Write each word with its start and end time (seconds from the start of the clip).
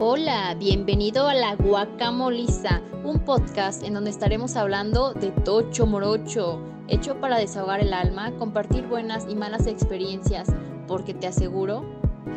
Hola, 0.00 0.54
bienvenido 0.54 1.26
a 1.26 1.34
La 1.34 1.56
Guacamoliza, 1.56 2.82
un 3.02 3.24
podcast 3.24 3.82
en 3.82 3.94
donde 3.94 4.10
estaremos 4.10 4.54
hablando 4.54 5.12
de 5.12 5.32
Tocho 5.32 5.86
Morocho, 5.86 6.62
hecho 6.86 7.20
para 7.20 7.36
desahogar 7.36 7.80
el 7.80 7.92
alma, 7.92 8.30
compartir 8.36 8.86
buenas 8.86 9.26
y 9.28 9.34
malas 9.34 9.66
experiencias, 9.66 10.50
porque 10.86 11.14
te 11.14 11.26
aseguro 11.26 11.84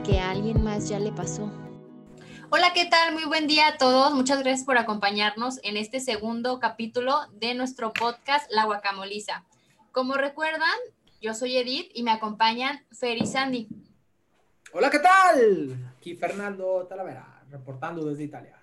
que 0.04 0.20
a 0.20 0.32
alguien 0.32 0.64
más 0.64 0.90
ya 0.90 0.98
le 0.98 1.12
pasó. 1.12 1.52
Hola, 2.50 2.74
¿qué 2.74 2.86
tal? 2.86 3.14
Muy 3.14 3.26
buen 3.26 3.46
día 3.46 3.68
a 3.68 3.78
todos. 3.78 4.12
Muchas 4.12 4.40
gracias 4.40 4.66
por 4.66 4.80
acompañarnos 4.80 5.60
en 5.62 5.78
este 5.78 6.00
segundo 6.00 6.60
capítulo 6.60 7.16
de 7.34 7.54
nuestro 7.54 7.94
podcast 7.94 8.52
La 8.52 8.66
Guacamoliza. 8.66 9.46
Como 9.92 10.16
recuerdan, 10.16 10.80
yo 11.22 11.36
soy 11.36 11.58
Edith 11.58 11.92
y 11.94 12.02
me 12.02 12.10
acompañan 12.10 12.84
Fer 12.92 13.22
y 13.22 13.28
Sandy. 13.28 13.68
Hola, 14.74 14.90
¿qué 14.90 15.00
tal? 15.00 15.94
Aquí 15.96 16.16
Fernando 16.16 16.88
Talavera, 16.88 17.31
reportando 17.52 18.06
desde 18.06 18.24
Italia. 18.24 18.58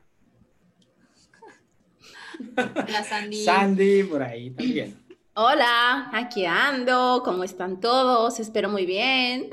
Hola, 2.57 3.05
Sandy. 3.05 3.45
Sandy, 3.45 4.03
por 4.05 4.23
ahí 4.23 4.51
también. 4.51 4.97
Hola, 5.35 6.11
aquí 6.13 6.45
ando. 6.47 7.23
¿Cómo 7.25 7.45
están 7.45 7.81
todos? 7.81 8.41
Espero 8.41 8.69
muy 8.69 8.87
bien. 8.87 9.49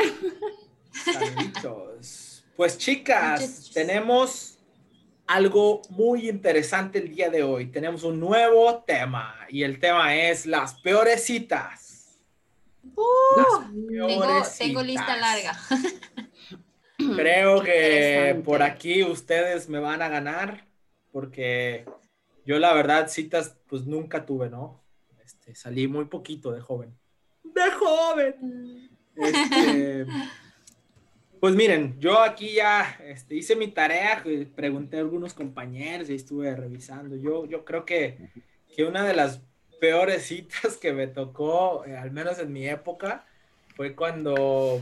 Saluditos. 0.92 2.44
Pues 2.56 2.78
chicas, 2.78 3.42
Muchas- 3.42 3.72
tenemos 3.72 4.58
algo 5.28 5.82
muy 5.90 6.30
interesante 6.30 7.00
el 7.00 7.14
día 7.14 7.30
de 7.30 7.44
hoy. 7.44 7.68
Tenemos 7.68 8.04
un 8.04 8.20
nuevo 8.20 8.84
tema 8.86 9.36
y 9.50 9.64
el 9.64 9.80
tema 9.80 10.16
es 10.16 10.46
las 10.46 10.76
peores 10.76 11.24
citas. 11.26 12.20
Las 13.36 13.68
Tengo, 13.72 14.08
peores 14.08 14.58
tengo 14.58 14.82
lista 14.84 15.16
citas. 15.16 15.70
Creo 17.16 17.62
que 17.62 18.42
por 18.44 18.62
aquí 18.62 19.04
ustedes 19.04 19.70
me 19.70 19.80
van 19.80 20.02
a 20.02 20.10
ganar 20.10 20.66
porque 21.12 21.86
yo 22.46 22.60
la 22.60 22.74
verdad 22.74 23.08
citas 23.08 23.58
pues 23.68 23.86
nunca 23.86 24.26
tuve, 24.26 24.50
¿no? 24.50 24.84
Este, 25.24 25.56
salí 25.56 25.88
muy 25.88 26.06
poquito 26.06 26.52
de 26.52 26.62
joven. 26.62 26.94
De 27.44 27.72
joven. 27.72 28.90
Este, 29.16 30.06
pues 31.40 31.56
miren, 31.56 32.00
yo 32.00 32.22
aquí 32.22 32.56
ya 32.56 33.00
este, 33.04 33.36
hice 33.36 33.56
mi 33.56 33.70
tarea, 33.70 34.24
pregunté 34.56 34.98
a 34.98 35.02
algunos 35.02 35.34
compañeros 35.34 36.10
y 36.10 36.16
estuve 36.16 36.56
revisando. 36.56 37.16
Yo, 37.16 37.46
yo 37.46 37.64
creo 37.64 37.86
que, 37.86 38.30
que 38.76 38.84
una 38.84 39.06
de 39.06 39.16
las 39.16 39.42
peores 39.80 40.24
citas 40.28 40.78
que 40.82 40.92
me 40.92 41.08
tocó, 41.08 41.86
eh, 41.86 41.96
al 41.96 42.12
menos 42.12 42.40
en 42.40 42.52
mi 42.52 42.68
época, 42.68 43.26
fue 43.76 43.96
cuando, 43.96 44.82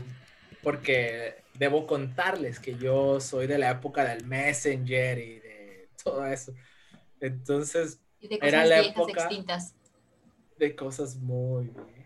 porque 0.62 1.43
debo 1.58 1.86
contarles 1.86 2.58
que 2.60 2.76
yo 2.76 3.20
soy 3.20 3.46
de 3.46 3.58
la 3.58 3.70
época 3.70 4.04
del 4.04 4.24
Messenger 4.26 5.18
y 5.18 5.40
de 5.40 5.88
todo 6.02 6.26
eso. 6.26 6.52
Entonces, 7.20 8.00
Y 8.20 8.28
de 8.28 8.38
Era 8.42 8.64
la 8.64 8.80
viejas 8.80 8.96
época. 8.96 9.20
extintas. 9.24 9.74
de 10.58 10.74
cosas 10.76 11.16
muy 11.16 11.64
bien. 11.66 12.04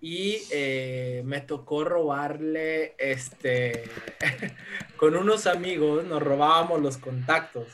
Y 0.00 0.42
eh, 0.50 1.22
me 1.24 1.40
tocó 1.40 1.82
robarle, 1.84 2.94
este, 2.98 3.84
con 4.98 5.16
unos 5.16 5.46
amigos 5.46 6.04
nos 6.04 6.22
robábamos 6.22 6.82
los 6.82 6.98
contactos. 6.98 7.68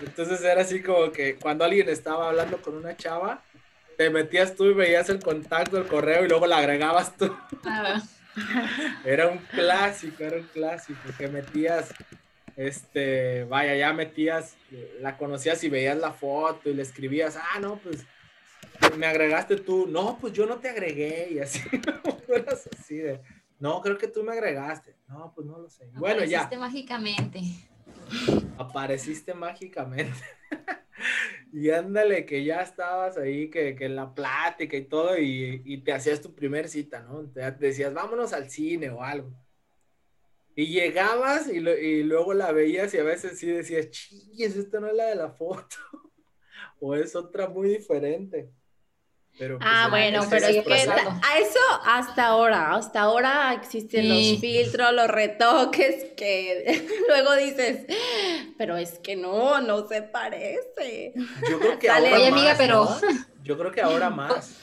Entonces 0.00 0.42
era 0.42 0.60
así 0.62 0.82
como 0.82 1.10
que 1.12 1.36
cuando 1.36 1.64
alguien 1.64 1.88
estaba 1.88 2.28
hablando 2.28 2.60
con 2.60 2.76
una 2.76 2.96
chava, 2.96 3.42
te 3.96 4.10
metías 4.10 4.54
tú 4.54 4.66
y 4.66 4.74
veías 4.74 5.08
el 5.08 5.20
contacto, 5.20 5.78
el 5.78 5.86
correo 5.86 6.24
y 6.24 6.28
luego 6.28 6.46
la 6.46 6.58
agregabas 6.58 7.16
tú. 7.16 7.34
Ah, 7.64 8.00
Era 9.04 9.28
un 9.28 9.38
clásico, 9.38 10.22
era 10.22 10.36
un 10.36 10.46
clásico, 10.46 11.00
que 11.16 11.28
metías, 11.28 11.92
este, 12.56 13.44
vaya, 13.44 13.74
ya 13.74 13.92
metías, 13.92 14.56
la 15.00 15.16
conocías 15.16 15.62
y 15.64 15.68
veías 15.68 15.98
la 15.98 16.12
foto 16.12 16.68
y 16.68 16.74
le 16.74 16.82
escribías, 16.82 17.36
ah, 17.36 17.58
no, 17.60 17.76
pues, 17.78 18.04
me 18.96 19.06
agregaste 19.06 19.56
tú, 19.56 19.86
no, 19.86 20.18
pues 20.20 20.32
yo 20.32 20.46
no 20.46 20.58
te 20.58 20.68
agregué, 20.68 21.28
y 21.32 21.38
así, 21.38 21.60
fueras 22.26 22.68
así 22.78 22.96
de, 22.98 23.20
no, 23.58 23.80
creo 23.80 23.98
que 23.98 24.08
tú 24.08 24.22
me 24.22 24.32
agregaste, 24.32 24.96
no, 25.08 25.32
pues 25.34 25.46
no 25.46 25.58
lo 25.58 25.68
sé. 25.68 25.86
Bueno, 25.94 26.24
ya, 26.24 26.42
apareciste 26.42 26.58
mágicamente. 26.58 27.40
apareciste 28.58 29.34
mágicamente. 29.34 30.18
y 31.52 31.70
ándale, 31.70 32.26
que 32.26 32.44
ya 32.44 32.62
estabas 32.62 33.16
ahí, 33.18 33.50
que, 33.50 33.74
que 33.76 33.86
en 33.86 33.96
la 33.96 34.14
plática 34.14 34.76
y 34.76 34.86
todo, 34.88 35.18
y, 35.18 35.62
y 35.64 35.82
te 35.84 35.92
hacías 35.92 36.20
tu 36.22 36.34
primer 36.34 36.68
cita, 36.68 37.02
¿no? 37.02 37.24
Decías, 37.24 37.92
vámonos 37.94 38.32
al 38.32 38.50
cine 38.50 38.90
o 38.90 39.02
algo. 39.02 39.32
Y 40.54 40.66
llegabas 40.68 41.48
y, 41.48 41.60
lo- 41.60 41.76
y 41.78 42.02
luego 42.02 42.34
la 42.34 42.52
veías 42.52 42.92
y 42.94 42.98
a 42.98 43.04
veces 43.04 43.38
sí 43.38 43.46
decías, 43.46 43.90
chilles, 43.90 44.56
esta 44.56 44.80
no 44.80 44.88
es 44.88 44.94
la 44.94 45.06
de 45.06 45.14
la 45.16 45.30
foto. 45.30 45.76
o 46.80 46.94
es 46.94 47.14
otra 47.16 47.48
muy 47.48 47.68
diferente. 47.70 48.52
Pero, 49.38 49.58
pues, 49.58 49.70
Ah, 49.72 49.86
bueno, 49.88 50.20
pero 50.28 50.46
es 50.46 50.62
que 50.64 50.72
a 50.74 51.38
eso 51.38 51.58
hasta 51.84 52.26
ahora, 52.26 52.74
hasta 52.74 53.00
ahora 53.02 53.54
existen 53.54 54.02
Sí. 54.02 54.32
los 54.32 54.40
filtros, 54.40 54.92
los 54.92 55.08
retoques 55.08 56.06
que 56.16 56.86
luego 57.08 57.34
dices, 57.36 57.86
pero 58.58 58.76
es 58.76 58.98
que 58.98 59.16
no, 59.16 59.60
no 59.62 59.88
se 59.88 60.02
parece. 60.02 61.14
Yo 61.48 61.58
creo 61.58 61.78
que 61.78 61.88
ahora 61.88 62.16
Oye, 62.16 62.26
amiga, 62.28 62.48
más, 62.50 62.58
pero- 62.58 62.84
¿no? 62.84 63.00
Yo 63.42 63.56
creo 63.58 63.72
que 63.72 63.80
ahora 63.80 64.10
más. 64.10 64.56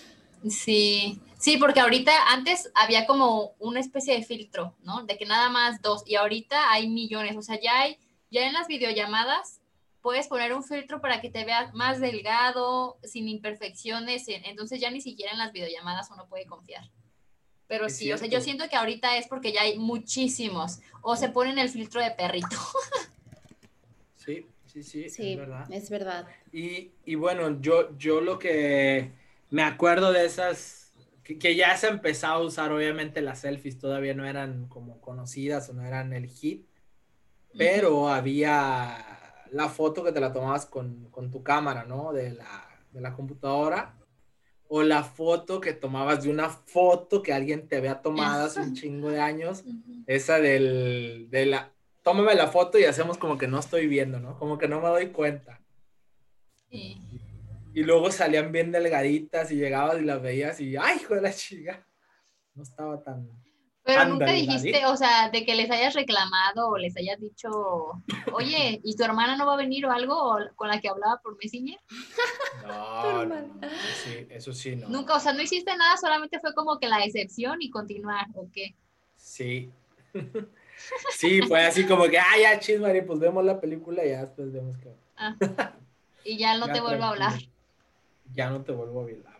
Sí, 0.47 1.19
sí, 1.39 1.57
porque 1.57 1.79
ahorita 1.79 2.11
antes 2.31 2.71
había 2.75 3.07
como 3.07 3.55
una 3.59 3.79
especie 3.79 4.13
de 4.15 4.23
filtro, 4.23 4.75
¿no? 4.83 5.03
De 5.05 5.17
que 5.17 5.25
nada 5.25 5.49
más 5.49 5.81
dos, 5.81 6.03
y 6.05 6.15
ahorita 6.15 6.71
hay 6.71 6.87
millones, 6.87 7.35
o 7.35 7.41
sea, 7.41 7.59
ya 7.59 7.79
hay, 7.79 7.97
ya 8.29 8.45
en 8.45 8.53
las 8.53 8.67
videollamadas 8.67 9.59
puedes 10.01 10.27
poner 10.27 10.53
un 10.53 10.63
filtro 10.63 11.01
para 11.01 11.21
que 11.21 11.29
te 11.29 11.45
veas 11.45 11.73
más 11.73 11.99
delgado, 11.99 12.97
sin 13.03 13.27
imperfecciones, 13.27 14.27
en- 14.29 14.45
entonces 14.45 14.79
ya 14.79 14.91
ni 14.91 15.01
siquiera 15.01 15.31
en 15.31 15.39
las 15.39 15.51
videollamadas 15.51 16.09
uno 16.11 16.27
puede 16.27 16.45
confiar. 16.45 16.89
Pero 17.67 17.87
Es 17.87 17.97
sí, 17.97 18.11
o 18.13 18.17
sea, 18.17 18.27
yo 18.27 18.39
siento 18.39 18.69
que 18.69 18.75
ahorita 18.77 19.17
es 19.17 19.27
porque 19.27 19.51
ya 19.51 19.61
hay 19.61 19.77
muchísimos, 19.77 20.79
o 21.01 21.15
se 21.15 21.29
ponen 21.29 21.57
el 21.59 21.69
filtro 21.69 22.01
de 22.01 22.11
perrito. 22.11 22.55
Sí, 24.15 24.45
sí, 24.65 24.83
sí, 24.83 25.09
Sí, 25.09 25.31
es 25.33 25.37
verdad. 25.37 25.71
es 25.71 25.89
verdad. 25.89 26.27
Y, 26.51 26.91
y 27.05 27.15
bueno, 27.15 27.59
yo, 27.61 27.97
yo 27.97 28.21
lo 28.21 28.39
que 28.39 29.11
me 29.49 29.63
acuerdo 29.63 30.11
de 30.13 30.25
esas, 30.25 30.93
que, 31.23 31.37
que 31.37 31.55
ya 31.55 31.75
se 31.75 31.87
empezaba 31.87 32.35
a 32.35 32.39
usar, 32.41 32.71
obviamente 32.71 33.21
las 33.21 33.41
selfies 33.41 33.79
todavía 33.79 34.13
no 34.13 34.25
eran 34.25 34.67
como 34.67 35.01
conocidas 35.01 35.69
o 35.69 35.73
no 35.73 35.83
eran 35.85 36.13
el 36.13 36.27
hit, 36.27 36.65
pero 37.57 38.09
había 38.09 39.16
la 39.51 39.69
foto 39.69 40.03
que 40.03 40.11
te 40.11 40.19
la 40.19 40.33
tomabas 40.33 40.65
con, 40.65 41.09
con 41.11 41.31
tu 41.31 41.43
cámara, 41.43 41.85
¿no? 41.85 42.13
De 42.13 42.31
la, 42.31 42.67
de 42.91 43.01
la 43.01 43.13
computadora. 43.13 43.93
O 44.69 44.83
la 44.83 45.03
foto 45.03 45.61
que 45.61 45.71
tomabas 45.71 46.23
de 46.23 46.29
una 46.29 46.49
foto 46.49 47.23
que 47.23 47.31
alguien 47.31 47.69
te 47.69 47.77
había 47.77 48.01
tomado 48.01 48.45
hace 48.45 48.59
un 48.59 48.73
chingo 48.73 49.09
de 49.09 49.21
años. 49.21 49.63
Ujú. 49.65 50.03
Esa 50.07 50.39
del, 50.39 51.27
de 51.29 51.45
la, 51.45 51.71
tómame 52.03 52.35
la 52.35 52.47
foto 52.47 52.77
y 52.77 52.83
hacemos 52.83 53.17
como 53.17 53.37
que 53.37 53.47
no 53.47 53.59
estoy 53.59 53.87
viendo, 53.87 54.19
¿no? 54.19 54.37
Como 54.37 54.57
que 54.57 54.67
no 54.67 54.81
me 54.81 54.89
doy 54.89 55.07
cuenta. 55.07 55.61
Sí. 56.69 57.01
Y 57.73 57.83
luego 57.83 58.11
salían 58.11 58.51
bien 58.51 58.73
delgaditas 58.73 59.51
y 59.51 59.55
llegabas 59.55 60.01
y 60.01 60.05
las 60.05 60.21
veías 60.21 60.59
y, 60.59 60.75
ay, 60.75 60.97
hijo 60.99 61.15
de 61.15 61.21
la 61.21 61.31
chica. 61.31 61.87
No 62.53 62.63
estaba 62.63 63.01
tan... 63.01 63.29
Pero 63.87 64.01
Ándale, 64.01 64.19
nunca 64.19 64.33
dijiste, 64.33 64.85
o 64.85 64.97
sea, 64.97 65.29
de 65.29 65.45
que 65.45 65.55
les 65.55 65.71
hayas 65.71 65.93
reclamado 65.93 66.67
o 66.67 66.77
les 66.77 66.97
hayas 66.97 67.17
dicho, 67.21 67.49
oye, 68.33 68.81
¿y 68.83 68.97
tu 68.97 69.03
hermana 69.05 69.37
no 69.37 69.45
va 69.45 69.53
a 69.53 69.57
venir 69.57 69.85
o 69.85 69.91
algo 69.93 70.13
o 70.13 70.39
con 70.57 70.67
la 70.67 70.81
que 70.81 70.89
hablaba 70.89 71.21
por 71.21 71.37
Messenger? 71.41 71.79
No, 72.67 73.25
no, 73.25 73.35
sí, 74.03 74.27
eso 74.29 74.51
sí, 74.51 74.75
no. 74.75 74.89
Nunca, 74.89 75.15
o 75.15 75.19
sea, 75.21 75.31
no 75.31 75.41
hiciste 75.41 75.71
nada, 75.77 75.95
solamente 75.95 76.37
fue 76.41 76.53
como 76.53 76.79
que 76.79 76.89
la 76.89 77.01
excepción 77.05 77.61
y 77.61 77.69
continuar, 77.69 78.25
¿o 78.33 78.49
qué? 78.51 78.75
Sí. 79.15 79.71
sí, 81.15 81.41
fue 81.43 81.63
así 81.63 81.85
como 81.85 82.09
que, 82.09 82.19
ay, 82.19 82.41
ya, 82.41 82.59
chismari, 82.59 83.03
pues 83.03 83.19
vemos 83.19 83.45
la 83.45 83.61
película 83.61 84.03
y 84.03 84.09
ya 84.09 84.21
después 84.21 84.51
vemos 84.51 84.77
que... 84.79 84.93
Ah. 85.15 85.33
Y 86.25 86.37
ya 86.37 86.57
no 86.57 86.67
Ya, 86.67 86.73
te 86.73 86.81
vuelvo 86.81 87.05
a 87.05 87.09
hablar. 87.11 87.39
Ya 88.33 88.49
no 88.49 88.61
te 88.63 88.73
vuelvo 88.73 88.99
a 88.99 89.03
hablar. 89.03 89.36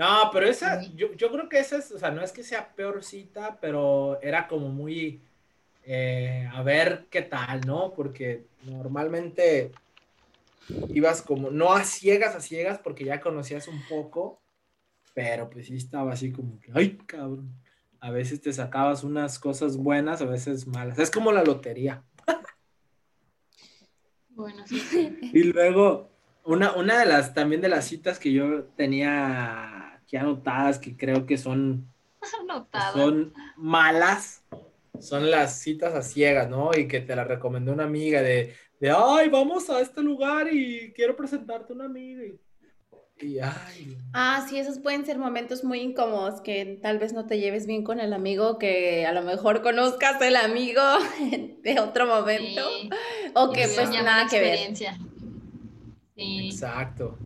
No, 0.00 0.30
pero 0.32 0.46
esa, 0.46 0.80
yo, 0.94 1.12
yo 1.12 1.30
creo 1.30 1.46
que 1.50 1.58
esa 1.58 1.76
es, 1.76 1.92
o 1.92 1.98
sea, 1.98 2.10
no 2.10 2.22
es 2.22 2.32
que 2.32 2.42
sea 2.42 2.72
peor 2.74 3.04
cita, 3.04 3.58
pero 3.60 4.18
era 4.22 4.48
como 4.48 4.70
muy, 4.70 5.20
eh, 5.84 6.48
a 6.50 6.62
ver 6.62 7.04
qué 7.10 7.20
tal, 7.20 7.60
¿no? 7.66 7.92
Porque 7.92 8.46
normalmente 8.62 9.72
ibas 10.88 11.20
como, 11.20 11.50
no 11.50 11.74
a 11.74 11.84
ciegas, 11.84 12.34
a 12.34 12.40
ciegas, 12.40 12.78
porque 12.78 13.04
ya 13.04 13.20
conocías 13.20 13.68
un 13.68 13.78
poco, 13.90 14.40
pero 15.12 15.50
pues 15.50 15.66
sí 15.66 15.76
estaba 15.76 16.14
así 16.14 16.32
como 16.32 16.58
que, 16.60 16.70
ay, 16.74 16.96
cabrón. 17.04 17.52
A 18.00 18.10
veces 18.10 18.40
te 18.40 18.54
sacabas 18.54 19.04
unas 19.04 19.38
cosas 19.38 19.76
buenas, 19.76 20.22
a 20.22 20.24
veces 20.24 20.66
malas. 20.66 20.98
Es 20.98 21.10
como 21.10 21.30
la 21.30 21.44
lotería. 21.44 22.02
Bueno, 24.30 24.66
sí. 24.66 25.18
Y 25.34 25.42
luego, 25.42 26.08
una, 26.44 26.72
una 26.72 26.98
de 27.00 27.04
las, 27.04 27.34
también 27.34 27.60
de 27.60 27.68
las 27.68 27.84
citas 27.84 28.18
que 28.18 28.32
yo 28.32 28.64
tenía 28.78 29.79
aquí 30.10 30.16
anotadas, 30.16 30.80
que 30.80 30.96
creo 30.96 31.24
que 31.24 31.38
son, 31.38 31.86
son 32.92 33.32
malas, 33.56 34.42
son 34.98 35.30
las 35.30 35.60
citas 35.60 35.94
a 35.94 36.02
ciegas, 36.02 36.50
¿no? 36.50 36.70
Y 36.76 36.88
que 36.88 37.00
te 37.00 37.14
la 37.14 37.22
recomendó 37.22 37.72
una 37.72 37.84
amiga 37.84 38.20
de, 38.20 38.54
de 38.80 38.90
ay, 38.90 39.28
vamos 39.28 39.70
a 39.70 39.80
este 39.80 40.02
lugar 40.02 40.52
y 40.52 40.92
quiero 40.94 41.14
presentarte 41.16 41.72
a 41.72 41.76
una 41.76 41.84
amiga. 41.84 42.24
Y, 42.24 43.24
y, 43.24 43.38
ay. 43.38 43.98
Ah, 44.12 44.44
sí, 44.48 44.58
esos 44.58 44.80
pueden 44.80 45.06
ser 45.06 45.16
momentos 45.16 45.62
muy 45.62 45.80
incómodos 45.80 46.40
que 46.40 46.80
tal 46.82 46.98
vez 46.98 47.12
no 47.12 47.26
te 47.26 47.38
lleves 47.38 47.66
bien 47.66 47.84
con 47.84 48.00
el 48.00 48.12
amigo, 48.12 48.58
que 48.58 49.06
a 49.06 49.12
lo 49.12 49.22
mejor 49.22 49.62
conozcas 49.62 50.20
el 50.22 50.34
amigo 50.34 50.82
de 51.62 51.78
otro 51.78 52.06
momento. 52.06 52.62
Sí. 52.68 52.90
O 53.34 53.52
que 53.52 53.68
Sí, 53.68 53.76
pues 53.76 53.92
ya 53.92 54.02
nada 54.02 54.26
que 54.28 54.40
ver. 54.40 54.76
Sí. 56.16 56.50
Exacto. 56.50 57.16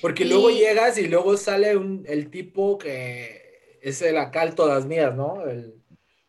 Porque 0.00 0.24
Y- 0.24 0.28
luego 0.28 0.50
llegas 0.50 0.98
y 0.98 1.08
luego 1.08 1.36
sale 1.36 1.76
un, 1.76 2.04
el 2.06 2.30
tipo 2.30 2.78
que 2.78 3.78
es 3.80 4.02
el 4.02 4.16
acá 4.16 4.42
el 4.42 4.54
todas 4.54 4.86
mías, 4.86 5.14
¿no? 5.14 5.46
El, 5.46 5.74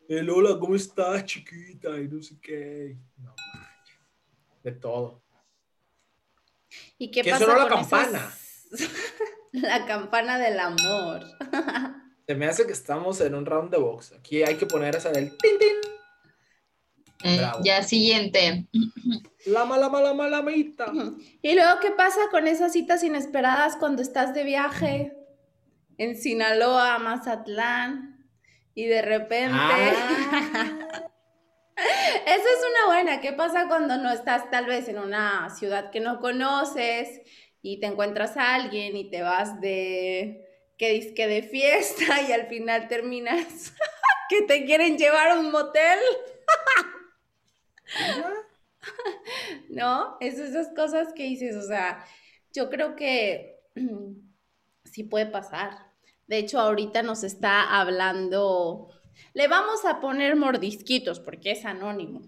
el 0.07 0.29
hola, 0.29 0.57
¿cómo 0.59 0.75
estás, 0.75 1.25
chiquita? 1.25 1.97
Y 1.99 2.07
no 2.07 2.21
sé 2.21 2.35
qué. 2.41 2.97
No. 3.17 3.35
De 4.63 4.71
todo. 4.71 5.21
¿Y 6.97 7.09
qué 7.11 7.21
Que 7.21 7.31
pasa 7.31 7.45
sonó 7.45 7.57
la 7.57 7.67
campana. 7.67 8.33
la 9.51 9.85
campana 9.85 10.37
del 10.37 10.59
amor. 10.59 11.21
Se 12.27 12.35
me 12.35 12.45
hace 12.45 12.65
que 12.67 12.73
estamos 12.73 13.19
en 13.21 13.33
un 13.33 13.45
round 13.45 13.71
de 13.71 13.77
box. 13.77 14.13
Aquí 14.13 14.43
hay 14.43 14.55
que 14.55 14.65
poner 14.67 14.95
esa 14.95 15.09
del 15.11 15.35
tin 15.37 15.57
tin. 15.57 15.75
Eh, 17.23 17.37
Bravo. 17.37 17.59
ya 17.63 17.83
siguiente. 17.83 18.67
La 19.45 19.65
mala, 19.65 19.89
mala, 19.89 20.13
mala, 20.13 20.41
meita. 20.41 20.91
Y 21.41 21.53
luego, 21.55 21.79
¿qué 21.81 21.91
pasa 21.91 22.21
con 22.31 22.47
esas 22.47 22.73
citas 22.73 23.03
inesperadas 23.03 23.75
cuando 23.75 24.01
estás 24.01 24.33
de 24.33 24.43
viaje 24.43 25.17
en 25.97 26.15
Sinaloa, 26.15 26.97
Mazatlán? 26.99 28.27
Y 28.73 28.85
de 28.85 29.01
repente... 29.01 29.57
Ah, 29.57 31.09
Esa 32.25 32.35
es 32.35 32.65
una 32.69 32.93
buena. 32.93 33.21
¿Qué 33.21 33.33
pasa 33.33 33.67
cuando 33.67 33.97
no 33.97 34.11
estás 34.11 34.49
tal 34.49 34.65
vez 34.65 34.87
en 34.87 34.99
una 34.99 35.49
ciudad 35.49 35.91
que 35.91 35.99
no 35.99 36.19
conoces 36.19 37.21
y 37.61 37.79
te 37.79 37.87
encuentras 37.87 38.37
a 38.37 38.55
alguien 38.55 38.95
y 38.95 39.09
te 39.09 39.21
vas 39.21 39.59
de 39.61 40.45
que 40.77 40.91
disque 40.91 41.27
de 41.27 41.41
fiesta 41.41 42.21
y 42.21 42.31
al 42.31 42.47
final 42.47 42.87
terminas 42.87 43.73
que 44.29 44.41
te 44.43 44.65
quieren 44.65 44.97
llevar 44.97 45.29
a 45.29 45.39
un 45.39 45.51
motel? 45.51 45.99
¿No? 49.69 50.17
Es 50.19 50.39
esas 50.39 50.73
cosas 50.75 51.13
que 51.13 51.23
dices, 51.23 51.55
o 51.55 51.67
sea, 51.67 52.05
yo 52.53 52.69
creo 52.69 52.95
que 52.95 53.59
sí 54.85 55.03
puede 55.03 55.25
pasar. 55.25 55.89
De 56.27 56.37
hecho, 56.37 56.59
ahorita 56.59 57.01
nos 57.01 57.23
está 57.23 57.79
hablando, 57.79 58.89
le 59.33 59.47
vamos 59.47 59.85
a 59.85 59.99
poner 59.99 60.35
mordisquitos 60.35 61.19
porque 61.19 61.51
es 61.51 61.65
anónimo. 61.65 62.21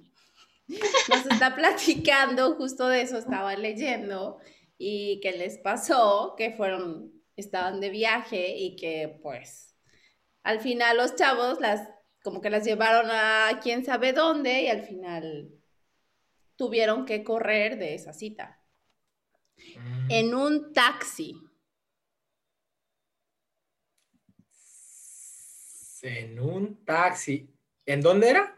Nos 1.09 1.25
está 1.25 1.53
platicando, 1.53 2.55
justo 2.55 2.87
de 2.87 3.01
eso 3.01 3.17
estaba 3.17 3.55
leyendo 3.57 4.39
y 4.77 5.19
que 5.19 5.33
les 5.33 5.57
pasó, 5.57 6.33
que 6.37 6.51
fueron, 6.51 7.11
estaban 7.35 7.81
de 7.81 7.89
viaje 7.89 8.55
y 8.57 8.77
que 8.77 9.19
pues 9.21 9.75
al 10.43 10.59
final 10.59 10.97
los 10.97 11.15
chavos 11.15 11.59
las, 11.59 11.87
como 12.23 12.41
que 12.41 12.49
las 12.49 12.65
llevaron 12.65 13.09
a 13.11 13.59
quién 13.61 13.83
sabe 13.83 14.13
dónde 14.13 14.61
y 14.61 14.67
al 14.67 14.83
final 14.83 15.51
tuvieron 16.55 17.05
que 17.05 17.23
correr 17.23 17.77
de 17.77 17.95
esa 17.95 18.13
cita. 18.13 18.59
Mm. 19.57 20.11
En 20.11 20.35
un 20.35 20.73
taxi. 20.73 21.41
En 26.01 26.39
un 26.39 26.83
taxi. 26.83 27.49
¿En 27.85 28.01
dónde 28.01 28.29
era? 28.29 28.57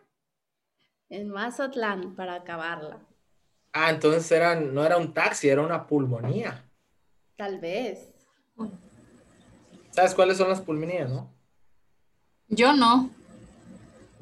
En 1.10 1.30
Mazatlán, 1.30 2.16
para 2.16 2.36
acabarla. 2.36 3.00
Ah, 3.74 3.90
entonces 3.90 4.32
eran, 4.32 4.74
no 4.74 4.86
era 4.86 4.98
un 4.98 5.14
taxi, 5.14 5.50
era 5.50 5.62
una 5.62 5.88
pulmonía. 5.88 6.70
Tal 7.36 7.60
vez. 7.60 8.14
¿Sabes 9.92 10.16
cuáles 10.16 10.38
son 10.38 10.50
las 10.50 10.62
pulmonías, 10.62 11.10
no? 11.10 11.32
Yo 12.48 12.74
no. 12.74 13.10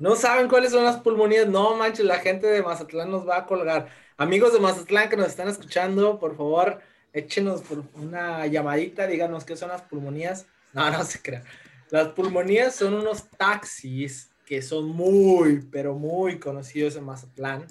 ¿No 0.01 0.15
saben 0.15 0.50
cuáles 0.50 0.71
son 0.71 0.83
las 0.83 0.98
pulmonías? 0.98 1.48
No, 1.48 1.75
manches, 1.75 2.03
la 2.06 2.18
gente 2.18 2.48
de 2.48 2.63
Mazatlán 2.63 3.12
nos 3.12 3.30
va 3.30 3.38
a 3.38 3.45
colgar. 3.45 3.88
Amigos 4.18 4.51
de 4.51 4.59
Mazatlán 4.59 5.09
que 5.09 5.15
nos 5.15 5.27
están 5.27 5.48
escuchando, 5.48 6.18
por 6.18 6.36
favor, 6.36 6.80
échenos 7.13 7.62
por 7.62 7.83
una 7.94 8.48
llamadita, 8.48 9.06
díganos 9.06 9.45
qué 9.45 9.56
son 9.56 9.69
las 9.69 9.83
pulmonías. 9.83 10.48
No, 10.74 10.89
no 10.89 11.03
se 11.03 11.21
crean. 11.21 11.44
Las 11.92 12.07
pulmonías 12.13 12.74
son 12.74 12.94
unos 12.95 13.30
taxis 13.30 14.31
que 14.45 14.62
son 14.63 14.88
muy, 14.88 15.68
pero 15.69 15.94
muy 15.94 16.39
conocidos 16.39 16.95
en 16.95 17.03
Mazatlán 17.03 17.68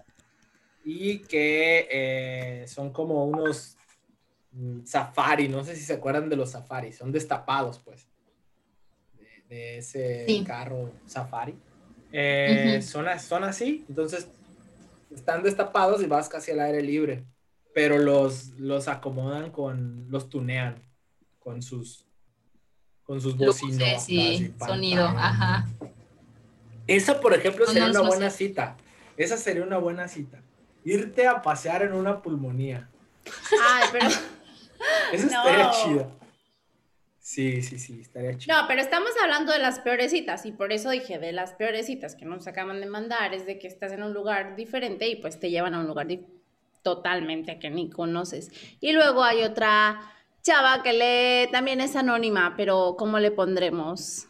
y 0.85 1.19
que 1.21 1.89
eh, 1.91 2.69
son 2.69 2.93
como 2.93 3.25
unos 3.25 3.77
mm, 4.53 4.85
safari, 4.85 5.49
no 5.49 5.65
sé 5.65 5.75
si 5.75 5.83
se 5.83 5.95
acuerdan 5.95 6.29
de 6.29 6.37
los 6.37 6.51
safaris, 6.51 6.99
son 6.99 7.11
destapados, 7.11 7.79
pues, 7.81 8.07
de, 9.19 9.55
de 9.57 9.79
ese 9.79 10.27
Sí. 10.29 10.45
carro 10.47 10.93
safari. 11.07 11.59
Eh, 12.13 12.83
son, 12.83 13.07
así, 13.09 13.85
entonces 13.89 14.29
están 15.15 15.43
destapados 15.43 16.03
y 16.03 16.07
vas 16.07 16.29
casi 16.29 16.51
al 16.51 16.61
aire 16.61 16.83
libre, 16.83 17.25
pero 17.75 17.99
los, 17.99 18.49
los 18.59 18.89
acomodan 18.89 19.51
con, 19.51 20.07
los 20.11 20.29
tunean 20.29 20.83
con 21.39 21.63
sus, 21.63 22.07
con 23.05 23.21
sus 23.21 23.37
bocinas. 23.37 24.09
Y 24.09 24.53
sonido. 24.59 25.07
Ajá. 25.07 25.69
Esa, 26.87 27.21
por 27.21 27.35
ejemplo, 27.35 27.67
sería 27.67 27.85
no, 27.85 27.91
una 27.91 28.01
no 28.01 28.07
buena 28.09 28.31
sé. 28.31 28.39
cita. 28.39 28.77
Esa 29.17 29.37
sería 29.37 29.63
una 29.63 29.79
buena 29.79 30.09
cita. 30.09 30.41
Irte 30.85 31.27
a 31.27 31.43
pasear 31.43 31.83
en 31.83 31.93
una 31.93 32.23
pulmonía. 32.23 32.89
Ay, 33.71 33.89
pero. 33.93 34.07
Eso 35.13 35.27
No. 35.31 35.45
estaría 35.47 35.71
chido. 35.71 36.20
Sí, 37.31 37.63
sí, 37.63 37.79
sí, 37.79 38.01
estaría 38.01 38.37
chido. 38.37 38.57
No, 38.57 38.67
pero 38.67 38.81
estamos 38.81 39.13
hablando 39.23 39.53
de 39.53 39.61
las 39.61 39.79
peores 39.79 40.11
citas 40.11 40.45
y 40.47 40.51
por 40.51 40.73
eso 40.73 40.91
dije 40.91 41.21
de 41.21 41.31
las 41.31 41.53
peores 41.53 41.87
citas 41.87 42.17
que 42.17 42.25
nos 42.25 42.49
acaban 42.49 42.81
de 42.81 42.87
mandar 42.87 43.35
es 43.35 43.47
de 43.47 43.57
que 43.57 43.69
estás 43.69 43.93
en 43.93 44.03
un 44.03 44.13
lugar 44.13 44.57
diferente 44.57 45.07
y 45.07 45.15
pues 45.15 45.39
te 45.39 45.49
llevan 45.49 45.75
a 45.75 45.79
un 45.79 45.87
lugar 45.87 46.09
totalmente 46.83 47.61
que 47.61 47.71
ni 47.71 47.89
conoces. 47.89 48.51
Y 48.81 48.91
luego 48.91 49.23
hay 49.23 49.45
otra 49.45 50.13
chava 50.43 50.83
que 50.83 50.93
le 50.93 51.49
también 51.53 51.81
es 51.81 51.95
anónima, 51.95 52.55
pero 52.57 52.97
¿cómo 52.99 53.21
le 53.21 53.31
pondremos? 53.31 54.27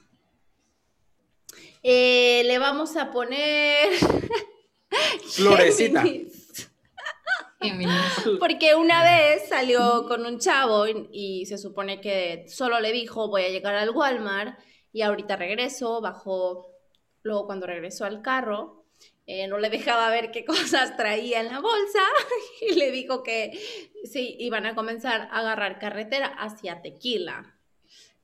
Eh, 1.82 2.42
le 2.44 2.58
vamos 2.58 2.98
a 2.98 3.10
poner 3.12 3.94
Florecita. 5.36 6.04
Porque 8.40 8.74
una 8.74 9.02
vez 9.02 9.48
salió 9.48 10.06
con 10.06 10.24
un 10.24 10.38
chavo 10.38 10.88
y, 10.88 11.08
y 11.12 11.46
se 11.46 11.58
supone 11.58 12.00
que 12.00 12.46
solo 12.48 12.80
le 12.80 12.92
dijo 12.92 13.28
voy 13.28 13.42
a 13.42 13.50
llegar 13.50 13.74
al 13.74 13.90
Walmart 13.90 14.58
y 14.92 15.02
ahorita 15.02 15.36
regreso, 15.36 16.00
bajó, 16.00 16.66
luego 17.22 17.46
cuando 17.46 17.66
regresó 17.66 18.04
al 18.04 18.22
carro, 18.22 18.80
eh, 19.26 19.46
no 19.46 19.58
le 19.58 19.70
dejaba 19.70 20.10
ver 20.10 20.32
qué 20.32 20.44
cosas 20.46 20.96
traía 20.96 21.40
en 21.40 21.46
la 21.46 21.60
bolsa 21.60 22.00
y 22.68 22.74
le 22.74 22.90
dijo 22.90 23.22
que 23.22 23.52
sí, 24.04 24.36
iban 24.40 24.66
a 24.66 24.74
comenzar 24.74 25.28
a 25.30 25.38
agarrar 25.38 25.78
carretera 25.78 26.26
hacia 26.26 26.82
Tequila, 26.82 27.56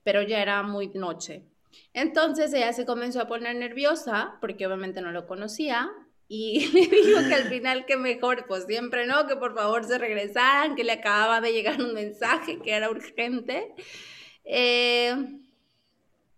pero 0.02 0.22
ya 0.22 0.42
era 0.42 0.62
muy 0.62 0.88
noche. 0.88 1.44
Entonces 1.92 2.52
ella 2.52 2.72
se 2.72 2.86
comenzó 2.86 3.20
a 3.20 3.28
poner 3.28 3.54
nerviosa 3.54 4.38
porque 4.40 4.66
obviamente 4.66 5.00
no 5.00 5.12
lo 5.12 5.26
conocía 5.26 5.90
y 6.28 6.66
le 6.72 6.80
dijo 6.80 7.28
que 7.28 7.34
al 7.34 7.44
final 7.48 7.86
que 7.86 7.96
mejor, 7.96 8.46
pues 8.46 8.64
siempre 8.66 9.06
no, 9.06 9.26
que 9.26 9.36
por 9.36 9.54
favor 9.54 9.84
se 9.84 9.98
regresaran, 9.98 10.74
que 10.74 10.84
le 10.84 10.92
acababa 10.92 11.40
de 11.40 11.52
llegar 11.52 11.80
un 11.80 11.94
mensaje 11.94 12.58
que 12.60 12.72
era 12.72 12.90
urgente. 12.90 13.74
Eh, 14.44 15.14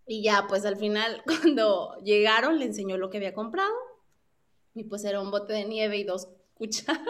y 0.07 0.23
ya, 0.23 0.45
pues 0.47 0.65
al 0.65 0.77
final 0.77 1.23
cuando 1.25 1.95
llegaron 2.03 2.59
le 2.59 2.65
enseñó 2.65 2.97
lo 2.97 3.09
que 3.09 3.17
había 3.17 3.33
comprado 3.33 3.73
y 4.75 4.83
pues 4.83 5.03
era 5.03 5.21
un 5.21 5.31
bote 5.31 5.53
de 5.53 5.65
nieve 5.65 5.97
y 5.97 6.03
dos 6.03 6.29
cucharas. 6.53 7.03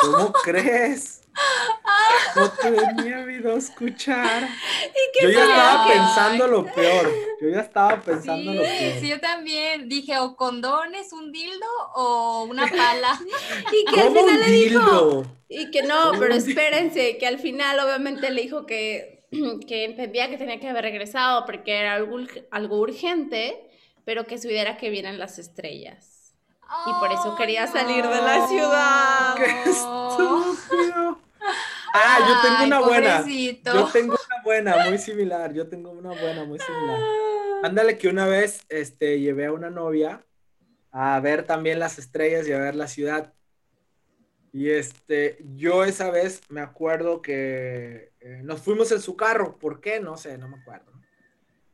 ¿Cómo 0.00 0.32
crees? 0.42 1.20
Y 3.30 3.38
dos 3.38 3.70
cucharas. 3.70 4.50
¿Y 5.20 5.22
Yo 5.22 5.30
ya 5.30 5.44
estaba 5.44 5.86
pensando 5.88 6.46
lo 6.48 6.64
peor. 6.66 7.12
Yo 7.40 7.48
ya 7.50 7.60
estaba 7.60 8.00
pensando 8.00 8.52
Sí, 8.52 8.56
lo 8.56 8.62
peor. 8.62 9.00
sí, 9.00 9.08
yo 9.08 9.20
también. 9.20 9.88
Dije, 9.88 10.18
o 10.18 10.36
condones, 10.36 11.12
un 11.12 11.32
dildo 11.32 11.66
o 11.94 12.44
una 12.44 12.66
pala. 12.68 13.18
Y 13.72 13.84
que 13.84 14.00
al 14.00 14.06
¿Cómo 14.08 14.20
final 14.26 14.34
un 14.34 14.40
le 14.40 14.50
dijo... 14.50 15.24
Y 15.48 15.70
que 15.70 15.82
no, 15.82 16.08
¿Cómo 16.08 16.20
pero 16.20 16.34
espérense, 16.34 17.16
que 17.18 17.26
al 17.26 17.38
final 17.38 17.78
obviamente 17.80 18.30
le 18.30 18.42
dijo 18.42 18.66
que, 18.66 19.26
que 19.66 19.84
entendía 19.84 20.28
que 20.28 20.36
tenía 20.38 20.60
que 20.60 20.68
haber 20.68 20.84
regresado 20.84 21.46
porque 21.46 21.78
era 21.78 21.94
algo, 21.94 22.18
algo 22.50 22.78
urgente, 22.80 23.70
pero 24.04 24.26
que 24.26 24.38
se 24.38 24.48
hubiera 24.48 24.76
que 24.76 24.90
vieran 24.90 25.18
las 25.18 25.38
estrellas. 25.38 26.17
Y 26.86 26.92
por 27.00 27.10
eso 27.12 27.34
quería 27.36 27.66
salir 27.66 28.04
de 28.04 28.22
la 28.22 28.46
ciudad. 28.46 29.36
¡Qué 29.36 29.44
estúpido! 29.70 31.18
Ah, 31.94 32.18
yo 32.20 32.42
tengo 32.42 32.56
Ay, 32.58 32.66
una 32.66 32.80
buena. 32.80 33.24
Yo 33.26 33.86
tengo 33.86 34.14
una 34.14 34.42
buena, 34.44 34.88
muy 34.88 34.98
similar. 34.98 35.52
Yo 35.52 35.68
tengo 35.68 35.90
una 35.90 36.10
buena, 36.10 36.44
muy 36.44 36.58
similar. 36.58 37.00
Ándale 37.62 37.96
que 37.96 38.08
una 38.08 38.26
vez 38.26 38.60
este, 38.68 39.18
llevé 39.18 39.46
a 39.46 39.52
una 39.52 39.70
novia 39.70 40.24
a 40.90 41.18
ver 41.20 41.44
también 41.44 41.78
las 41.78 41.98
estrellas 41.98 42.46
y 42.46 42.52
a 42.52 42.58
ver 42.58 42.74
la 42.74 42.86
ciudad. 42.86 43.32
Y 44.52 44.70
este, 44.70 45.38
yo 45.56 45.84
esa 45.84 46.10
vez 46.10 46.42
me 46.50 46.60
acuerdo 46.60 47.22
que 47.22 48.12
eh, 48.20 48.40
nos 48.44 48.60
fuimos 48.60 48.92
en 48.92 49.00
su 49.00 49.16
carro. 49.16 49.58
¿Por 49.58 49.80
qué? 49.80 50.00
No 50.00 50.16
sé, 50.16 50.36
no 50.36 50.48
me 50.48 50.58
acuerdo. 50.58 50.92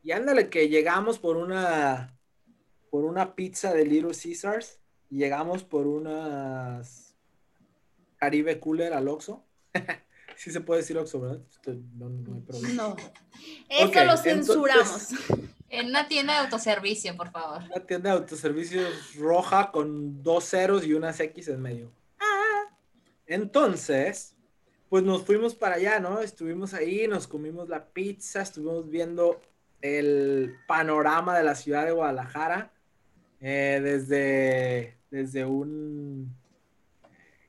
Y 0.02 0.12
ándale 0.12 0.50
que 0.50 0.68
llegamos 0.68 1.18
por 1.18 1.36
una 1.36 2.16
por 2.90 3.04
una 3.04 3.34
pizza 3.34 3.72
de 3.72 3.84
Little 3.84 4.12
Caesars 4.14 4.80
y 5.14 5.18
llegamos 5.18 5.62
por 5.62 5.86
unas 5.86 7.14
Caribe 8.16 8.58
Cooler 8.58 8.92
al 8.92 9.06
Oxxo. 9.06 9.44
sí 10.36 10.50
se 10.50 10.60
puede 10.60 10.80
decir 10.80 10.98
Oxxo, 10.98 11.20
¿verdad? 11.20 11.40
No, 11.94 12.08
no 12.08 12.34
hay 12.34 12.40
problema. 12.40 12.74
No. 12.74 12.96
Eso 13.68 14.04
lo 14.04 14.16
censuramos. 14.16 15.10
en 15.68 15.86
una 15.86 16.08
tienda 16.08 16.32
de 16.32 16.38
autoservicio, 16.40 17.16
por 17.16 17.30
favor. 17.30 17.62
Una 17.62 17.86
tienda 17.86 18.10
de 18.10 18.16
autoservicio 18.16 18.82
roja 19.16 19.70
con 19.70 20.20
dos 20.20 20.46
ceros 20.46 20.84
y 20.84 20.94
unas 20.94 21.20
X 21.20 21.46
en 21.46 21.62
medio. 21.62 21.92
Entonces, 23.24 24.34
pues 24.88 25.04
nos 25.04 25.22
fuimos 25.22 25.54
para 25.54 25.76
allá, 25.76 26.00
¿no? 26.00 26.22
Estuvimos 26.22 26.74
ahí, 26.74 27.06
nos 27.06 27.28
comimos 27.28 27.68
la 27.68 27.86
pizza, 27.86 28.42
estuvimos 28.42 28.90
viendo 28.90 29.40
el 29.80 30.56
panorama 30.66 31.38
de 31.38 31.44
la 31.44 31.54
ciudad 31.54 31.84
de 31.84 31.92
Guadalajara 31.92 32.72
eh, 33.46 33.78
desde, 33.82 34.96
desde 35.14 35.44
un 35.44 36.36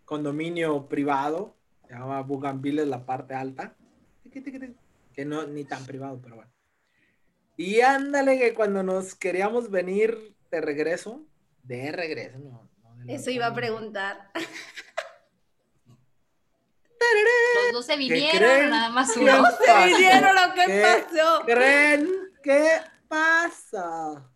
condominio 0.06 0.88
privado, 0.88 1.56
se 1.88 1.94
llama 1.94 2.22
Bugambiles, 2.22 2.86
la 2.86 3.08
parte 3.08 3.34
alta, 3.34 3.76
que 5.14 5.26
no 5.26 5.48
ni 5.48 5.64
tan 5.64 5.84
privado, 5.84 6.20
pero 6.22 6.36
bueno. 6.36 6.52
Y 7.58 7.82
ándale 7.82 8.38
que 8.38 8.54
cuando 8.54 8.84
nos 8.84 9.16
queríamos 9.16 9.72
venir 9.72 10.36
de 10.52 10.62
regreso, 10.62 11.26
de 11.64 11.92
regreso, 11.92 12.38
no. 12.38 12.70
Eso 13.08 13.32
iba 13.32 13.48
a 13.48 13.54
preguntar. 13.56 14.30
Los 17.64 17.74
dos 17.74 17.86
se 17.88 17.98
vinieron, 17.98 18.70
nada 18.70 18.90
más 18.90 19.18
uno. 19.18 19.44
Se 19.66 19.88
vinieron, 19.88 20.36
lo 20.36 20.54
que 20.54 20.84
pasó. 20.84 21.42
¿Creen 21.46 22.10
qué 22.44 22.82
pasa? 23.08 24.30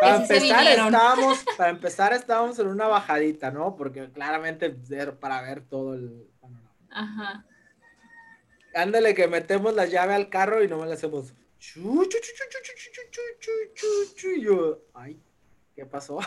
Para 0.00 0.16
empezar, 0.16 0.66
estábamos, 0.66 1.44
para 1.56 1.70
empezar, 1.70 2.12
estábamos 2.12 2.58
en 2.58 2.68
una 2.68 2.86
bajadita, 2.86 3.50
¿no? 3.50 3.76
Porque 3.76 4.10
claramente 4.10 4.70
para 5.18 5.42
ver 5.42 5.62
todo 5.68 5.94
el 5.94 6.26
panorama. 6.40 6.74
Ajá. 6.90 7.44
Ándale, 8.74 9.14
que 9.14 9.26
metemos 9.26 9.74
la 9.74 9.86
llave 9.86 10.14
al 10.14 10.30
carro 10.30 10.62
y 10.62 10.68
no 10.68 10.78
me 10.78 10.86
la 10.86 10.94
hacemos. 10.94 11.32
Yo, 14.40 14.78
ay, 14.94 15.20
¿qué 15.74 15.84
pasó? 15.84 16.20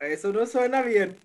Eso 0.00 0.32
no 0.32 0.46
suena 0.46 0.82
bien. 0.82 1.20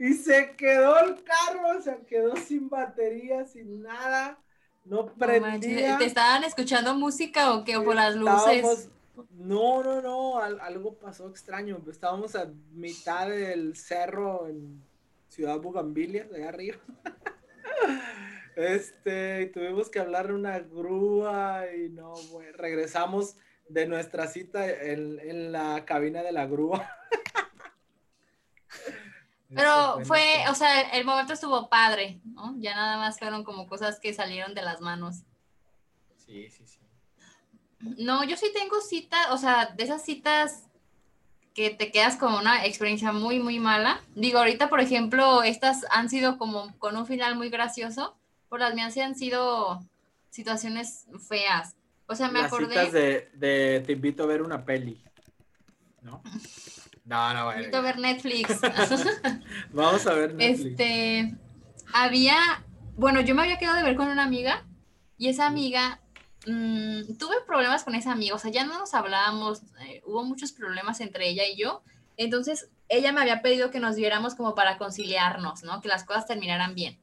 Y 0.00 0.14
se 0.14 0.56
quedó 0.56 0.98
el 0.98 1.22
carro, 1.22 1.82
se 1.82 1.94
quedó 2.06 2.34
sin 2.34 2.70
batería, 2.70 3.44
sin 3.44 3.82
nada. 3.82 4.38
No 4.86 5.12
prendía. 5.12 5.98
¿Te 5.98 6.06
estaban 6.06 6.42
escuchando 6.42 6.94
música 6.94 7.52
o 7.52 7.64
qué? 7.64 7.76
¿O 7.76 7.84
por 7.84 7.94
las 7.94 8.16
luces? 8.16 8.88
No, 9.32 9.82
no, 9.82 10.00
no, 10.00 10.40
algo 10.40 10.94
pasó 10.94 11.28
extraño. 11.28 11.78
Estábamos 11.90 12.34
a 12.34 12.50
mitad 12.72 13.28
del 13.28 13.76
cerro 13.76 14.48
en 14.48 14.82
Ciudad 15.28 15.58
Bugambilia, 15.58 16.24
de 16.24 16.36
allá 16.38 16.48
arriba. 16.48 16.78
Este, 18.56 19.46
tuvimos 19.54 19.88
que 19.88 20.00
hablar 20.00 20.26
de 20.26 20.34
una 20.34 20.58
grúa 20.58 21.64
y 21.74 21.88
no, 21.88 22.12
regresamos 22.56 23.36
de 23.68 23.86
nuestra 23.86 24.26
cita 24.26 24.68
en, 24.68 25.52
la 25.52 25.84
cabina 25.86 26.22
de 26.22 26.32
la 26.32 26.46
grúa. 26.46 26.90
Pero 29.54 30.04
fue, 30.04 30.44
o 30.48 30.54
sea, 30.54 30.80
el 30.92 31.04
momento 31.04 31.32
estuvo 31.32 31.68
padre, 31.68 32.20
¿no? 32.24 32.54
Ya 32.58 32.74
nada 32.74 32.98
más 32.98 33.18
fueron 33.18 33.42
como 33.42 33.66
cosas 33.66 33.98
que 33.98 34.14
salieron 34.14 34.54
de 34.54 34.62
las 34.62 34.80
manos. 34.80 35.24
Sí, 36.16 36.48
sí, 36.50 36.66
sí. 36.66 36.78
No, 37.80 38.24
yo 38.24 38.36
sí 38.36 38.46
tengo 38.54 38.80
citas, 38.80 39.28
o 39.30 39.38
sea, 39.38 39.66
de 39.66 39.82
esas 39.84 40.04
citas 40.04 40.64
que 41.54 41.70
te 41.70 41.90
quedas 41.90 42.16
con 42.16 42.34
una 42.34 42.64
experiencia 42.64 43.12
muy, 43.12 43.40
muy 43.40 43.58
mala. 43.58 44.00
Digo, 44.14 44.38
ahorita, 44.38 44.68
por 44.68 44.80
ejemplo, 44.80 45.42
estas 45.42 45.84
han 45.90 46.08
sido 46.08 46.38
como 46.38 46.76
con 46.78 46.96
un 46.96 47.06
final 47.06 47.36
muy 47.36 47.50
gracioso, 47.50 48.16
por 48.48 48.60
las 48.60 48.74
mías 48.74 48.94
sí 48.94 49.00
han 49.00 49.16
sido 49.16 49.80
situaciones 50.30 51.06
feas. 51.28 51.74
O 52.06 52.14
sea, 52.14 52.28
me 52.28 52.40
acordé. 52.40 52.68
Citas 52.68 52.92
de, 52.92 53.30
de 53.34 53.82
te 53.84 53.92
invito 53.92 54.22
a 54.22 54.26
ver 54.26 54.42
una 54.42 54.64
peli, 54.64 55.02
¿no? 56.02 56.22
No, 57.10 57.34
no, 57.34 57.52
invito 57.56 57.78
a 57.78 57.80
ver 57.80 57.98
Netflix. 57.98 58.60
Vamos 59.72 60.06
a 60.06 60.14
ver 60.14 60.32
Netflix. 60.32 60.70
Este, 60.70 61.34
había, 61.92 62.36
bueno, 62.94 63.20
yo 63.20 63.34
me 63.34 63.42
había 63.42 63.58
quedado 63.58 63.78
de 63.78 63.82
ver 63.82 63.96
con 63.96 64.06
una 64.06 64.22
amiga 64.22 64.64
y 65.18 65.28
esa 65.28 65.48
amiga, 65.48 66.00
mmm, 66.46 67.16
tuve 67.18 67.34
problemas 67.48 67.82
con 67.82 67.96
esa 67.96 68.12
amiga, 68.12 68.36
o 68.36 68.38
sea, 68.38 68.52
ya 68.52 68.64
no 68.64 68.78
nos 68.78 68.94
hablábamos, 68.94 69.62
eh, 69.88 70.02
hubo 70.06 70.22
muchos 70.22 70.52
problemas 70.52 71.00
entre 71.00 71.28
ella 71.28 71.42
y 71.48 71.56
yo, 71.56 71.82
entonces 72.16 72.70
ella 72.88 73.10
me 73.10 73.20
había 73.20 73.42
pedido 73.42 73.72
que 73.72 73.80
nos 73.80 73.96
viéramos 73.96 74.36
como 74.36 74.54
para 74.54 74.78
conciliarnos, 74.78 75.64
¿no? 75.64 75.80
Que 75.80 75.88
las 75.88 76.04
cosas 76.04 76.26
terminaran 76.28 76.76
bien. 76.76 76.96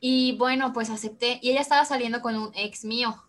Y 0.00 0.36
bueno, 0.36 0.72
pues 0.72 0.90
acepté 0.90 1.38
y 1.42 1.52
ella 1.52 1.60
estaba 1.60 1.84
saliendo 1.84 2.22
con 2.22 2.34
un 2.34 2.50
ex 2.56 2.84
mío 2.84 3.22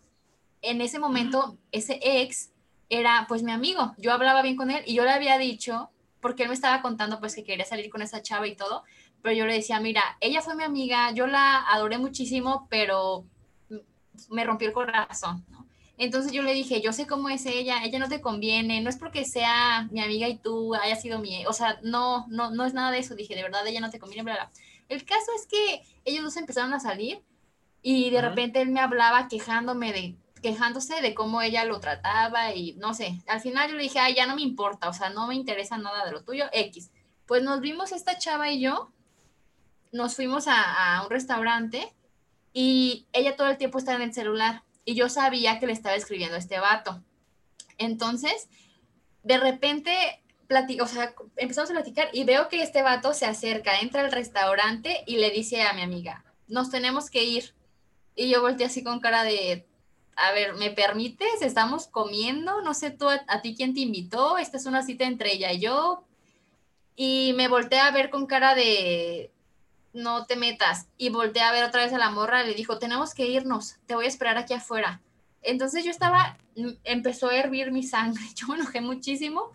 en 0.60 0.80
ese 0.80 0.98
momento 0.98 1.56
ese 1.70 2.00
ex 2.02 2.50
era 2.88 3.26
pues 3.28 3.42
mi 3.42 3.52
amigo. 3.52 3.94
Yo 3.98 4.12
hablaba 4.12 4.42
bien 4.42 4.56
con 4.56 4.70
él 4.70 4.82
y 4.86 4.94
yo 4.94 5.04
le 5.04 5.10
había 5.10 5.38
dicho, 5.38 5.90
porque 6.20 6.44
él 6.44 6.48
me 6.48 6.54
estaba 6.54 6.82
contando 6.82 7.20
pues 7.20 7.34
que 7.34 7.44
quería 7.44 7.64
salir 7.64 7.90
con 7.90 8.02
esa 8.02 8.22
chava 8.22 8.46
y 8.46 8.56
todo, 8.56 8.84
pero 9.22 9.34
yo 9.34 9.46
le 9.46 9.54
decía, 9.54 9.80
mira, 9.80 10.02
ella 10.20 10.42
fue 10.42 10.54
mi 10.54 10.64
amiga, 10.64 11.10
yo 11.12 11.26
la 11.26 11.64
adoré 11.68 11.98
muchísimo, 11.98 12.66
pero 12.70 13.24
me 14.30 14.44
rompió 14.44 14.68
el 14.68 14.74
corazón, 14.74 15.44
Entonces 15.96 16.32
yo 16.32 16.42
le 16.42 16.54
dije, 16.54 16.80
yo 16.80 16.92
sé 16.92 17.06
cómo 17.06 17.28
es 17.28 17.46
ella, 17.46 17.84
ella 17.84 17.98
no 17.98 18.08
te 18.08 18.20
conviene, 18.20 18.80
no 18.80 18.90
es 18.90 18.96
porque 18.96 19.24
sea 19.24 19.88
mi 19.90 20.00
amiga 20.00 20.28
y 20.28 20.38
tú 20.38 20.74
haya 20.74 20.96
sido 20.96 21.18
mi, 21.18 21.46
o 21.46 21.52
sea, 21.52 21.78
no, 21.82 22.26
no, 22.28 22.50
no 22.50 22.64
es 22.64 22.74
nada 22.74 22.90
de 22.90 22.98
eso, 22.98 23.14
dije, 23.14 23.34
de 23.34 23.42
verdad 23.42 23.66
ella 23.66 23.80
no 23.80 23.90
te 23.90 23.98
conviene, 23.98 24.24
bla, 24.24 24.34
bla. 24.34 24.50
El 24.88 25.04
caso 25.04 25.30
es 25.36 25.46
que 25.46 25.82
ellos 26.04 26.24
dos 26.24 26.36
empezaron 26.36 26.74
a 26.74 26.80
salir 26.80 27.22
y 27.82 28.10
de 28.10 28.20
repente 28.20 28.60
él 28.60 28.70
me 28.70 28.80
hablaba 28.80 29.28
quejándome 29.28 29.92
de 29.92 30.16
quejándose 30.44 31.00
de 31.00 31.14
cómo 31.14 31.40
ella 31.40 31.64
lo 31.64 31.80
trataba 31.80 32.54
y 32.54 32.74
no 32.74 32.92
sé, 32.92 33.18
al 33.28 33.40
final 33.40 33.70
yo 33.70 33.76
le 33.76 33.84
dije, 33.84 33.98
ya 34.14 34.26
no 34.26 34.36
me 34.36 34.42
importa, 34.42 34.90
o 34.90 34.92
sea, 34.92 35.08
no 35.08 35.26
me 35.26 35.34
interesa 35.34 35.78
nada 35.78 36.04
de 36.04 36.12
lo 36.12 36.22
tuyo, 36.22 36.44
X. 36.52 36.90
Pues 37.24 37.42
nos 37.42 37.62
vimos 37.62 37.92
esta 37.92 38.18
chava 38.18 38.50
y 38.50 38.60
yo, 38.60 38.92
nos 39.90 40.16
fuimos 40.16 40.44
a, 40.46 41.00
un 41.02 41.08
restaurante 41.08 41.94
y 42.52 43.06
ella 43.14 43.36
todo 43.36 43.48
el 43.48 43.56
tiempo 43.56 43.78
estaba 43.78 43.96
en 43.96 44.10
el 44.10 44.12
celular 44.12 44.64
y 44.84 44.94
yo 44.94 45.08
sabía 45.08 45.58
que 45.58 45.66
le 45.66 45.72
estaba 45.72 45.96
escribiendo 45.96 46.36
a 46.36 46.40
este 46.40 46.60
vato. 46.60 47.02
Entonces, 47.78 48.50
de 49.22 49.38
repente, 49.38 49.96
o 50.78 50.86
sea, 50.86 51.14
empezamos 51.36 51.70
a 51.70 51.72
platicar 51.72 52.10
y 52.12 52.24
veo 52.24 52.50
que 52.50 52.62
este 52.62 52.82
vato 52.82 53.14
se 53.14 53.24
acerca, 53.24 53.80
entra 53.80 54.02
al 54.02 54.12
restaurante 54.12 55.04
y 55.06 55.16
le 55.16 55.30
dice 55.30 55.62
a 55.62 55.72
mi 55.72 55.80
amiga, 55.80 56.22
nos 56.48 56.68
tenemos 56.68 57.08
que 57.08 57.24
ir. 57.24 57.54
Y 58.14 58.28
yo 58.28 58.42
volteé 58.42 58.66
así 58.66 58.84
con 58.84 59.00
cara 59.00 59.24
de, 59.24 59.66
a 60.16 60.32
ver, 60.32 60.54
¿me 60.54 60.70
permites? 60.70 61.42
Estamos 61.42 61.86
comiendo, 61.86 62.62
no 62.62 62.74
sé 62.74 62.90
tú, 62.90 63.08
a, 63.08 63.42
ti 63.42 63.54
quién 63.56 63.74
te 63.74 63.80
invitó, 63.80 64.38
esta 64.38 64.56
es 64.56 64.66
una 64.66 64.82
cita 64.82 65.04
entre 65.04 65.32
ella 65.32 65.52
y 65.52 65.60
yo. 65.60 66.04
Y 66.96 67.32
me 67.36 67.48
volteé 67.48 67.80
a 67.80 67.90
ver 67.90 68.10
con 68.10 68.26
cara 68.26 68.54
de, 68.54 69.32
no 69.92 70.26
te 70.26 70.36
metas. 70.36 70.88
Y 70.98 71.08
volteé 71.08 71.42
a 71.42 71.52
ver 71.52 71.64
otra 71.64 71.84
vez 71.84 71.92
a 71.92 71.98
la 71.98 72.10
morra, 72.10 72.44
le 72.44 72.54
dijo, 72.54 72.78
tenemos 72.78 73.14
que 73.14 73.26
irnos, 73.26 73.76
te 73.86 73.94
voy 73.94 74.04
a 74.04 74.08
esperar 74.08 74.38
aquí 74.38 74.54
afuera. 74.54 75.00
Entonces 75.42 75.84
yo 75.84 75.90
estaba, 75.90 76.38
mm, 76.56 76.70
empezó 76.84 77.28
a 77.28 77.36
hervir 77.36 77.72
mi 77.72 77.82
sangre, 77.82 78.22
yo 78.34 78.48
me 78.48 78.56
enojé 78.56 78.80
muchísimo. 78.80 79.52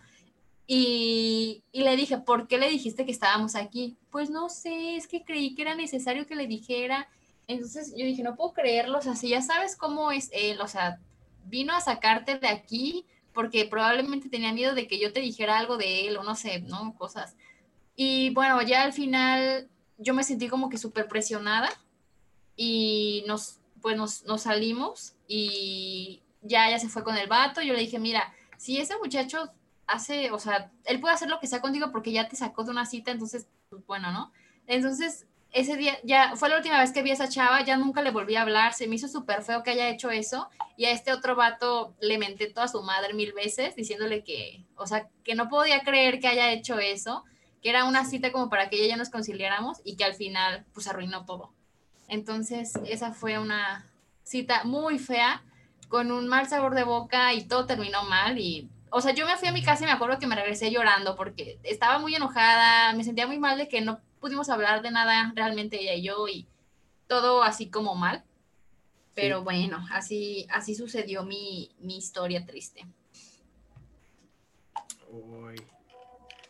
Y, 0.66 1.64
y, 1.72 1.82
le 1.82 1.96
dije, 1.96 2.18
¿por 2.18 2.46
qué 2.46 2.56
le 2.56 2.70
dijiste 2.70 3.04
que 3.04 3.10
estábamos 3.10 3.56
aquí? 3.56 3.96
Pues 4.10 4.30
no 4.30 4.48
sé, 4.48 4.96
es 4.96 5.08
que 5.08 5.24
creí 5.24 5.56
que 5.56 5.62
era 5.62 5.74
necesario 5.74 6.26
que 6.26 6.36
le 6.36 6.46
dijera 6.46 7.08
entonces 7.50 7.92
yo 7.96 8.04
dije, 8.04 8.22
no 8.22 8.36
puedo 8.36 8.52
creerlo, 8.52 8.98
o 8.98 9.02
sea, 9.02 9.16
si 9.16 9.28
ya 9.28 9.42
sabes 9.42 9.76
cómo 9.76 10.12
es 10.12 10.30
él, 10.32 10.60
o 10.60 10.68
sea, 10.68 11.00
vino 11.46 11.74
a 11.74 11.80
sacarte 11.80 12.38
de 12.38 12.48
aquí 12.48 13.04
porque 13.32 13.64
probablemente 13.64 14.28
tenía 14.28 14.52
miedo 14.52 14.74
de 14.74 14.86
que 14.86 14.98
yo 14.98 15.12
te 15.12 15.20
dijera 15.20 15.58
algo 15.58 15.76
de 15.76 16.08
él 16.08 16.16
o 16.16 16.22
no 16.22 16.34
sé, 16.34 16.60
¿no? 16.60 16.94
Cosas. 16.96 17.36
Y 17.96 18.30
bueno, 18.30 18.60
ya 18.62 18.82
al 18.82 18.92
final 18.92 19.68
yo 19.98 20.14
me 20.14 20.24
sentí 20.24 20.48
como 20.48 20.68
que 20.68 20.78
súper 20.78 21.08
presionada 21.08 21.68
y 22.56 23.24
nos, 23.26 23.58
pues 23.80 23.96
nos, 23.96 24.24
nos 24.24 24.42
salimos 24.42 25.14
y 25.28 26.22
ya, 26.42 26.70
ya 26.70 26.78
se 26.78 26.88
fue 26.88 27.04
con 27.04 27.16
el 27.16 27.28
vato. 27.28 27.62
Yo 27.62 27.74
le 27.74 27.80
dije, 27.80 27.98
mira, 27.98 28.32
si 28.56 28.78
ese 28.78 28.96
muchacho 28.98 29.50
hace, 29.86 30.30
o 30.30 30.38
sea, 30.38 30.70
él 30.84 31.00
puede 31.00 31.14
hacer 31.14 31.28
lo 31.28 31.40
que 31.40 31.46
sea 31.46 31.60
contigo 31.60 31.90
porque 31.92 32.12
ya 32.12 32.28
te 32.28 32.36
sacó 32.36 32.64
de 32.64 32.70
una 32.70 32.86
cita, 32.86 33.10
entonces, 33.10 33.48
pues 33.68 33.84
bueno, 33.86 34.12
¿no? 34.12 34.32
Entonces 34.66 35.26
ese 35.52 35.76
día, 35.76 35.98
ya 36.04 36.36
fue 36.36 36.48
la 36.48 36.56
última 36.56 36.78
vez 36.78 36.92
que 36.92 37.02
vi 37.02 37.10
a 37.10 37.14
esa 37.14 37.28
chava, 37.28 37.64
ya 37.64 37.76
nunca 37.76 38.02
le 38.02 38.10
volví 38.10 38.36
a 38.36 38.42
hablar, 38.42 38.72
se 38.72 38.86
me 38.86 38.96
hizo 38.96 39.08
súper 39.08 39.42
feo 39.42 39.62
que 39.62 39.70
haya 39.70 39.88
hecho 39.88 40.10
eso, 40.10 40.48
y 40.76 40.84
a 40.84 40.90
este 40.90 41.12
otro 41.12 41.34
vato 41.34 41.94
le 42.00 42.18
menté 42.18 42.46
toda 42.46 42.68
su 42.68 42.82
madre 42.82 43.14
mil 43.14 43.32
veces, 43.32 43.74
diciéndole 43.74 44.22
que, 44.22 44.64
o 44.76 44.86
sea, 44.86 45.08
que 45.24 45.34
no 45.34 45.48
podía 45.48 45.80
creer 45.82 46.20
que 46.20 46.28
haya 46.28 46.52
hecho 46.52 46.78
eso, 46.78 47.24
que 47.62 47.70
era 47.70 47.84
una 47.84 48.04
cita 48.04 48.32
como 48.32 48.48
para 48.48 48.70
que 48.70 48.76
ella 48.76 48.90
ya 48.90 48.96
nos 48.96 49.10
conciliáramos, 49.10 49.80
y 49.84 49.96
que 49.96 50.04
al 50.04 50.14
final, 50.14 50.64
pues 50.72 50.86
arruinó 50.86 51.24
todo. 51.24 51.52
Entonces, 52.08 52.72
esa 52.86 53.12
fue 53.12 53.38
una 53.38 53.86
cita 54.22 54.64
muy 54.64 54.98
fea, 54.98 55.42
con 55.88 56.12
un 56.12 56.28
mal 56.28 56.48
sabor 56.48 56.74
de 56.74 56.84
boca, 56.84 57.34
y 57.34 57.44
todo 57.44 57.66
terminó 57.66 58.04
mal, 58.04 58.38
y 58.38 58.68
o 58.92 59.00
sea, 59.00 59.12
yo 59.12 59.24
me 59.26 59.36
fui 59.36 59.48
a 59.48 59.52
mi 59.52 59.62
casa 59.62 59.84
y 59.84 59.86
me 59.86 59.92
acuerdo 59.92 60.18
que 60.18 60.26
me 60.26 60.34
regresé 60.34 60.70
llorando 60.70 61.14
porque 61.14 61.60
estaba 61.62 61.98
muy 61.98 62.14
enojada, 62.14 62.92
me 62.92 63.04
sentía 63.04 63.26
muy 63.26 63.38
mal 63.38 63.56
de 63.56 63.68
que 63.68 63.80
no 63.80 64.00
pudimos 64.20 64.48
hablar 64.50 64.82
de 64.82 64.90
nada 64.90 65.32
realmente 65.34 65.80
ella 65.80 65.94
y 65.94 66.02
yo 66.02 66.28
y 66.28 66.46
todo 67.06 67.42
así 67.42 67.70
como 67.70 67.94
mal. 67.94 68.22
Pero 69.14 69.42
bueno, 69.42 69.84
así, 69.90 70.46
así 70.50 70.74
sucedió 70.74 71.24
mi, 71.24 71.70
historia 71.82 72.46
triste. 72.46 72.86
Uy. 75.08 75.60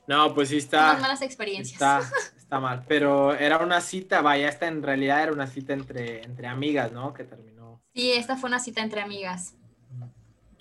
No, 0.06 0.34
pues 0.34 0.50
sí 0.50 0.58
está. 0.58 0.94
malas 0.98 1.22
experiencias. 1.22 1.72
Está, 1.72 2.00
está, 2.36 2.60
mal. 2.60 2.84
Pero 2.86 3.34
era 3.34 3.58
una 3.58 3.80
cita, 3.80 4.20
vaya, 4.20 4.48
esta 4.48 4.66
en 4.66 4.82
realidad 4.82 5.22
era 5.22 5.32
una 5.32 5.46
cita 5.46 5.72
entre, 5.72 6.22
entre 6.22 6.46
amigas, 6.46 6.92
¿no? 6.92 7.14
Que 7.14 7.24
terminó. 7.24 7.80
Sí, 7.94 8.12
esta 8.12 8.36
fue 8.36 8.48
una 8.48 8.58
cita 8.58 8.82
entre 8.82 9.00
amigas. 9.00 9.54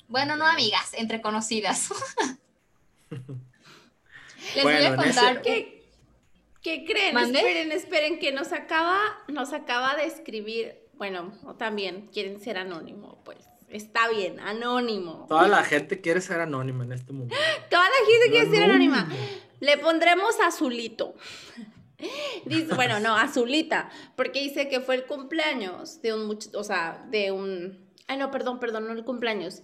Bueno, 0.07 0.35
no 0.35 0.45
amigas, 0.45 0.93
entre 0.93 1.21
conocidas. 1.21 1.89
Les 4.55 4.63
voy 4.63 4.73
a 4.73 4.95
contar 4.95 5.41
que 5.41 5.78
¿Qué 6.61 6.85
creen? 6.85 7.17
Esperen, 7.17 7.71
esperen, 7.71 8.19
que 8.19 8.31
nos 8.31 8.51
acaba, 8.51 8.99
nos 9.27 9.53
acaba 9.53 9.95
de 9.95 10.05
escribir, 10.05 10.89
bueno, 10.93 11.33
o 11.45 11.55
también 11.55 12.09
quieren 12.11 12.39
ser 12.41 12.57
anónimo, 12.57 13.21
pues. 13.23 13.37
Está 13.69 14.09
bien, 14.09 14.39
anónimo. 14.39 15.27
Toda 15.29 15.47
la 15.47 15.63
gente 15.63 16.01
quiere 16.01 16.21
ser 16.21 16.41
anónima 16.41 16.83
en 16.83 16.93
este 16.93 17.13
momento. 17.13 17.35
Toda 17.69 17.83
la 17.83 18.05
gente 18.11 18.31
quiere 18.31 18.49
ser 18.49 18.63
anónima. 18.63 19.07
Le 19.59 19.77
pondremos 19.77 20.39
azulito. 20.39 21.15
Dice, 22.45 22.73
bueno, 22.75 22.99
no, 22.99 23.15
azulita, 23.15 23.89
porque 24.15 24.39
dice 24.39 24.69
que 24.69 24.79
fue 24.79 24.95
el 24.95 25.05
cumpleaños 25.05 26.01
de 26.01 26.13
un 26.13 26.25
muchacho, 26.27 26.57
o 26.57 26.63
sea, 26.63 27.05
de 27.09 27.31
un... 27.31 27.89
Ay, 28.07 28.17
no, 28.17 28.31
perdón, 28.31 28.59
perdón, 28.59 28.87
no 28.87 28.93
el 28.93 29.03
cumpleaños. 29.03 29.61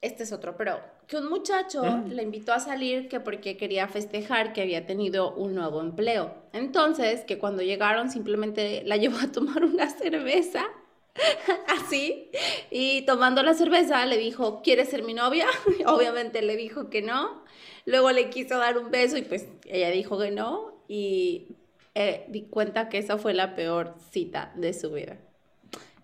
Este 0.00 0.22
es 0.22 0.32
otro, 0.32 0.56
pero 0.56 0.80
que 1.08 1.16
un 1.16 1.30
muchacho 1.30 1.82
mm. 1.82 2.10
le 2.10 2.22
invitó 2.22 2.52
a 2.52 2.60
salir 2.60 3.08
que 3.08 3.18
porque 3.18 3.56
quería 3.56 3.88
festejar 3.88 4.52
que 4.52 4.60
había 4.60 4.86
tenido 4.86 5.34
un 5.34 5.54
nuevo 5.54 5.80
empleo. 5.80 6.34
Entonces, 6.52 7.22
que 7.22 7.38
cuando 7.38 7.62
llegaron 7.62 8.10
simplemente 8.10 8.82
la 8.84 8.96
llevó 8.98 9.18
a 9.18 9.32
tomar 9.32 9.64
una 9.64 9.88
cerveza, 9.88 10.66
así, 11.66 12.30
y 12.70 13.02
tomando 13.02 13.42
la 13.42 13.54
cerveza 13.54 14.04
le 14.06 14.18
dijo, 14.18 14.60
¿quieres 14.62 14.90
ser 14.90 15.02
mi 15.02 15.14
novia? 15.14 15.46
Obviamente 15.86 16.42
le 16.42 16.56
dijo 16.56 16.90
que 16.90 17.02
no. 17.02 17.42
Luego 17.86 18.12
le 18.12 18.28
quiso 18.28 18.58
dar 18.58 18.76
un 18.76 18.90
beso 18.90 19.16
y 19.16 19.22
pues 19.22 19.48
ella 19.64 19.90
dijo 19.90 20.18
que 20.18 20.30
no 20.30 20.84
y 20.88 21.56
eh, 21.94 22.26
di 22.28 22.42
cuenta 22.42 22.90
que 22.90 22.98
esa 22.98 23.16
fue 23.16 23.32
la 23.32 23.56
peor 23.56 23.94
cita 24.10 24.52
de 24.56 24.74
su 24.74 24.92
vida. 24.92 25.16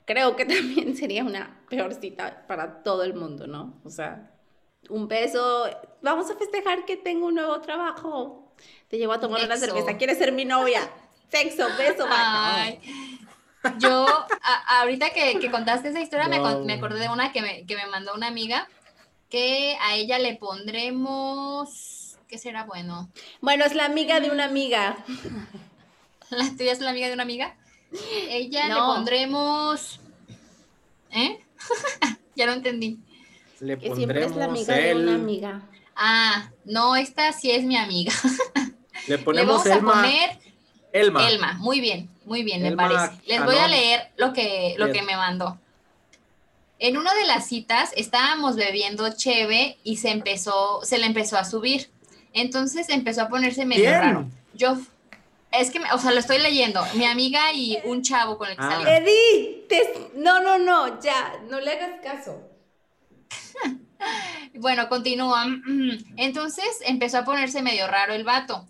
Creo 0.07 0.35
que 0.35 0.47
también 0.47 0.97
sería 0.97 1.25
una 1.25 1.61
peor 1.69 1.93
cita 1.93 2.47
para 2.49 2.83
todo 2.83 3.05
el 3.05 3.13
mundo, 3.13 3.47
¿no? 3.47 3.81
O 3.85 3.91
sea, 3.91 4.34
un 4.88 5.09
beso, 5.09 5.69
vamos 6.03 6.31
a 6.31 6.37
festejar 6.37 6.85
que 6.85 6.97
tengo 6.97 7.26
un 7.26 7.35
nuevo 7.35 7.61
trabajo. 7.61 8.53
Te 8.88 8.99
llevo 8.99 9.12
a 9.12 9.21
tomar 9.21 9.45
una 9.45 9.57
cerveza, 9.57 9.97
¿quieres 9.97 10.19
ser 10.19 10.33
mi 10.33 10.45
novia? 10.45 10.88
Sexo, 11.31 11.67
beso, 11.76 12.07
Ay. 12.09 12.81
Yo, 13.79 14.07
ahorita 14.69 15.11
que, 15.11 15.51
contaste 15.51 15.88
esa 15.88 16.01
historia, 16.01 16.29
me, 16.29 16.37
acordé 16.75 17.01
de 17.01 17.09
una 17.09 17.33
que 17.33 17.40
me, 17.40 17.66
que 17.66 17.77
me 17.77 17.87
mandó 17.87 18.14
una 18.14 18.29
amiga, 18.29 18.68
que 19.31 19.77
a 19.81 19.94
ella 19.94 20.18
le 20.18 20.37
pondremos, 20.37 22.18
¿qué 22.29 22.38
será 22.38 22.64
bueno? 22.64 23.11
Bueno, 23.40 23.64
es 23.64 23.75
la 23.75 23.87
amiga 23.87 24.20
de 24.20 24.31
una 24.31 24.44
amiga. 24.44 24.99
¿La 26.31 26.51
tuya 26.57 26.73
es 26.73 26.81
la 26.81 26.90
amiga 26.90 27.09
de 27.09 27.14
una 27.14 27.23
amiga? 27.23 27.57
Ella 28.29 28.68
le 28.68 28.75
pondremos, 28.75 30.01
¿eh? 31.11 31.40
ya 32.37 32.47
lo 32.47 32.53
entendí. 32.53 32.99
Le 33.61 33.79
que 33.79 33.95
siempre 33.95 34.25
es 34.25 34.35
la 34.35 34.47
amiga 34.47 34.75
de 34.75 34.95
una 34.95 35.14
amiga. 35.14 35.62
Ah, 35.97 36.51
no, 36.64 36.97
esta 36.97 37.33
sí 37.33 37.51
es 37.51 37.64
mi 37.64 37.77
amiga. 37.77 38.12
Le 39.09 39.19
ponemos 39.19 39.64
Elma. 39.67 39.93
a 39.93 40.03
poner 40.03 40.38
Elma. 40.93 41.29
Elma, 41.29 41.53
muy 41.55 41.81
bien, 41.81 42.09
muy 42.25 42.43
bien, 42.43 42.62
me 42.62 42.77
parece. 42.77 43.17
Les 43.27 43.45
voy 43.45 43.57
a 43.57 43.69
leer 43.69 44.11
lo 44.17 44.33
que, 44.33 44.75
lo 44.79 44.93
que 44.93 45.03
me 45.03 45.17
mandó. 45.17 45.59
En 46.79 46.97
una 46.97 47.14
de 47.14 47.25
las 47.27 47.47
citas 47.49 47.93
estábamos 47.97 48.57
bebiendo 48.57 49.09
cheve 49.17 49.79
y 49.85 49.97
se 49.97 50.11
empezó, 50.11 50.81
se 50.85 50.99
le 50.99 51.07
empezó 51.07 51.37
a 51.37 51.45
subir. 51.45 51.90
Entonces 52.33 52.88
empezó 52.88 53.23
a 53.23 53.29
ponerse 53.29 53.64
medio 53.64 53.90
raro. 53.90 54.27
Yo, 54.55 54.77
es 55.53 55.71
que, 55.71 55.81
o 55.93 55.99
sea, 55.99 56.11
lo 56.11 56.19
estoy 56.19 56.38
leyendo. 56.38 56.85
Mi 56.95 57.05
amiga 57.05 57.53
y 57.53 57.79
un 57.85 58.03
chavo 58.03 58.37
con 58.37 58.49
el 58.49 58.57
que 58.57 58.62
ah. 58.62 58.71
salí. 58.83 58.90
Edith, 59.69 60.14
no, 60.17 60.40
no, 60.40 60.59
no, 60.59 61.01
ya, 61.01 61.35
no 61.49 61.61
le 61.61 61.73
hagas 61.73 62.01
caso. 62.03 62.40
bueno, 64.55 64.88
continúa. 64.88 65.47
Entonces 66.17 66.81
empezó 66.85 67.19
a 67.19 67.25
ponerse 67.25 67.62
medio 67.62 67.87
raro 67.87 68.14
el 68.14 68.25
vato. 68.25 68.67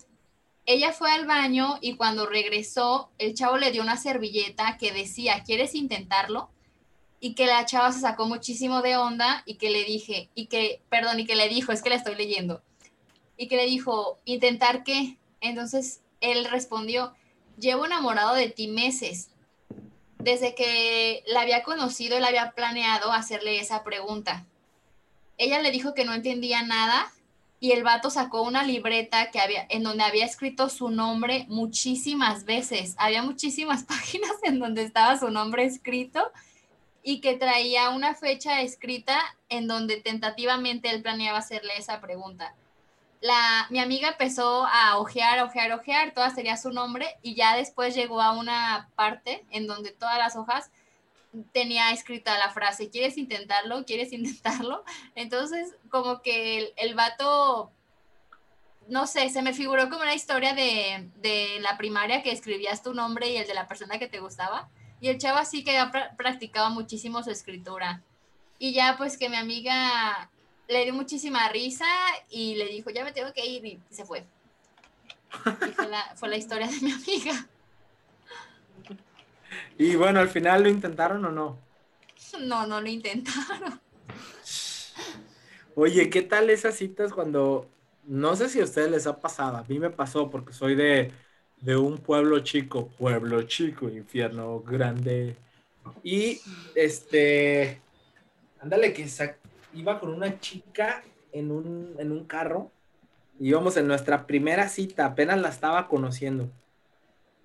Ella 0.66 0.92
fue 0.92 1.11
al 1.12 1.27
baño 1.27 1.79
y 1.81 1.97
cuando 1.97 2.27
regresó, 2.27 3.11
el 3.18 3.35
chavo 3.35 3.59
le 3.59 3.70
dio 3.70 3.83
una 3.83 3.99
servilleta 3.99 4.79
que 4.79 4.92
decía, 4.92 5.42
¿quieres 5.44 5.75
intentarlo? 5.75 6.51
Y 7.20 7.35
que 7.35 7.47
la 7.47 7.66
chava 7.66 7.92
se 7.92 8.01
sacó 8.01 8.27
muchísimo 8.27 8.81
de 8.81 8.97
onda 8.97 9.42
y 9.44 9.57
que 9.57 9.70
le 9.70 9.85
dije, 9.85 10.31
y 10.35 10.47
que, 10.47 10.81
perdón, 10.88 11.20
y 11.20 11.27
que 11.27 11.37
le 11.37 11.49
dijo, 11.49 11.73
es 11.73 11.83
que 11.83 11.90
la 11.90 11.97
estoy 11.97 12.14
leyendo, 12.14 12.62
y 13.37 13.49
que 13.49 13.57
le 13.57 13.66
dijo, 13.66 14.18
¿intentar 14.25 14.85
qué? 14.85 15.18
Entonces 15.40 16.01
él 16.20 16.47
respondió, 16.47 17.12
llevo 17.59 17.85
enamorado 17.85 18.35
de 18.35 18.49
ti 18.49 18.68
meses. 18.68 19.31
Desde 20.18 20.55
que 20.55 21.23
la 21.27 21.42
había 21.42 21.62
conocido, 21.62 22.16
él 22.16 22.25
había 22.25 22.53
planeado 22.53 23.12
hacerle 23.12 23.61
esa 23.61 23.85
pregunta 23.85 24.47
ella 25.38 25.61
le 25.61 25.70
dijo 25.70 25.94
que 25.94 26.05
no 26.05 26.14
entendía 26.14 26.62
nada 26.62 27.12
y 27.61 27.73
el 27.73 27.83
vato 27.83 28.11
sacó 28.11 28.42
una 28.42 28.62
libreta 28.62 29.31
que 29.31 29.40
había, 29.40 29.66
en 29.70 29.83
donde 29.83 30.05
había 30.05 30.27
escrito 30.27 30.68
su 30.68 30.90
nombre 30.90 31.47
muchísimas 31.49 32.44
veces. 32.44 32.94
Había 32.99 33.23
muchísimas 33.23 33.85
páginas 33.85 34.33
en 34.42 34.59
donde 34.59 34.83
estaba 34.83 35.18
su 35.18 35.31
nombre 35.31 35.64
escrito 35.64 36.31
y 37.03 37.20
que 37.20 37.37
traía 37.37 37.90
una 37.90 38.14
fecha 38.14 38.61
escrita 38.62 39.18
en 39.49 39.66
donde 39.66 40.01
tentativamente 40.01 40.90
él 40.90 41.03
planeaba 41.03 41.38
hacerle 41.38 41.73
esa 41.79 42.01
pregunta. 42.01 42.55
La, 43.20 43.66
mi 43.70 43.79
amiga 43.79 44.11
empezó 44.11 44.66
a 44.66 44.99
ojear, 44.99 45.42
ojear, 45.42 45.73
ojear, 45.73 46.12
toda 46.12 46.29
sería 46.31 46.59
su 46.59 46.70
nombre 46.70 47.07
y 47.23 47.35
ya 47.35 47.57
después 47.57 47.94
llegó 47.94 48.20
a 48.20 48.33
una 48.33 48.90
parte 48.94 49.44
en 49.51 49.66
donde 49.66 49.92
todas 49.92 50.18
las 50.18 50.37
hojas 50.37 50.70
tenía 51.53 51.90
escrita 51.90 52.38
la 52.38 52.51
frase, 52.51 52.90
¿quieres 52.90 53.16
intentarlo? 53.16 53.85
¿Quieres 53.85 54.12
intentarlo? 54.12 54.85
Entonces, 55.14 55.75
como 55.90 56.23
que 56.23 56.59
el, 56.59 56.73
el 56.77 56.94
vato, 56.94 57.70
no 58.88 59.07
sé, 59.07 59.29
se 59.31 59.42
me 59.42 59.55
figuró 59.55 59.88
como 59.88 60.03
una 60.03 60.14
historia 60.14 60.55
de, 60.55 61.11
de, 61.16 61.59
la 61.61 61.77
primaria 61.77 62.23
que 62.23 62.33
escribías 62.33 62.83
tu 62.83 62.94
nombre 62.94 63.29
y 63.29 63.37
el 63.37 63.47
de 63.47 63.55
la 63.55 63.66
persona 63.66 63.99
que 63.99 64.09
te 64.09 64.20
gustaba. 64.20 64.68
Y 65.01 65.09
el 65.09 65.18
chavo 65.18 65.38
así 65.38 65.64
que 65.64 65.79
ha 65.79 65.90
practicado 66.16 66.70
muchísimo 66.70 67.23
su 67.23 67.31
escritura. 67.31 68.03
Y 68.59 68.73
ya 68.73 68.97
pues 68.97 69.18
que 69.18 69.29
mi 69.29 69.37
amiga 69.37 70.31
le 70.68 70.85
dio 70.85 70.94
muchísima 70.94 71.49
risa 71.49 71.87
y 72.31 72.55
le 72.55 72.66
dijo, 72.66 72.90
ya 72.90 73.05
me 73.05 73.12
tengo 73.12 73.33
que 73.33 73.44
ir 73.44 73.64
y 73.66 73.81
se 73.90 74.05
fue. 74.05 74.25
Fue 76.14 76.29
la 76.29 76.37
historia 76.37 76.68
de 76.68 76.81
mi 76.81 76.92
amiga. 76.92 77.49
Y 79.79 79.97
bueno, 79.97 80.21
al 80.21 80.29
final 80.29 80.62
lo 80.62 80.69
intentaron 80.69 81.25
o 81.25 81.31
no? 81.31 81.59
No, 82.40 82.67
no 82.67 82.81
lo 82.81 82.88
intentaron. 82.88 83.81
Oye, 85.75 86.09
¿qué 86.09 86.23
tal 86.23 86.51
esas 86.51 86.77
citas 86.77 87.12
cuando, 87.12 87.69
no 88.05 88.37
sé 88.37 88.49
si 88.49 88.61
a 88.61 88.64
ustedes 88.64 88.90
les 88.90 89.07
ha 89.07 89.21
pasado, 89.21 89.57
a 89.57 89.64
mí 89.64 89.79
me 89.79 89.90
pasó 89.90 90.31
porque 90.31 90.53
soy 90.53 90.75
de, 90.77 91.11
de 91.61 91.77
un 91.77 91.99
pueblo 91.99 92.40
chico, 92.40 92.88
pueblo 92.99 93.43
chico, 93.43 93.88
infierno 93.88 94.61
grande. 94.61 95.35
Y 96.03 96.40
este, 96.75 97.81
ándale 98.61 98.93
que 98.93 99.09
iba 99.75 99.99
con 99.99 100.11
una 100.11 100.38
chica 100.38 101.03
en 101.33 101.51
un, 101.51 101.95
en 101.99 102.12
un 102.12 102.25
carro. 102.25 102.71
Íbamos 103.40 103.77
en 103.77 103.88
nuestra 103.88 104.27
primera 104.27 104.69
cita, 104.69 105.07
apenas 105.07 105.40
la 105.40 105.49
estaba 105.49 105.88
conociendo. 105.88 106.49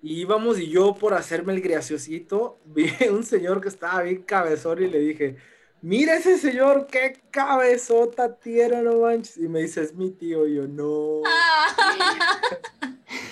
Y 0.02 0.20
íbamos 0.20 0.58
y 0.58 0.68
yo 0.68 0.94
por 0.94 1.14
hacerme 1.14 1.52
el 1.52 1.60
graciosito, 1.60 2.58
vi 2.64 2.90
un 3.10 3.24
señor 3.24 3.60
que 3.60 3.68
estaba 3.68 4.02
bien 4.02 4.22
cabezón 4.22 4.82
y 4.82 4.86
le 4.86 4.98
dije, 4.98 5.36
mira 5.82 6.16
ese 6.16 6.38
señor, 6.38 6.86
qué 6.86 7.20
cabezota 7.30 8.34
tiene, 8.34 8.82
no 8.82 9.00
manches. 9.00 9.36
Y 9.36 9.48
me 9.48 9.60
dice, 9.60 9.82
es 9.82 9.94
mi 9.94 10.10
tío, 10.10 10.46
y 10.46 10.56
yo, 10.56 10.66
no. 10.66 11.22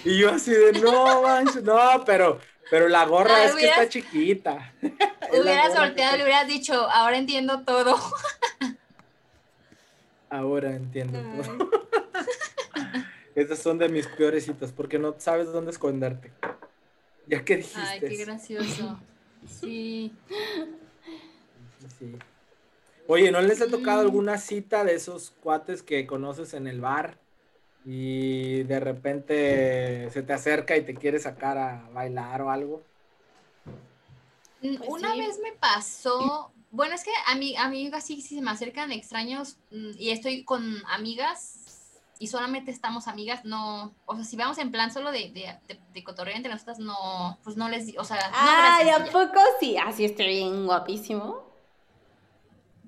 Y 0.04 0.18
yo 0.18 0.30
así 0.30 0.52
de, 0.52 0.72
no, 0.72 1.22
manches, 1.22 1.62
no, 1.62 1.78
pero, 2.04 2.38
pero 2.70 2.88
la 2.88 3.04
gorra 3.04 3.36
Ay, 3.36 3.46
es 3.48 3.54
que 3.54 3.66
está 3.66 3.88
chiquita. 3.88 4.74
Hubieras 5.32 5.78
volteado 5.78 6.14
y 6.14 6.18
le 6.18 6.24
hubieras 6.24 6.46
dicho, 6.46 6.74
ahora 6.90 7.18
entiendo 7.18 7.62
todo. 7.64 7.96
Ahora 10.30 10.70
entiendo 10.76 11.20
todo. 11.20 11.87
Esas 13.38 13.60
son 13.60 13.78
de 13.78 13.88
mis 13.88 14.08
peores 14.08 14.46
citas, 14.46 14.72
porque 14.72 14.98
no 14.98 15.14
sabes 15.16 15.52
dónde 15.52 15.70
esconderte. 15.70 16.32
Ya 17.28 17.44
que 17.44 17.58
dijiste. 17.58 17.80
Ay, 17.80 18.00
qué 18.00 18.16
gracioso. 18.16 18.98
Sí. 19.46 20.12
Oye, 23.06 23.30
¿no 23.30 23.40
les 23.40 23.62
ha 23.62 23.68
tocado 23.68 24.00
alguna 24.00 24.38
cita 24.38 24.82
de 24.82 24.96
esos 24.96 25.30
cuates 25.40 25.84
que 25.84 26.04
conoces 26.04 26.52
en 26.52 26.66
el 26.66 26.80
bar 26.80 27.16
y 27.86 28.64
de 28.64 28.80
repente 28.80 30.10
se 30.10 30.22
te 30.22 30.32
acerca 30.32 30.76
y 30.76 30.82
te 30.82 30.94
quiere 30.94 31.20
sacar 31.20 31.58
a 31.58 31.88
bailar 31.94 32.42
o 32.42 32.50
algo? 32.50 32.82
Mm, 34.62 34.78
Pues 34.78 34.90
Una 34.90 35.12
sí. 35.12 35.18
vez 35.20 35.38
me 35.40 35.52
pasó, 35.52 36.50
bueno, 36.72 36.96
es 36.96 37.04
que 37.04 37.12
a 37.28 37.36
mí, 37.36 37.54
amigas 37.56 38.04
sí, 38.04 38.20
sí 38.20 38.34
se 38.34 38.42
me 38.42 38.50
acercan 38.50 38.90
extraños 38.90 39.58
mm, 39.70 39.92
y 39.96 40.10
estoy 40.10 40.42
con 40.42 40.82
amigas 40.88 41.57
y 42.18 42.28
solamente 42.28 42.70
estamos 42.70 43.08
amigas, 43.08 43.44
no, 43.44 43.96
o 44.04 44.14
sea, 44.16 44.24
si 44.24 44.36
vamos 44.36 44.58
en 44.58 44.70
plan 44.72 44.92
solo 44.92 45.10
de, 45.12 45.30
de, 45.30 45.58
de, 45.68 45.80
de 45.92 46.04
cotorreo 46.04 46.36
entre 46.36 46.52
nosotras, 46.52 46.78
no, 46.78 47.38
pues 47.44 47.56
no 47.56 47.68
les, 47.68 47.96
o 47.98 48.04
sea, 48.04 48.34
no, 48.40 48.50
Ay, 48.50 48.86
gracias, 48.86 49.00
¿a 49.00 49.12
poco 49.12 49.40
sí? 49.60 49.76
Así 49.76 50.04
estoy 50.04 50.26
bien 50.28 50.66
guapísimo. 50.66 51.46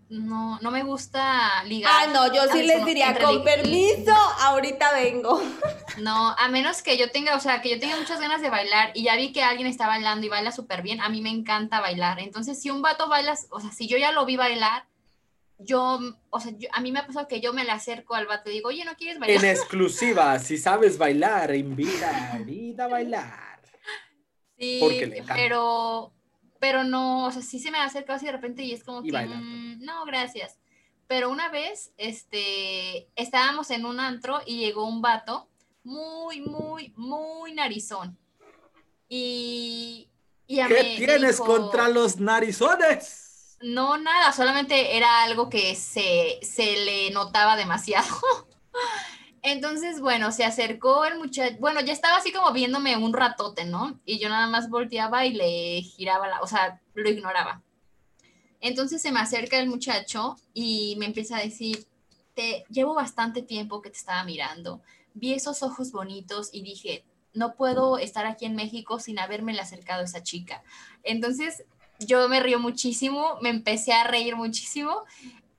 no, 0.09 0.59
no 0.61 0.71
me 0.73 0.83
gusta 0.83 1.63
ligar. 1.65 1.93
Ah, 1.95 2.07
no, 2.13 2.33
yo 2.35 2.43
sí 2.51 2.63
les 2.65 2.85
diría, 2.85 3.17
con 3.21 3.45
permiso, 3.45 4.13
ahorita 4.41 4.93
vengo. 4.93 5.41
No, 5.97 6.35
a 6.39 6.49
menos 6.49 6.83
que 6.83 6.97
yo 6.97 7.11
tenga, 7.11 7.35
o 7.37 7.41
sea, 7.41 7.61
que 7.61 7.69
yo 7.71 7.81
tenga 7.81 7.97
muchas 7.97 8.21
ganas 8.21 8.41
de 8.41 8.49
bailar 8.49 8.93
y 8.95 9.03
ya 9.05 9.17
vi 9.17 9.33
que 9.33 9.43
alguien 9.43 9.67
está 9.67 9.87
bailando 9.89 10.25
y 10.25 10.29
baila 10.29 10.53
súper 10.53 10.83
bien, 10.83 11.01
a 11.01 11.09
mí 11.09 11.21
me 11.21 11.31
encanta 11.31 11.81
bailar. 11.81 12.21
Entonces, 12.21 12.61
si 12.61 12.71
un 12.71 12.81
vato 12.81 13.09
baila, 13.09 13.35
o 13.51 13.61
sea, 13.61 13.73
si 13.73 13.89
yo 13.89 13.99
ya 13.99 14.13
lo 14.13 14.25
vi 14.25 14.37
bailar, 14.37 14.87
yo, 15.63 15.99
o 16.31 16.41
sea, 16.41 16.53
yo- 16.57 16.69
a 16.73 16.81
mí 16.81 16.93
me 16.93 16.99
ha 17.01 17.07
pasado 17.07 17.29
que 17.29 17.41
yo 17.41 17.53
me 17.53 17.65
le 17.65 17.71
acerco 17.71 18.15
al 18.15 18.27
vato 18.27 18.51
y 18.51 18.55
digo, 18.55 18.69
oye, 18.69 18.85
¿no 18.85 18.95
quieres 18.97 19.17
En 19.17 19.21
bailar? 19.21 19.45
exclusiva, 19.45 20.39
si 20.39 20.57
sabes 20.59 20.99
bailar, 20.99 21.55
invita 21.55 22.11
a 22.11 22.33
Arida 22.35 22.85
a 22.85 22.89
bailar. 22.89 23.61
Sí, 24.59 24.79
porque 24.81 25.07
le 25.07 25.17
encanta. 25.19 25.35
pero, 25.35 26.13
pero 26.59 26.85
no, 26.85 27.27
o 27.27 27.31
sea, 27.31 27.43
sí 27.43 27.59
se 27.59 27.71
me 27.71 27.79
ha 27.79 27.85
acercado 27.85 28.17
así 28.17 28.27
de 28.27 28.33
repente 28.33 28.63
y 28.63 28.73
es 28.73 28.85
como 28.85 29.03
Y 29.05 29.11
que, 29.11 29.19
mm, 29.27 29.81
no, 29.85 30.05
gracias. 30.05 30.59
Pero 31.07 31.31
una 31.31 31.49
vez, 31.51 31.93
este, 31.97 33.09
estábamos 33.17 33.71
en 33.71 33.85
un 33.85 33.99
antro 34.01 34.41
y 34.47 34.59
llegó 34.59 34.87
un 34.87 35.01
vato 35.03 35.49
muy, 35.83 36.41
muy, 36.43 36.93
muy 36.97 37.53
narizón. 37.55 38.17
Y, 39.09 40.09
y 40.47 40.57
ya 40.57 40.69
¿Qué 40.69 40.95
tienes 40.99 41.33
dijo, 41.39 41.45
contra 41.47 41.89
los 41.89 42.19
narizones? 42.21 43.30
No, 43.61 43.99
nada, 43.99 44.33
solamente 44.33 44.97
era 44.97 45.23
algo 45.23 45.51
que 45.51 45.75
se, 45.75 46.39
se 46.43 46.85
le 46.85 47.11
notaba 47.11 47.57
demasiado. 47.57 48.09
Entonces, 49.43 50.01
bueno, 50.01 50.33
se 50.33 50.45
acercó 50.45 51.05
el 51.05 51.19
muchacho, 51.19 51.57
bueno, 51.61 51.81
ya 51.81 51.93
estaba 51.93 52.17
así 52.17 52.33
como 52.33 52.53
viéndome 52.53 52.97
un 52.97 53.13
ratote, 53.13 53.65
¿no? 53.67 54.01
Y 54.05 54.19
yo 54.19 54.29
nada 54.29 54.47
más 54.49 54.71
volteaba 54.71 55.27
y 55.27 55.35
le 55.35 55.83
giraba 55.83 56.29
la, 56.29 56.41
o 56.41 56.47
sea, 56.47 56.81
lo 56.95 57.09
ignoraba. 57.09 57.63
Entonces 58.61 59.01
se 59.01 59.13
me 59.13 59.21
acerca 59.21 59.59
el 59.59 59.69
muchacho 59.69 60.37
y 60.53 60.97
me 60.99 61.07
empieza 61.07 61.37
a 61.37 61.43
decir, 61.43 61.87
te 62.35 62.65
llevo 62.71 62.95
bastante 62.95 63.43
tiempo 63.43 63.81
que 63.81 63.91
te 63.91 63.97
estaba 63.97 64.25
mirando, 64.25 64.83
vi 65.15 65.33
esos 65.33 65.63
ojos 65.63 65.93
bonitos 65.93 66.51
y 66.53 66.63
dije, 66.63 67.05
no 67.33 67.55
puedo 67.55 67.99
estar 67.99 68.27
aquí 68.27 68.45
en 68.45 68.57
México 68.57 68.99
sin 69.01 69.19
haberme 69.19 69.59
acercado 69.59 70.03
a 70.03 70.05
esa 70.05 70.23
chica. 70.23 70.63
Entonces 71.03 71.65
yo 72.01 72.29
me 72.29 72.41
río 72.41 72.59
muchísimo, 72.59 73.39
me 73.41 73.51
empecé 73.51 73.93
a 73.93 74.05
reír 74.05 74.37
muchísimo 74.37 75.05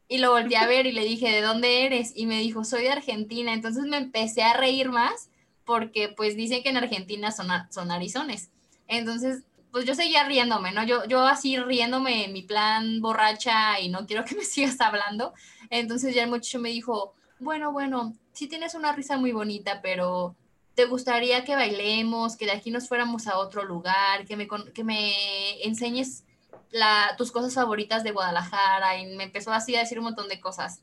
y 0.08 0.17
lo 0.17 0.32
volteé 0.32 0.58
a 0.58 0.67
ver 0.67 0.88
y 0.88 0.91
le 0.91 1.06
dije, 1.06 1.30
¿de 1.30 1.41
dónde 1.41 1.86
eres? 1.86 2.12
Y 2.15 2.25
me 2.25 2.39
dijo, 2.39 2.65
soy 2.65 2.84
de 2.84 2.91
Argentina. 2.91 3.54
Entonces 3.54 3.86
me 3.86 3.97
empecé 3.97 4.43
a 4.43 4.54
reír 4.54 4.89
más 4.89 5.30
porque 5.65 6.10
pues 6.10 6.36
dicen 6.36 6.63
que 6.63 6.69
en 6.69 6.77
Argentina 6.77 7.32
son, 7.32 7.47
son 7.69 7.88
narizones. 7.88 8.49
Entonces, 8.88 9.43
pues 9.71 9.86
yo 9.86 9.95
seguía 9.95 10.25
riéndome, 10.25 10.73
¿no? 10.73 10.84
Yo, 10.84 11.06
yo 11.06 11.25
así 11.25 11.58
riéndome 11.58 12.25
en 12.25 12.34
mi 12.34 12.41
plan 12.41 12.99
borracha 13.01 13.80
y 13.80 13.88
no 13.88 14.06
quiero 14.06 14.25
que 14.25 14.36
me 14.36 14.43
sigas 14.45 14.82
hablando. 14.82 15.34
Entonces 15.69 16.13
ya 16.13 16.23
el 16.23 16.30
muchacho 16.30 16.60
me 16.60 16.69
dijo, 16.69 17.13
bueno, 17.39 17.71
bueno, 17.71 18.13
sí 18.34 18.47
tienes 18.47 18.75
una 18.75 18.91
risa 18.91 19.17
muy 19.17 19.32
bonita, 19.32 19.82
pero 19.82 20.36
¿te 20.75 20.86
gustaría 20.86 21.45
que 21.45 21.56
bailemos, 21.56 22.36
que 22.36 22.45
de 22.45 22.51
aquí 22.51 22.69
nos 22.69 22.88
fuéramos 22.88 23.27
a 23.27 23.38
otro 23.38 23.63
lugar, 23.63 24.25
que 24.25 24.36
me, 24.36 24.47
que 24.73 24.84
me 24.84 25.63
enseñes 25.63 26.25
la, 26.71 27.15
tus 27.17 27.31
cosas 27.31 27.53
favoritas 27.53 28.03
de 28.03 28.12
Guadalajara? 28.12 28.97
Y 28.97 29.15
me 29.15 29.25
empezó 29.25 29.51
así 29.51 29.75
a 29.75 29.79
decir 29.79 29.99
un 29.99 30.05
montón 30.05 30.27
de 30.27 30.39
cosas. 30.39 30.81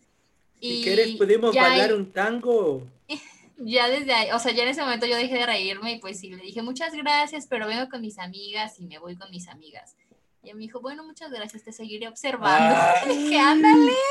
Si 0.61 0.83
quieres, 0.83 1.17
podemos 1.17 1.55
bailar 1.55 1.95
un 1.95 2.11
tango. 2.13 2.87
ya 3.59 3.89
desde 3.89 4.13
ahí, 4.13 4.31
o 4.33 4.39
sea, 4.39 4.53
ya 4.53 4.63
en 4.63 4.71
ese 4.71 4.83
momento 4.83 5.07
yo 5.07 5.17
dejé 5.17 5.39
de 5.39 5.47
reírme 5.47 5.93
y 5.93 5.99
pues 5.99 6.21
sí, 6.21 6.31
le 6.31 6.43
dije 6.43 6.63
muchas 6.63 6.93
gracias, 6.95 7.47
pero 7.49 7.67
vengo 7.67 7.89
con 7.89 8.01
mis 8.01 8.19
amigas 8.19 8.79
y 8.79 8.87
me 8.87 8.99
voy 8.99 9.17
con 9.17 9.31
mis 9.31 9.49
amigas. 9.49 9.97
Y 10.43 10.55
me 10.55 10.61
dijo, 10.61 10.81
bueno, 10.81 11.05
muchas 11.05 11.31
gracias, 11.31 11.65
te 11.65 11.73
seguiré 11.73 12.09
observando. 12.09 12.75
Ah. 12.77 12.95
Y 13.07 13.17
dije, 13.17 13.39
ándale. 13.39 13.93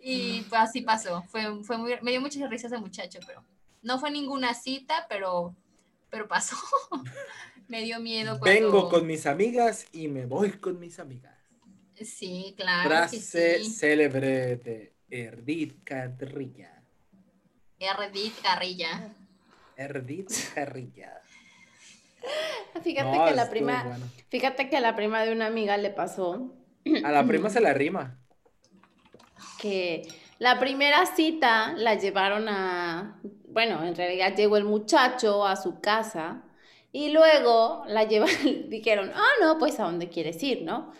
Y 0.00 0.40
pues 0.48 0.62
así 0.62 0.80
pasó. 0.80 1.22
Fue, 1.28 1.62
fue 1.62 1.76
muy, 1.76 1.94
me 2.00 2.10
dio 2.10 2.20
muchas 2.20 2.48
risas 2.48 2.72
ese 2.72 2.80
muchacho, 2.80 3.18
pero 3.26 3.44
no 3.82 3.98
fue 3.98 4.10
ninguna 4.10 4.54
cita, 4.54 5.06
pero, 5.10 5.54
pero 6.10 6.26
pasó. 6.26 6.56
Me 7.74 7.82
dio 7.82 7.98
miedo 7.98 8.38
cuando... 8.38 8.60
Vengo 8.60 8.88
con 8.88 9.04
mis 9.04 9.26
amigas 9.26 9.86
y 9.90 10.06
me 10.06 10.26
voy 10.26 10.52
con 10.52 10.78
mis 10.78 11.00
amigas. 11.00 11.34
Sí, 12.00 12.54
claro. 12.56 12.82
que 12.88 12.88
Frase 12.88 13.58
sí. 13.64 13.68
célebre 13.68 14.56
de 14.58 14.92
Erdit 15.10 15.82
Carrilla. 15.82 16.80
Erdit 17.80 18.40
Carrilla. 18.40 19.12
Erdit 19.76 20.30
Carrilla. 20.54 21.20
Fíjate 22.84 23.18
No, 23.18 23.24
que 23.26 23.34
la 23.34 23.50
prima, 23.50 23.82
bueno. 23.82 24.06
fíjate 24.28 24.70
que 24.70 24.76
a 24.76 24.80
la 24.80 24.94
prima 24.94 25.24
de 25.24 25.32
una 25.32 25.46
amiga 25.46 25.76
le 25.76 25.90
pasó 25.90 26.54
A 27.04 27.10
la 27.10 27.26
prima 27.26 27.50
se 27.50 27.60
la 27.60 27.74
rima. 27.74 28.20
que 29.60 30.06
la 30.38 30.60
primera 30.60 31.06
cita 31.06 31.72
la 31.72 31.96
llevaron 31.96 32.48
a, 32.48 33.20
bueno, 33.48 33.84
en 33.84 33.96
realidad 33.96 34.36
llegó 34.36 34.56
el 34.58 34.64
muchacho 34.64 35.44
a 35.44 35.56
su 35.56 35.80
casa 35.80 36.43
y 36.94 37.10
luego 37.10 37.82
la 37.88 38.04
llevaron, 38.04 38.36
dijeron, 38.70 39.10
ah, 39.16 39.32
no, 39.42 39.58
pues 39.58 39.80
a 39.80 39.84
dónde 39.84 40.08
quieres 40.08 40.40
ir, 40.44 40.62
¿no? 40.62 40.92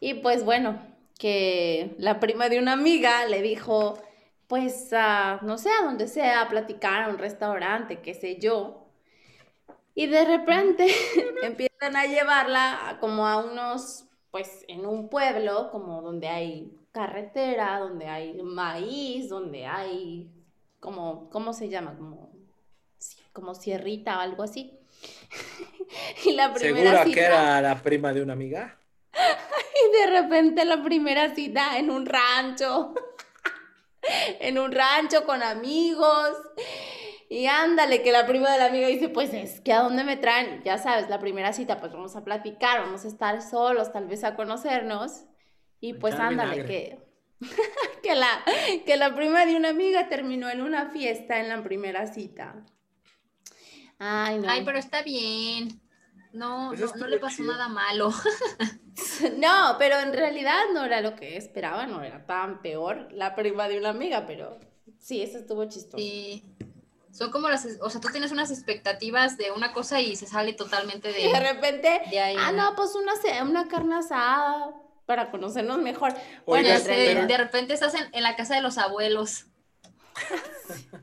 Y 0.00 0.14
pues 0.14 0.46
bueno, 0.46 0.80
que 1.18 1.94
la 1.98 2.20
prima 2.20 2.48
de 2.48 2.58
una 2.58 2.72
amiga 2.72 3.26
le 3.26 3.42
dijo, 3.42 3.98
pues 4.46 4.94
a, 4.94 5.40
no 5.42 5.58
sé, 5.58 5.68
a 5.70 5.84
donde 5.84 6.08
sea, 6.08 6.40
a 6.40 6.48
platicar 6.48 7.02
a 7.02 7.08
un 7.08 7.18
restaurante, 7.18 8.00
qué 8.00 8.14
sé 8.14 8.38
yo. 8.40 8.88
Y 9.94 10.06
de 10.06 10.24
repente 10.24 10.86
empiezan 11.42 11.96
a 11.96 12.06
llevarla 12.06 12.96
como 12.98 13.26
a 13.26 13.36
unos, 13.36 14.06
pues 14.30 14.64
en 14.68 14.86
un 14.86 15.10
pueblo, 15.10 15.70
como 15.70 16.00
donde 16.00 16.28
hay 16.28 16.72
carretera, 16.92 17.78
donde 17.78 18.06
hay 18.06 18.42
maíz, 18.42 19.28
donde 19.28 19.66
hay 19.66 20.30
como, 20.80 21.28
¿cómo 21.28 21.52
se 21.52 21.68
llama? 21.68 21.94
Como, 21.94 22.32
como 23.34 23.54
sierrita 23.54 24.16
o 24.16 24.20
algo 24.20 24.44
así. 24.44 24.78
y 26.24 26.32
la 26.32 26.52
primera 26.52 26.76
¿Segura 26.78 27.04
cita, 27.04 27.14
que 27.14 27.26
era 27.26 27.60
la 27.60 27.82
prima 27.82 28.12
de 28.12 28.22
una 28.22 28.32
amiga? 28.32 28.78
y 29.12 29.98
de 29.98 30.20
repente 30.20 30.64
la 30.64 30.82
primera 30.82 31.34
cita 31.34 31.78
en 31.78 31.90
un 31.90 32.06
rancho. 32.06 32.94
en 34.40 34.58
un 34.58 34.72
rancho 34.72 35.24
con 35.24 35.42
amigos. 35.42 36.36
Y 37.28 37.46
ándale, 37.46 38.02
que 38.02 38.12
la 38.12 38.26
prima 38.26 38.52
de 38.52 38.58
la 38.58 38.66
amiga 38.66 38.88
dice, 38.88 39.08
pues 39.08 39.32
es 39.32 39.60
que 39.60 39.72
a 39.72 39.80
dónde 39.80 40.04
me 40.04 40.18
traen, 40.18 40.62
ya 40.64 40.76
sabes, 40.76 41.08
la 41.08 41.18
primera 41.18 41.54
cita, 41.54 41.80
pues 41.80 41.92
vamos 41.92 42.14
a 42.14 42.24
platicar, 42.24 42.80
vamos 42.80 43.06
a 43.06 43.08
estar 43.08 43.40
solos, 43.40 43.90
tal 43.90 44.06
vez 44.06 44.22
a 44.24 44.36
conocernos. 44.36 45.24
Y 45.80 45.94
pues 45.94 46.14
echar 46.14 46.26
ándale, 46.28 46.62
vinagre. 46.62 46.98
que, 47.40 47.48
que, 48.02 48.14
la, 48.14 48.44
que 48.84 48.96
la 48.96 49.14
prima 49.14 49.46
de 49.46 49.56
una 49.56 49.70
amiga 49.70 50.08
terminó 50.08 50.50
en 50.50 50.60
una 50.60 50.90
fiesta 50.90 51.40
en 51.40 51.48
la 51.48 51.62
primera 51.62 52.06
cita. 52.06 52.66
Ay, 54.04 54.38
no. 54.38 54.50
Ay, 54.50 54.64
pero 54.64 54.78
está 54.78 55.02
bien. 55.02 55.80
No, 56.32 56.72
Eso 56.72 56.92
no, 56.96 57.06
le 57.06 57.18
pasó 57.18 57.36
chido. 57.36 57.52
nada 57.52 57.68
malo. 57.68 58.12
No, 59.38 59.76
pero 59.78 59.98
en 60.00 60.12
realidad 60.12 60.58
no 60.74 60.84
era 60.84 61.00
lo 61.00 61.14
que 61.16 61.36
esperaba, 61.38 61.86
no 61.86 62.02
era 62.02 62.26
tan 62.26 62.60
peor 62.60 63.08
la 63.12 63.34
prima 63.34 63.66
de 63.66 63.78
una 63.78 63.88
amiga, 63.88 64.26
pero 64.26 64.58
sí, 64.98 65.22
eso 65.22 65.38
estuvo 65.38 65.64
chistoso. 65.64 65.96
Sí. 65.96 66.42
Son 67.10 67.30
como 67.30 67.48
las, 67.48 67.66
o 67.80 67.88
sea, 67.88 68.00
tú 68.02 68.08
tienes 68.10 68.32
unas 68.32 68.50
expectativas 68.50 69.38
de 69.38 69.50
una 69.50 69.72
cosa 69.72 70.00
y 70.00 70.14
se 70.16 70.26
sale 70.26 70.52
totalmente 70.52 71.08
Y 71.10 71.26
de 71.26 71.32
de, 71.32 71.40
repente, 71.40 72.02
de 72.10 72.20
ahí. 72.20 72.36
ah, 72.38 72.52
no, 72.52 72.74
pues 72.74 72.94
una, 72.94 73.12
una 73.44 73.66
carne 73.68 73.96
asada 73.96 74.74
para 75.06 75.30
conocernos 75.30 75.78
mejor. 75.78 76.12
Bueno, 76.46 76.68
Oiga, 76.68 76.80
de 77.26 77.36
repente 77.38 77.72
estás 77.74 77.94
en, 77.94 78.08
en 78.12 78.22
la 78.22 78.36
casa 78.36 78.54
de 78.56 78.62
los 78.62 78.76
abuelos. 78.78 79.46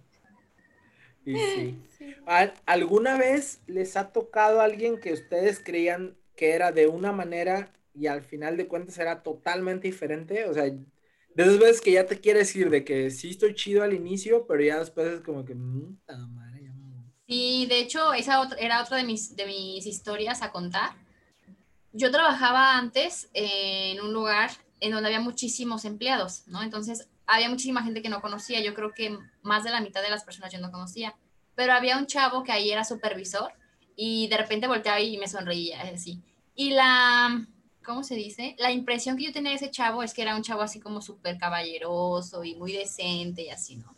Y 1.25 1.35
sí. 1.35 1.88
¿Al- 2.25 2.53
¿Alguna 2.65 3.17
vez 3.17 3.61
les 3.67 3.95
ha 3.97 4.11
tocado 4.11 4.61
a 4.61 4.65
alguien 4.65 4.99
que 4.99 5.13
ustedes 5.13 5.59
creían 5.63 6.17
que 6.35 6.51
era 6.53 6.71
de 6.71 6.87
una 6.87 7.11
manera 7.11 7.71
y 7.93 8.07
al 8.07 8.21
final 8.23 8.57
de 8.57 8.67
cuentas 8.67 8.97
era 8.99 9.23
totalmente 9.23 9.87
diferente? 9.87 10.45
O 10.45 10.53
sea, 10.53 10.63
de 10.63 10.85
esas 11.43 11.59
veces 11.59 11.81
que 11.81 11.91
ya 11.93 12.05
te 12.05 12.19
quiere 12.19 12.39
decir 12.39 12.69
de 12.69 12.83
que 12.83 13.09
sí 13.11 13.31
estoy 13.31 13.53
chido 13.55 13.83
al 13.83 13.93
inicio, 13.93 14.45
pero 14.47 14.63
ya 14.63 14.79
después 14.79 15.07
es 15.07 15.21
como 15.21 15.45
que, 15.45 15.55
"Puta 15.55 16.17
madre, 16.27 16.63
ya 16.65 16.73
me- 16.73 17.09
Sí, 17.27 17.65
de 17.67 17.79
hecho, 17.79 18.13
esa 18.13 18.41
era 18.59 18.81
otra 18.81 18.97
de 18.97 19.03
mis, 19.03 19.35
de 19.35 19.45
mis 19.45 19.85
historias 19.85 20.41
a 20.41 20.51
contar. 20.51 20.91
Yo 21.91 22.11
trabajaba 22.11 22.77
antes 22.77 23.29
en 23.33 23.99
un 24.01 24.13
lugar 24.13 24.51
en 24.79 24.91
donde 24.91 25.07
había 25.07 25.19
muchísimos 25.19 25.85
empleados, 25.85 26.43
¿no? 26.47 26.61
Entonces, 26.63 27.09
había 27.27 27.49
muchísima 27.49 27.83
gente 27.83 28.01
que 28.01 28.09
no 28.09 28.21
conocía. 28.21 28.61
Yo 28.61 28.73
creo 28.73 28.93
que 28.93 29.17
más 29.41 29.63
de 29.63 29.71
la 29.71 29.81
mitad 29.81 30.01
de 30.01 30.09
las 30.09 30.23
personas 30.23 30.51
yo 30.53 30.59
no 30.59 30.71
conocía. 30.71 31.15
Pero 31.59 31.73
había 31.73 31.97
un 31.97 32.05
chavo 32.05 32.41
que 32.41 32.53
ahí 32.53 32.71
era 32.71 32.85
supervisor 32.85 33.51
y 33.93 34.29
de 34.29 34.37
repente 34.37 34.65
volteaba 34.65 35.01
y 35.01 35.17
me 35.17 35.27
sonreía, 35.27 35.81
así. 35.93 36.21
Y 36.55 36.69
la, 36.69 37.45
¿cómo 37.83 38.01
se 38.01 38.15
dice? 38.15 38.55
La 38.59 38.71
impresión 38.71 39.17
que 39.17 39.25
yo 39.25 39.33
tenía 39.33 39.49
de 39.49 39.57
ese 39.57 39.69
chavo 39.69 40.01
es 40.01 40.13
que 40.13 40.21
era 40.21 40.37
un 40.37 40.41
chavo 40.41 40.61
así 40.61 40.79
como 40.79 41.01
súper 41.01 41.37
caballeroso 41.37 42.45
y 42.45 42.55
muy 42.55 42.71
decente 42.71 43.41
y 43.41 43.49
así, 43.49 43.75
¿no? 43.75 43.93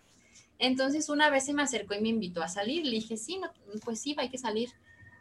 Entonces 0.58 1.08
una 1.08 1.30
vez 1.30 1.45
se 1.45 1.54
me 1.54 1.62
acercó 1.62 1.93
y 1.93 2.02
me 2.02 2.10
invitó 2.10 2.41
a 2.41 2.47
salir. 2.47 2.84
Le 2.84 2.93
dije, 2.93 3.15
sí, 3.15 3.38
no, 3.38 3.52
pues 3.86 4.02
sí, 4.02 4.15
hay 4.17 4.30
que 4.30 4.39
salir. 4.39 4.71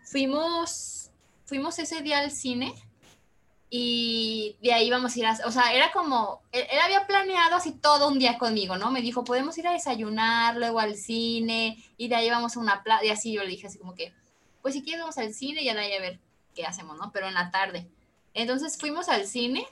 Fuimos, 0.04 1.10
fuimos 1.44 1.78
ese 1.78 2.00
día 2.00 2.20
al 2.20 2.30
cine 2.30 2.72
y 3.68 4.56
de 4.62 4.72
ahí 4.72 4.88
vamos 4.88 5.14
a 5.14 5.18
ir 5.18 5.26
a, 5.26 5.38
o 5.44 5.52
sea, 5.52 5.74
era 5.74 5.92
como, 5.92 6.40
él, 6.52 6.64
él 6.72 6.78
había 6.82 7.06
planeado 7.06 7.56
así 7.56 7.72
todo 7.72 8.08
un 8.08 8.18
día 8.18 8.38
conmigo, 8.38 8.78
¿no? 8.78 8.90
Me 8.90 9.02
dijo, 9.02 9.24
podemos 9.24 9.58
ir 9.58 9.68
a 9.68 9.72
desayunar, 9.72 10.56
luego 10.56 10.80
al 10.80 10.96
cine 10.96 11.76
y 12.00 12.08
de 12.08 12.16
ahí 12.16 12.30
vamos 12.30 12.56
a 12.56 12.60
una 12.60 12.82
plaza, 12.82 13.04
y 13.04 13.10
así 13.10 13.30
yo 13.30 13.42
le 13.42 13.50
dije 13.50 13.66
así 13.66 13.78
como 13.78 13.94
que, 13.94 14.14
pues 14.62 14.72
si 14.72 14.82
quieres 14.82 15.02
vamos 15.02 15.18
al 15.18 15.34
cine 15.34 15.60
y 15.60 15.66
ya 15.66 15.74
de 15.74 15.80
ahí 15.80 15.92
a 15.92 16.00
ver 16.00 16.18
qué 16.54 16.64
hacemos, 16.64 16.96
¿no? 16.96 17.12
Pero 17.12 17.28
en 17.28 17.34
la 17.34 17.50
tarde. 17.50 17.90
Entonces 18.32 18.78
fuimos 18.78 19.10
al 19.10 19.26
cine, 19.26 19.66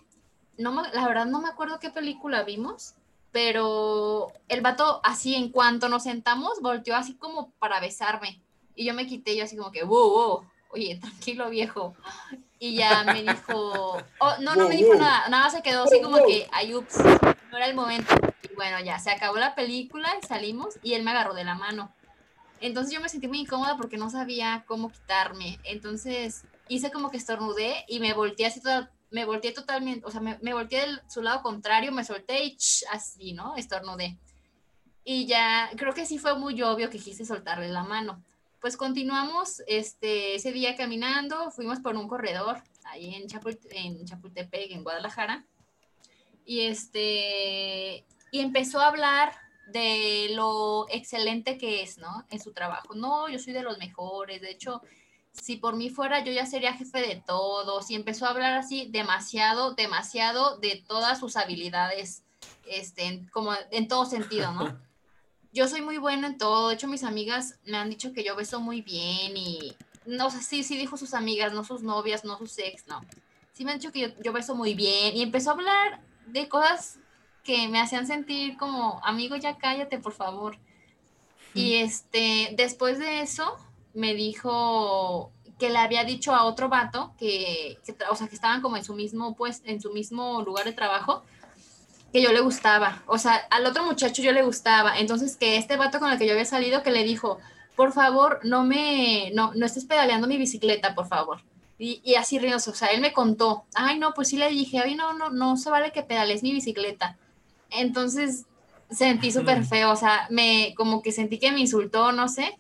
no 0.59 0.83
la 0.93 1.09
verdad 1.09 1.25
no 1.25 1.41
me 1.41 1.49
acuerdo 1.49 1.79
qué 1.81 1.89
película 1.89 2.43
vimos, 2.43 2.97
pero 3.33 4.31
el 4.49 4.61
vato 4.61 5.01
así 5.05 5.37
en 5.37 5.51
cuanto 5.51 5.89
nos 5.89 6.03
sentamos 6.03 6.61
volteó 6.61 6.97
así 6.97 7.15
como 7.15 7.51
para 7.53 7.81
besarme 7.81 8.43
y 8.75 8.85
yo 8.85 8.93
me 8.93 9.07
quité 9.07 9.35
yo 9.35 9.45
así 9.45 9.57
como 9.57 9.73
que 9.73 9.85
wow, 9.85 10.11
wow, 10.11 10.47
oye, 10.69 10.97
tranquilo 11.01 11.49
viejo. 11.49 11.95
Y 12.59 12.75
ya 12.75 13.05
me 13.05 13.23
dijo, 13.23 14.03
oh, 14.19 14.35
no, 14.41 14.55
no 14.55 14.69
me 14.69 14.77
dijo 14.77 14.95
nada, 14.97 15.31
nada 15.31 15.49
se 15.49 15.63
quedó 15.63 15.85
así 15.85 16.03
como 16.03 16.19
que, 16.27 16.47
ay, 16.53 16.75
ups, 16.75 16.99
no 17.51 17.57
era 17.57 17.67
el 17.67 17.75
momento. 17.75 18.15
Y 18.51 18.55
bueno, 18.55 18.81
ya, 18.81 18.99
se 18.99 19.13
acabó 19.13 19.39
la 19.39 19.55
película, 19.55 20.11
salimos 20.29 20.75
y 20.83 20.93
él 20.93 21.05
me 21.05 21.13
agarró 21.13 21.33
de 21.33 21.45
la 21.45 21.55
mano. 21.55 21.95
Entonces 22.61 22.93
yo 22.93 23.01
me 23.01 23.09
sentí 23.09 23.29
muy 23.29 23.41
incómoda 23.41 23.77
porque 23.77 23.97
no 23.97 24.11
sabía 24.11 24.65
cómo 24.67 24.91
quitarme. 24.91 25.59
Entonces 25.65 26.45
hice 26.69 26.91
como 26.91 27.11
que 27.11 27.17
estornudé 27.17 27.85
y 27.89 28.01
me 28.01 28.13
volteé 28.15 28.47
así 28.47 28.61
toda, 28.61 28.91
me 29.11 29.25
volteé 29.25 29.53
totalmente, 29.53 30.05
o 30.05 30.11
sea, 30.11 30.21
me, 30.21 30.39
me 30.43 30.53
volteé 30.53 30.81
del 30.81 31.01
su 31.09 31.23
lado 31.23 31.43
contrario, 31.43 31.93
me 31.93 32.05
solté 32.05 32.45
y 32.45 32.57
así, 32.91 33.33
¿no? 33.33 33.57
Estornudé. 33.57 34.19
Y 35.05 35.27
ya, 35.27 35.71
creo 35.77 35.95
que 35.95 36.05
sí 36.05 36.19
fue 36.19 36.39
muy 36.39 36.61
obvio 36.63 36.91
que 36.91 36.99
quise 36.99 37.25
soltarle 37.25 37.69
la 37.69 37.85
mano. 37.85 38.23
Pues 38.61 38.77
continuamos 38.77 39.63
este, 39.67 40.35
ese 40.35 40.53
día 40.53 40.77
caminando, 40.77 41.51
fuimos 41.51 41.81
por 41.81 41.97
un 41.97 42.09
corredor 42.09 42.63
ahí 42.85 43.15
en, 43.15 43.27
en 43.71 44.05
Chapultepec, 44.05 44.71
en 44.73 44.83
Guadalajara. 44.83 45.47
Y 46.45 46.63
este, 46.63 48.05
y 48.31 48.41
empezó 48.41 48.81
a 48.81 48.89
hablar 48.89 49.33
de 49.73 50.29
lo 50.35 50.87
excelente 50.91 51.59
que 51.59 51.83
es, 51.83 51.99
¿no? 51.99 52.25
En 52.31 52.41
su 52.41 52.53
trabajo. 52.53 52.95
No, 52.95 53.29
yo 53.29 53.39
soy 53.39 53.53
de 53.53 53.63
los 53.63 53.79
mejores. 53.79 54.41
De 54.41 54.51
hecho, 54.51 54.83
si 55.33 55.57
por 55.57 55.77
mí 55.77 55.91
fuera, 55.91 56.25
yo 56.25 56.33
ya 56.33 56.47
sería 56.47 56.75
jefe 56.75 57.01
de 57.01 57.23
todos. 57.27 57.91
Y 57.91 57.95
empezó 57.95 58.27
a 58.27 58.31
hablar 58.31 58.55
así 58.55 58.87
demasiado, 58.91 59.75
demasiado 59.75 60.59
de 60.59 60.83
todas 60.87 61.19
sus 61.21 61.37
habilidades, 61.37 62.23
este, 62.67 63.05
en- 63.05 63.29
como 63.29 63.53
en 63.71 63.89
todo 63.89 64.05
sentido, 64.07 64.53
¿no? 64.53 64.61
Yo 65.53 65.67
soy 65.67 65.81
muy 65.81 65.97
buena 65.97 66.27
en 66.27 66.39
todo. 66.39 66.69
De 66.69 66.75
hecho, 66.75 66.89
mis 66.89 67.05
amigas 67.05 67.59
me 67.65 67.79
han 67.79 67.89
dicho 67.89 68.13
que 68.13 68.23
yo 68.23 68.37
beso 68.37 68.61
muy 68.61 68.83
bien 68.83 69.35
y 69.35 69.75
no 70.05 70.31
sé, 70.31 70.43
sí, 70.43 70.63
sí 70.63 70.77
dijo 70.77 70.99
sus 70.99 71.15
amigas, 71.15 71.55
no 71.55 71.65
sus 71.65 71.83
novias, 71.83 72.23
no 72.23 72.37
sus 72.37 72.59
ex, 72.59 72.87
no. 72.87 73.01
Sí 73.55 73.65
me 73.65 73.73
han 73.73 73.79
dicho 73.79 73.91
que 73.91 74.01
yo, 74.01 74.09
yo 74.23 74.33
beso 74.35 74.55
muy 74.55 74.75
bien 74.75 75.17
y 75.17 75.23
empezó 75.23 75.51
a 75.51 75.53
hablar 75.55 76.03
de 76.27 76.49
cosas 76.51 76.99
que 77.49 77.67
me 77.67 77.81
hacían 77.81 78.07
sentir 78.07 78.59
como, 78.59 79.01
amigo, 79.03 79.35
ya 79.35 79.57
cállate, 79.57 79.99
por 79.99 80.13
favor. 80.13 80.59
Y 81.55 81.77
este, 81.77 82.51
después 82.59 82.99
de 82.99 83.23
eso, 83.23 83.57
me 83.95 84.13
dijo 84.13 85.33
que 85.59 85.71
le 85.71 85.79
había 85.79 86.05
dicho 86.05 86.35
a 86.35 86.45
otro 86.45 86.69
vato 86.69 87.15
que, 87.19 87.79
o 88.11 88.17
sea, 88.17 88.29
que 88.29 88.35
estaban 88.35 88.61
como 88.61 88.77
en 88.77 88.85
su 88.85 88.93
mismo, 88.93 89.35
pues, 89.35 89.63
en 89.65 89.81
su 89.81 89.95
mismo 89.95 90.43
lugar 90.43 90.67
de 90.67 90.75
trabajo, 90.75 91.23
que 92.13 92.21
yo 92.21 92.35
le 92.35 92.41
gustaba. 92.41 93.03
O 93.07 93.17
sea, 93.17 93.37
al 93.49 93.65
otro 93.65 93.83
muchacho 93.83 94.21
yo 94.21 94.33
le 94.33 94.43
gustaba. 94.43 94.99
Entonces, 94.99 95.39
que 95.39 95.57
este 95.57 95.79
vato 95.79 96.01
con 96.01 96.13
el 96.13 96.19
que 96.19 96.27
yo 96.27 96.33
había 96.33 96.45
salido, 96.45 96.83
que 96.83 96.91
le 96.91 97.03
dijo, 97.03 97.39
por 97.77 97.95
favor, 97.95 98.41
no 98.45 98.63
me, 98.63 99.31
no, 99.33 99.55
no 99.55 99.65
estés 99.65 99.87
pedaleando 99.87 100.29
mi 100.29 100.37
bicicleta, 100.37 100.95
por 100.95 101.09
favor. 101.09 101.41
Y, 101.79 102.03
y 102.05 102.17
así 102.17 102.39
riéndose, 102.39 102.69
o 102.69 102.75
sea, 102.75 102.89
él 102.89 103.01
me 103.01 103.15
contó, 103.15 103.65
ay, 103.75 103.99
no, 103.99 104.13
pues 104.13 104.29
sí 104.29 104.37
le 104.37 104.51
dije, 104.51 104.81
ay, 104.81 104.97
no, 104.97 105.15
no, 105.15 105.31
no 105.31 105.57
se 105.57 105.71
vale 105.71 105.93
que 105.93 106.03
pedales 106.03 106.43
mi 106.43 106.53
bicicleta. 106.53 107.17
Entonces, 107.71 108.47
sentí 108.91 109.31
súper 109.31 109.65
feo, 109.65 109.91
o 109.93 109.97
sea, 109.97 110.27
me, 110.31 110.75
como 110.77 111.03
que 111.03 111.13
sentí 111.13 111.39
que 111.39 111.53
me 111.53 111.61
insultó, 111.61 112.13
no 112.13 112.29
sé, 112.29 112.57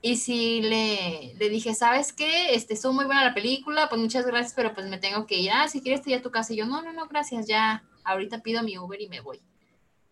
y 0.00 0.16
sí 0.16 0.60
le, 0.62 1.34
le 1.34 1.48
dije, 1.48 1.74
¿sabes 1.74 2.12
qué? 2.12 2.54
Este, 2.54 2.74
estuvo 2.74 2.92
muy 2.92 3.04
buena 3.04 3.24
la 3.24 3.34
película, 3.34 3.88
pues 3.88 4.00
muchas 4.00 4.26
gracias, 4.26 4.52
pero 4.54 4.74
pues 4.74 4.88
me 4.88 4.98
tengo 4.98 5.26
que 5.26 5.38
ir, 5.38 5.50
ah, 5.52 5.68
si 5.68 5.80
quieres 5.80 6.02
te 6.02 6.10
ir 6.10 6.16
a 6.16 6.22
tu 6.22 6.30
casa, 6.30 6.52
y 6.52 6.56
yo, 6.56 6.66
no, 6.66 6.82
no, 6.82 6.92
no, 6.92 7.06
gracias, 7.06 7.46
ya, 7.46 7.84
ahorita 8.04 8.42
pido 8.42 8.62
mi 8.62 8.78
Uber 8.78 9.00
y 9.00 9.08
me 9.08 9.20
voy. 9.20 9.40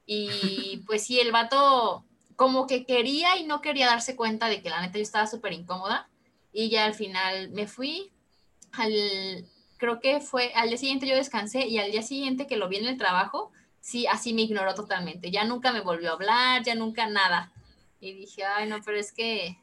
Y 0.06 0.78
pues 0.86 1.04
sí, 1.04 1.20
el 1.20 1.32
vato 1.32 2.04
como 2.36 2.66
que 2.66 2.86
quería 2.86 3.36
y 3.36 3.44
no 3.44 3.60
quería 3.60 3.86
darse 3.86 4.16
cuenta 4.16 4.48
de 4.48 4.62
que 4.62 4.70
la 4.70 4.80
neta 4.80 4.96
yo 4.96 5.02
estaba 5.02 5.26
súper 5.26 5.52
incómoda, 5.52 6.08
y 6.52 6.68
ya 6.68 6.84
al 6.84 6.94
final 6.94 7.50
me 7.50 7.68
fui, 7.68 8.10
al, 8.72 9.44
creo 9.76 10.00
que 10.00 10.20
fue, 10.20 10.52
al 10.54 10.68
día 10.68 10.78
siguiente 10.78 11.06
yo 11.06 11.14
descansé, 11.14 11.66
y 11.66 11.78
al 11.78 11.90
día 11.92 12.02
siguiente 12.02 12.46
que 12.46 12.56
lo 12.56 12.68
vi 12.68 12.76
en 12.78 12.86
el 12.86 12.96
trabajo, 12.96 13.52
sí, 13.80 14.06
así 14.06 14.32
me 14.34 14.42
ignoró 14.42 14.74
totalmente. 14.74 15.30
Ya 15.30 15.44
nunca 15.44 15.72
me 15.72 15.80
volvió 15.80 16.10
a 16.10 16.14
hablar, 16.14 16.62
ya 16.62 16.74
nunca 16.74 17.06
nada. 17.06 17.52
Y 18.00 18.12
dije, 18.12 18.44
ay, 18.44 18.68
no, 18.68 18.80
pero 18.84 18.98
es 18.98 19.12
que, 19.12 19.58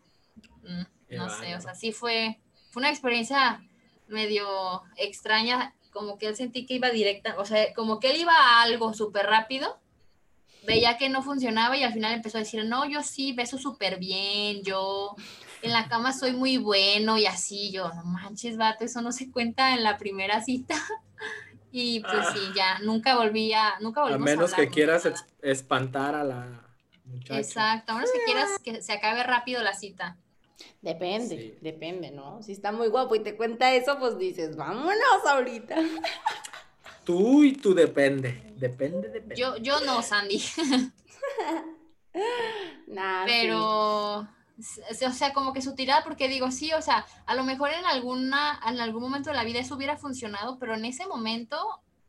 mm, 0.63 1.15
no 1.15 1.29
sé, 1.29 1.55
o 1.55 1.61
sea, 1.61 1.73
sí 1.73 1.91
fue, 1.91 2.39
fue 2.69 2.81
una 2.81 2.89
experiencia 2.89 3.61
medio 4.07 4.83
extraña, 4.95 5.73
como 5.91 6.17
que 6.17 6.27
él 6.27 6.35
sentí 6.35 6.65
que 6.65 6.75
iba 6.75 6.89
directa, 6.89 7.35
o 7.39 7.45
sea, 7.45 7.73
como 7.73 7.99
que 7.99 8.11
él 8.11 8.17
iba 8.17 8.33
a 8.33 8.61
algo 8.61 8.93
súper 8.93 9.25
rápido, 9.25 9.79
veía 10.63 10.97
que 10.97 11.09
no 11.09 11.23
funcionaba 11.23 11.75
y 11.77 11.83
al 11.83 11.93
final 11.93 12.13
empezó 12.13 12.37
a 12.37 12.41
decir, 12.41 12.63
no, 12.65 12.87
yo 12.87 13.01
sí 13.01 13.33
beso 13.33 13.57
súper 13.57 13.97
bien, 13.97 14.63
yo 14.63 15.15
en 15.61 15.71
la 15.71 15.87
cama 15.87 16.13
soy 16.13 16.33
muy 16.33 16.57
bueno 16.57 17.17
y 17.17 17.25
así, 17.25 17.71
yo, 17.71 17.91
no 17.93 18.03
manches, 18.03 18.57
vato, 18.57 18.85
eso 18.85 19.01
no 19.01 19.11
se 19.11 19.31
cuenta 19.31 19.73
en 19.73 19.83
la 19.83 19.97
primera 19.97 20.43
cita. 20.43 20.75
Y 21.71 21.99
pues 21.99 22.27
sí, 22.33 22.39
ya, 22.55 22.79
nunca 22.79 23.15
volví 23.15 23.53
a, 23.53 23.79
nunca 23.81 24.03
A 24.03 24.17
menos 24.17 24.53
hablar, 24.53 24.67
que 24.69 24.73
quieras 24.73 25.05
nada. 25.05 25.27
espantar 25.41 26.15
a 26.15 26.23
la 26.23 26.47
muchacha. 27.05 27.39
Exacto, 27.39 27.91
a 27.91 27.95
menos 27.95 28.11
que 28.11 28.23
quieras 28.25 28.49
que 28.63 28.81
se 28.81 28.93
acabe 28.93 29.23
rápido 29.23 29.61
la 29.61 29.73
cita. 29.73 30.17
Depende, 30.81 31.37
Sí. 31.37 31.57
depende, 31.61 32.11
¿no? 32.11 32.41
Si 32.41 32.51
está 32.51 32.71
muy 32.71 32.87
guapo 32.87 33.15
y 33.15 33.19
te 33.19 33.35
cuenta 33.35 33.73
eso, 33.73 33.99
pues 33.99 34.17
dices, 34.17 34.55
vámonos 34.55 35.25
ahorita. 35.27 35.75
Tú 37.03 37.43
y 37.43 37.53
tú 37.53 37.73
depende. 37.73 38.53
Depende, 38.57 39.07
depende. 39.07 39.35
Yo, 39.37 39.55
yo 39.57 39.79
no, 39.81 40.01
Sandy, 40.01 40.43
Nah, 42.87 43.25
pero, 43.25 44.27
o 45.07 45.11
sea, 45.11 45.33
como 45.33 45.53
que 45.53 45.61
su 45.61 45.75
tirada, 45.75 46.03
porque 46.03 46.27
digo, 46.27 46.51
sí, 46.51 46.73
o 46.73 46.81
sea, 46.81 47.05
a 47.25 47.35
lo 47.35 47.43
mejor 47.43 47.71
en 47.71 47.85
alguna, 47.85 48.59
en 48.67 48.79
algún 48.79 49.03
momento 49.03 49.29
de 49.29 49.35
la 49.35 49.43
vida 49.43 49.59
eso 49.59 49.75
hubiera 49.75 49.97
funcionado, 49.97 50.57
pero 50.59 50.75
en 50.75 50.85
ese 50.85 51.05
momento 51.07 51.57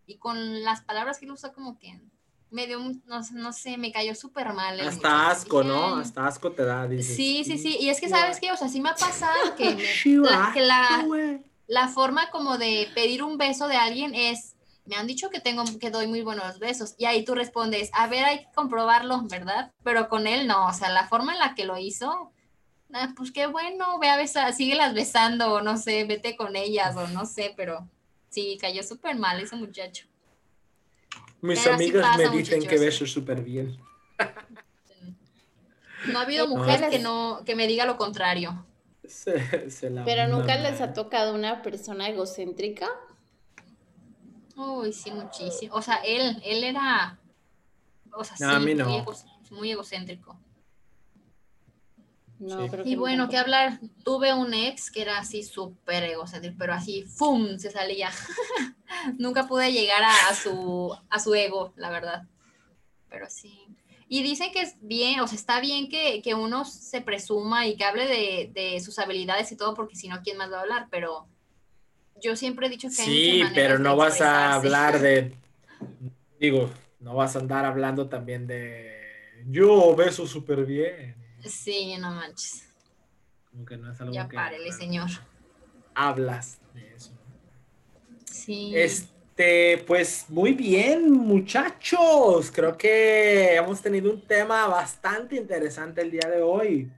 y 0.07 0.17
con 0.17 0.63
las 0.63 0.81
palabras 0.83 1.19
que 1.19 1.27
él 1.27 1.33
usó 1.33 1.53
como 1.53 1.79
que 1.79 2.01
me 2.51 2.67
dio, 2.67 2.79
no, 3.05 3.21
no 3.33 3.53
sé, 3.53 3.77
me 3.77 3.93
cayó 3.93 4.15
súper 4.15 4.55
mal. 4.55 4.81
Hasta 4.81 5.29
asco, 5.29 5.63
Dije, 5.63 5.75
¿no? 5.75 5.97
"Ay, 5.97 6.01
Hasta 6.03 6.27
asco 6.27 6.51
te 6.53 6.65
da. 6.65 6.89
dices, 6.89 7.15
Sí, 7.15 7.45
sí, 7.45 7.59
sí. 7.59 7.77
Y 7.79 7.91
es 7.91 8.01
que, 8.01 8.07
"Qué 8.07 8.13
¿sabes 8.13 8.41
qué? 8.41 8.51
O 8.53 8.57
sea, 8.57 8.69
sí 8.69 8.81
me 8.81 8.89
ha 8.89 8.95
pasado 8.95 9.55
que, 9.55 9.65
me- 9.77 10.17
la, 10.23 10.51
que 10.55 10.63
la, 10.63 10.81
asco, 10.87 11.07
güey". 11.09 11.43
la 11.67 11.89
forma 11.89 12.31
como 12.31 12.57
de 12.57 12.89
pedir 12.95 13.23
un 13.23 13.37
beso 13.37 13.69
de 13.69 13.77
alguien 13.77 14.15
es, 14.15 14.55
me 14.87 14.97
han 14.97 15.07
dicho 15.07 15.29
que 15.29 15.41
tengo, 15.41 15.63
que 15.79 15.91
doy 15.91 16.07
muy 16.07 16.23
buenos 16.23 16.59
besos. 16.59 16.95
Y 16.97 17.05
ahí 17.05 17.23
tú 17.23 17.35
respondes, 17.35 17.91
a 17.93 18.07
ver, 18.07 18.25
hay 18.25 18.39
que 18.39 18.53
comprobarlo, 18.55 19.21
¿verdad? 19.25 19.71
Pero 19.85 20.09
con 20.09 20.27
él 20.27 20.47
no. 20.47 20.69
O 20.69 20.73
sea, 20.73 20.89
la 20.89 21.07
forma 21.07 21.35
en 21.35 21.41
la 21.41 21.55
que 21.55 21.67
lo 21.67 21.77
hizo, 21.77 22.33
ah, 22.93 23.13
pues 23.17 23.31
qué 23.33 23.47
bueno, 23.47 23.99
ve 23.99 24.09
a 24.11 24.17
besar, 24.17 24.53
síguelas 24.53 24.95
besando, 24.95 25.53
o 25.53 25.61
no 25.61 25.77
sé, 25.77 26.05
vete 26.05 26.37
con 26.37 26.57
ellas, 26.57 26.97
o 26.97 27.07
no 27.09 27.27
sé, 27.27 27.55
pero 27.57 27.89
sí, 28.31 28.59
cayó 28.61 28.83
súper 28.83 29.17
mal 29.17 29.41
ese 29.41 29.57
muchacho. 29.57 30.07
Mis 31.41 31.61
Pero 31.63 31.75
amigas 31.75 32.03
pasa, 32.03 32.31
me 32.31 32.37
dicen 32.37 32.67
que 32.67 32.79
beso 32.79 33.07
súper 33.07 33.43
bien. 33.43 33.79
No 36.07 36.19
ha 36.19 36.23
habido 36.23 36.47
No, 36.49 36.57
mujer 36.57 36.83
es- 36.85 36.91
que 36.91 36.99
no 36.99 37.43
que 37.45 37.55
me 37.55 37.67
diga 37.67 37.85
lo 37.85 37.97
contrario. 37.97 38.67
Se- 39.05 39.71
se 39.71 39.91
la 39.91 40.05
Pero 40.05 40.29
nunca 40.29 40.57
les 40.57 40.81
ha 40.81 40.93
tocado 40.93 41.35
una 41.35 41.63
persona 41.63 42.09
egocéntrica. 42.09 42.89
Uy, 44.57 44.93
sí, 44.93 45.11
muchísimo. 45.13 45.75
O 45.75 45.83
sea, 45.83 45.97
él, 45.97 46.41
él 46.45 46.65
era, 46.65 47.19
o 48.13 48.25
sea, 48.25 48.37
No, 48.41 48.51
a 48.57 48.59
sí, 48.61 48.67
mí 48.67 48.75
no. 48.75 49.05
muy 49.51 49.71
egocéntrico. 49.71 50.37
No, 52.39 52.69
Sí. 52.69 52.77
Y 52.85 52.97
bueno, 52.97 53.25
nunca. 53.25 53.31
que 53.33 53.39
hablar, 53.39 53.81
tuve 54.05 54.33
un 54.33 54.55
ex 54.55 54.91
que 54.91 55.03
era 55.03 55.19
así 55.19 55.43
súper 55.43 56.05
egocéntrico, 56.05 56.57
pero 56.59 56.73
así, 56.73 57.03
¡fum! 57.03 57.59
se 57.59 57.71
salía. 57.71 58.11
Nunca 59.19 59.49
pude 59.49 59.73
llegar 59.73 60.03
a, 60.03 60.29
a 60.29 60.35
su, 60.35 60.97
a 61.11 61.19
su 61.19 61.35
ego, 61.35 61.73
la 61.77 61.91
verdad. 61.91 62.23
Pero 63.09 63.27
sí. 63.29 63.67
Y 64.09 64.23
dicen 64.23 64.53
que 64.53 64.63
es 64.63 64.77
bien, 64.81 65.21
o 65.21 65.27
sea, 65.27 65.37
está 65.37 65.61
bien 65.61 65.89
que, 65.89 66.23
que 66.23 66.35
uno 66.35 66.65
se 66.65 67.01
presuma 67.01 67.67
y 67.67 67.77
que 67.77 67.85
hable 67.85 68.07
de, 68.07 68.51
de 68.55 68.81
sus 68.81 68.99
habilidades 68.99 69.53
y 69.53 69.57
todo, 69.57 69.75
porque 69.75 69.97
si 69.97 70.09
no, 70.09 70.23
¿quién 70.23 70.39
más 70.39 70.51
va 70.51 70.59
a 70.59 70.63
hablar? 70.63 70.89
Pero 70.91 71.27
yo 72.23 72.37
siempre 72.37 72.67
he 72.67 72.71
dicho 72.71 72.89
que 72.89 72.95
Sí, 72.95 73.43
pero 73.55 73.75
de 73.75 73.85
no 73.85 73.97
vas 73.97 74.21
a 74.21 74.55
hablar 74.55 75.01
de. 75.01 75.35
Digo, 76.41 76.71
no 77.01 77.15
vas 77.15 77.37
a 77.37 77.41
andar 77.41 77.65
hablando 77.65 78.09
también 78.09 78.47
de. 78.47 78.97
Yo 79.47 79.95
beso 79.95 80.27
súper 80.27 80.65
bien. 80.65 81.15
Sí, 81.49 81.97
no 81.99 82.11
manches. 82.11 82.65
Como 83.51 83.65
que 83.65 83.77
no 83.77 83.91
es 83.93 84.01
algo 84.01 84.13
Ya 84.13 84.29
que 84.29 84.37
párele, 84.37 84.73
señor. 84.73 85.09
hablas 85.95 86.59
de 86.75 86.95
eso. 86.95 87.13
Sí. 88.25 88.73
Este, 88.77 89.79
pues 89.87 90.27
muy 90.29 90.53
bien, 90.53 91.11
muchachos. 91.11 92.51
Creo 92.53 92.77
que 92.77 93.55
hemos 93.57 93.81
tenido 93.81 94.11
un 94.13 94.21
tema 94.27 94.67
bastante 94.67 95.37
interesante 95.37 96.03
el 96.03 96.11
día 96.11 96.29
de 96.29 96.43
hoy. 96.43 96.91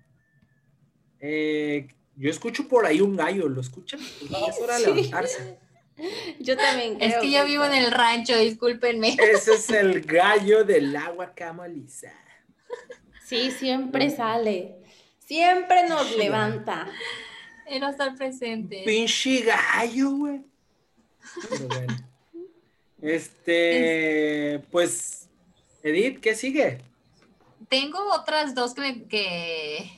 Eh, 1.20 1.88
yo 2.16 2.30
escucho 2.30 2.66
por 2.68 2.84
ahí 2.86 3.00
un 3.00 3.16
gallo, 3.16 3.48
¿lo 3.48 3.60
escuchan? 3.60 4.00
Es 4.00 4.60
hora 4.60 4.78
de 4.78 4.84
Sí. 4.84 4.92
levantarse. 4.94 5.58
Yo 6.40 6.56
también 6.56 6.96
creo. 6.96 7.08
Es 7.10 7.16
que 7.18 7.30
yo 7.30 7.44
vivo 7.44 7.62
en 7.64 7.74
el 7.74 7.90
rancho, 7.90 8.34
discúlpenme. 8.38 9.18
Ese 9.20 9.52
es 9.52 9.68
el 9.68 10.00
gallo 10.00 10.64
del 10.64 10.96
agua 10.96 11.34
camaliza. 11.34 12.10
Sí, 13.30 13.50
siempre 13.52 14.10
sale. 14.10 14.74
Siempre 15.20 15.88
nos 15.88 16.06
Sí. 16.08 16.18
levanta. 16.18 16.88
Era 17.64 17.90
estar 17.90 18.16
presente. 18.16 18.82
Pinche 18.84 19.42
gallo, 19.42 20.10
güey. 20.10 20.40
Pero 21.48 21.68
bueno. 21.68 21.96
Este, 23.00 24.60
pues, 24.72 25.28
Edith, 25.84 26.20
¿qué 26.20 26.34
sigue? 26.34 26.80
Tengo 27.68 27.98
otras 28.12 28.54
dos 28.56 28.74
que 28.74 28.80
me, 28.80 29.04
que, 29.04 29.90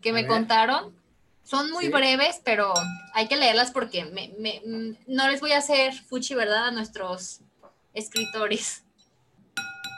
que 0.00 0.10
A 0.10 0.12
me 0.14 0.26
contaron. 0.26 0.96
Son 1.44 1.70
muy 1.70 1.84
Sí. 1.86 1.90
breves, 1.90 2.40
pero 2.44 2.72
hay 3.14 3.28
que 3.28 3.36
leerlas 3.36 3.70
porque 3.70 4.04
me- 4.06 4.32
me- 4.38 4.62
no 5.06 5.28
les 5.30 5.40
voy 5.40 5.52
a 5.52 5.58
hacer 5.58 5.94
fuchi, 5.94 6.34
¿verdad? 6.34 6.68
A 6.68 6.70
nuestros 6.70 7.40
escritores. 7.94 8.82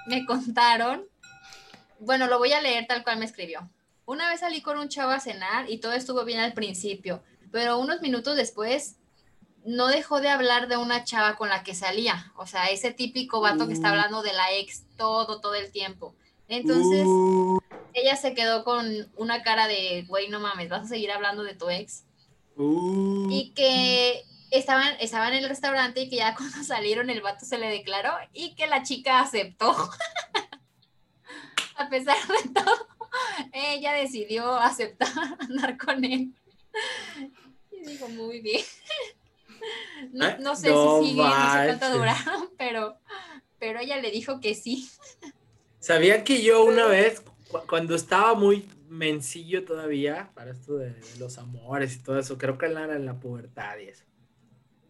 Me 0.06 0.26
contaron. 0.26 1.06
Bueno, 2.00 2.26
lo 2.26 2.38
voy 2.38 2.52
a 2.52 2.60
leer 2.60 2.86
tal 2.86 3.02
cual 3.04 3.18
me 3.18 3.24
escribió. 3.26 3.68
Una 4.06 4.28
vez 4.30 4.40
salí 4.40 4.60
con 4.62 4.78
un 4.78 4.88
chavo 4.88 5.12
a 5.12 5.20
cenar 5.20 5.70
y 5.70 5.78
todo 5.78 5.92
estuvo 5.92 6.24
bien 6.24 6.40
al 6.40 6.52
principio, 6.54 7.22
pero 7.52 7.78
unos 7.78 8.00
minutos 8.00 8.36
después 8.36 8.96
no 9.64 9.86
dejó 9.88 10.20
de 10.20 10.30
hablar 10.30 10.68
de 10.68 10.76
una 10.78 11.04
chava 11.04 11.36
con 11.36 11.48
la 11.50 11.62
que 11.62 11.74
salía. 11.74 12.32
O 12.36 12.46
sea, 12.46 12.70
ese 12.70 12.90
típico 12.92 13.40
vato 13.40 13.66
que 13.68 13.74
está 13.74 13.88
Uh. 13.88 13.90
hablando 13.92 14.22
de 14.22 14.32
la 14.32 14.52
ex 14.54 14.84
todo, 14.96 15.40
todo 15.40 15.54
el 15.54 15.70
tiempo. 15.70 16.14
Entonces, 16.48 17.04
Uh, 17.06 17.58
ella 17.92 18.16
se 18.16 18.34
quedó 18.34 18.64
con 18.64 18.86
una 19.16 19.42
cara 19.42 19.68
de, 19.68 20.04
güey, 20.08 20.28
no 20.28 20.40
mames, 20.40 20.68
vas 20.70 20.86
a 20.86 20.88
seguir 20.88 21.12
hablando 21.12 21.42
de 21.44 21.54
tu 21.54 21.68
ex. 21.68 22.04
uh. 22.56 23.28
Y 23.30 23.50
que 23.50 24.24
estaban, 24.50 24.94
estaban 24.98 25.34
en 25.34 25.44
el 25.44 25.48
restaurante 25.48 26.00
y 26.00 26.08
que 26.08 26.16
ya 26.16 26.34
cuando 26.36 26.64
salieron 26.64 27.10
el 27.10 27.20
vato 27.20 27.44
se 27.44 27.58
le 27.58 27.68
declaró 27.68 28.12
y 28.32 28.54
que 28.54 28.66
la 28.66 28.82
chica 28.82 29.20
aceptó. 29.20 29.76
a 31.80 31.88
pesar 31.88 32.16
de 32.28 32.50
todo, 32.54 32.88
ella 33.52 33.92
decidió 33.94 34.54
aceptar 34.54 35.08
andar 35.40 35.76
con 35.78 36.04
él. 36.04 36.32
Y 37.70 37.84
digo, 37.84 38.08
muy 38.08 38.40
bien. 38.40 38.64
No, 40.12 40.38
no 40.38 40.56
sé 40.56 40.70
no 40.70 40.98
si 41.00 41.06
siguen, 41.06 41.26
no 41.26 41.50
sé 41.50 41.64
cuánto 41.64 41.90
duraron, 41.90 42.50
pero, 42.56 42.98
pero 43.58 43.80
ella 43.80 43.98
le 43.98 44.10
dijo 44.10 44.40
que 44.40 44.54
sí. 44.54 44.88
¿Sabían 45.78 46.24
que 46.24 46.42
yo 46.42 46.64
una 46.64 46.86
vez, 46.86 47.20
cu- 47.20 47.60
cuando 47.68 47.94
estaba 47.94 48.34
muy 48.34 48.66
mencillo 48.88 49.64
todavía, 49.64 50.30
para 50.34 50.50
esto 50.52 50.76
de, 50.76 50.92
de 50.94 51.16
los 51.18 51.38
amores 51.38 51.96
y 51.96 52.02
todo 52.02 52.18
eso, 52.18 52.38
creo 52.38 52.58
que 52.58 52.66
era 52.66 52.94
en 52.96 53.06
la 53.06 53.18
pubertad 53.18 53.78
y 53.78 53.88
eso. 53.88 54.04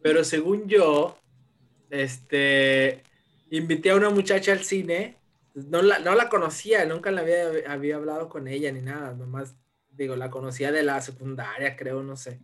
Pero 0.03 0.25
según 0.25 0.69
yo, 0.69 1.19
este, 1.91 3.03
invité 3.51 3.91
a 3.91 3.97
una 3.97 4.11
muchacha 4.11 4.53
al 4.53 4.65
cine, 4.65 5.20
no 5.55 5.83
la, 5.83 5.99
no 5.99 6.15
la 6.15 6.29
conocía, 6.29 6.85
nunca 6.85 7.11
la 7.11 7.23
había, 7.23 7.49
había 7.69 7.97
hablado 7.97 8.29
con 8.29 8.47
ella 8.49 8.71
ni 8.73 8.81
nada, 8.83 9.13
nomás, 9.13 9.57
digo, 9.91 10.17
la 10.17 10.31
conocía 10.31 10.73
de 10.73 10.83
la 10.83 11.01
secundaria, 11.01 11.77
creo, 11.77 12.03
no 12.03 12.17
sé. 12.17 12.41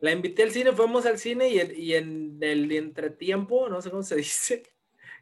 La 0.00 0.10
invité 0.12 0.42
al 0.42 0.50
cine, 0.50 0.72
fuimos 0.72 1.06
al 1.06 1.18
cine 1.18 1.48
y, 1.48 1.60
en- 1.60 1.74
y 1.76 1.94
en 1.94 2.38
el 2.40 2.70
entretiempo, 2.72 3.68
no 3.68 3.80
sé 3.80 3.90
cómo 3.90 4.02
se 4.02 4.16
dice, 4.16 4.62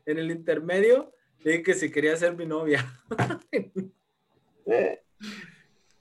en 0.06 0.18
el 0.18 0.30
intermedio, 0.30 1.12
le 1.40 1.50
dije 1.52 1.62
que 1.62 1.74
si 1.74 1.90
quería 1.90 2.16
ser 2.16 2.34
mi 2.36 2.46
novia. 2.46 2.84
De 4.66 5.02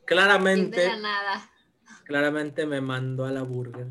claramente, 0.05 0.88
la 0.88 0.97
nada. 0.97 1.49
claramente 2.05 2.65
me 2.65 2.82
mandó 2.82 3.25
a 3.25 3.32
la 3.32 3.43
burger. 3.43 3.88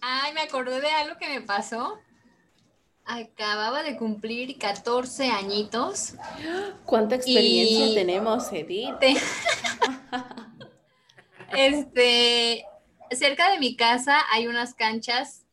Ay, 0.00 0.32
me 0.34 0.42
acordé 0.42 0.80
de 0.80 0.88
algo 0.90 1.16
que 1.18 1.28
me 1.28 1.40
pasó. 1.44 1.98
Acababa 3.08 3.82
de 3.84 3.96
cumplir 3.96 4.58
14 4.58 5.28
añitos. 5.30 6.14
¿Cuánta 6.84 7.14
experiencia 7.14 7.86
Y- 7.86 7.94
tenemos, 7.94 8.52
Edith? 8.52 8.98
Te- 8.98 9.16
Este, 11.56 12.64
cerca 13.12 13.50
de 13.52 13.58
mi 13.60 13.76
casa 13.76 14.18
hay 14.32 14.48
unas 14.48 14.74
canchas, 14.74 15.44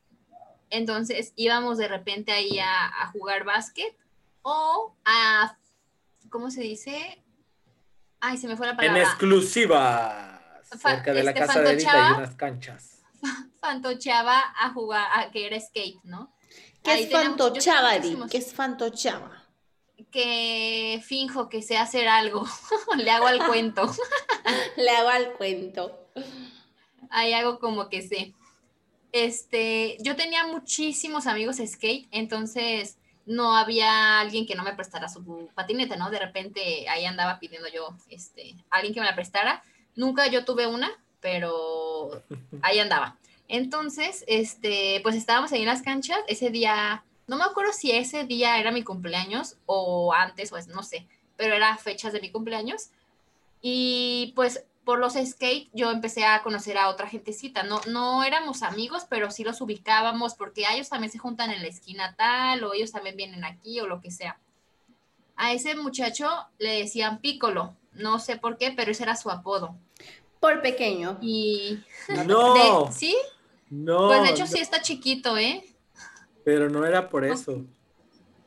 entonces 0.72 1.34
íbamos 1.36 1.78
de 1.78 1.88
repente 1.88 2.32
ahí 2.32 2.58
a, 2.60 2.88
a 2.88 3.08
jugar 3.12 3.44
básquet 3.44 3.96
o 4.42 4.96
a, 5.06 5.56
¿cómo 6.30 6.50
se 6.50 6.62
dice? 6.62 7.22
Ay, 8.20 8.38
se 8.38 8.48
me 8.48 8.58
fue 8.58 8.66
la 8.66 8.72
En 8.72 8.78
palabra. 8.78 9.04
exclusiva, 9.04 10.42
Fa- 10.80 10.96
cerca 10.96 11.14
de 11.14 11.24
la 11.24 11.32
este, 11.32 11.42
casa 11.46 11.60
de 11.62 11.72
Edith 11.74 11.80
hay 11.88 11.92
fantochaba. 11.94 12.18
unas 12.18 12.36
canchas. 12.36 13.02
Fantocheaba 13.62 14.42
a 14.60 14.70
jugar, 14.74 15.08
a 15.14 15.30
que 15.32 15.46
era 15.46 15.60
skate, 15.60 16.00
¿no? 16.04 16.34
¿Qué 16.84 16.92
Ahí 16.92 17.04
es 17.04 17.10
tenemos- 17.10 17.38
muchísimos. 17.40 18.30
¿Qué 18.32 18.38
es 18.38 18.54
fantochava? 18.54 19.40
que 20.12 21.02
finjo 21.04 21.50
que 21.50 21.62
sé 21.64 21.78
hacer 21.78 22.08
algo, 22.08 22.46
le 22.98 23.10
hago 23.10 23.26
al 23.26 23.44
cuento, 23.48 23.92
Le 24.78 24.90
hago 24.92 25.10
al 25.10 25.34
cuento. 25.34 26.08
ahí 27.10 27.34
hago 27.34 27.58
como 27.60 27.90
que 27.90 28.02
sé. 28.04 28.34
Este, 29.12 29.98
yo 30.02 30.16
tenía 30.16 30.46
muchísimos 30.46 31.26
amigos 31.28 31.58
skate, 31.66 32.08
entonces 32.12 32.98
no 33.26 33.56
había 33.56 34.20
alguien 34.20 34.46
que 34.46 34.56
no 34.56 34.64
me 34.64 34.74
prestara 34.74 35.08
su 35.10 35.50
patineta, 35.56 35.96
¿no? 35.96 36.10
De 36.12 36.20
repente 36.20 36.88
ahí 36.90 37.06
andaba 37.06 37.40
pidiendo 37.40 37.68
yo, 37.70 37.96
este, 38.10 38.56
alguien 38.70 38.94
que 38.94 39.00
me 39.00 39.06
la 39.08 39.16
prestara. 39.16 39.64
Nunca 39.96 40.28
yo 40.28 40.44
tuve 40.46 40.68
una, 40.68 40.92
pero 41.22 42.24
ahí 42.62 42.80
andaba. 42.80 43.18
Entonces, 43.48 44.24
este, 44.28 45.00
pues 45.04 45.16
estábamos 45.16 45.52
ahí 45.52 45.62
en 45.62 45.68
las 45.68 45.82
canchas, 45.82 46.18
ese 46.28 46.50
día, 46.50 47.04
no 47.28 47.38
me 47.38 47.44
acuerdo 47.44 47.72
si 47.74 47.92
ese 47.92 48.24
día 48.26 48.58
era 48.60 48.72
mi 48.72 48.84
cumpleaños 48.84 49.58
o 49.66 50.14
antes, 50.14 50.52
o 50.52 50.58
es- 50.58 50.68
no 50.68 50.84
sé, 50.84 51.08
pero 51.38 51.54
era 51.56 51.78
fechas 51.78 52.14
de 52.14 52.22
mi 52.22 52.32
cumpleaños. 52.32 52.90
Y 53.62 54.34
pues 54.36 54.66
por 54.84 55.00
los 55.00 55.14
skate 55.14 55.70
yo 55.74 55.92
empecé 55.92 56.26
a 56.26 56.44
conocer 56.44 56.78
a 56.78 56.90
otra 56.90 57.08
gentecita. 57.08 57.64
No, 57.64 57.80
no 57.88 58.24
éramos 58.24 58.64
amigos, 58.64 59.06
pero 59.10 59.32
sí 59.32 59.44
los 59.44 59.62
ubicábamos 59.62 60.36
porque 60.36 60.66
ellos 60.70 60.90
también 60.90 61.12
se 61.12 61.20
juntan 61.20 61.52
en 61.52 61.62
la 61.62 61.70
esquina 61.70 62.16
tal 62.18 62.64
o 62.64 62.74
ellos 62.74 62.92
también 62.92 63.16
vienen 63.16 63.46
aquí 63.46 63.80
o 63.80 63.88
lo 63.88 64.02
que 64.02 64.12
sea. 64.12 64.38
A 65.36 65.54
ese 65.54 65.76
muchacho 65.76 66.30
le 66.60 66.80
decían 66.80 67.20
Piccolo, 67.20 67.76
no 67.94 68.20
sé 68.20 68.38
por 68.38 68.58
qué, 68.58 68.72
pero 68.72 68.92
ese 68.92 69.04
era 69.04 69.16
su 69.16 69.30
apodo. 69.32 69.76
Por 70.44 70.62
pequeño. 70.62 71.18
Y 71.22 71.80
No, 72.28 72.54
de- 72.54 72.92
sí, 72.92 73.16
no, 73.70 74.10
pues 74.10 74.24
de 74.24 74.30
hecho 74.32 74.44
no, 74.44 74.48
sí 74.48 74.60
está 74.60 74.82
chiquito, 74.82 75.38
¿eh? 75.38 75.64
pero 76.44 76.70
no 76.70 76.86
era 76.86 77.08
por 77.08 77.24
eso. 77.24 77.64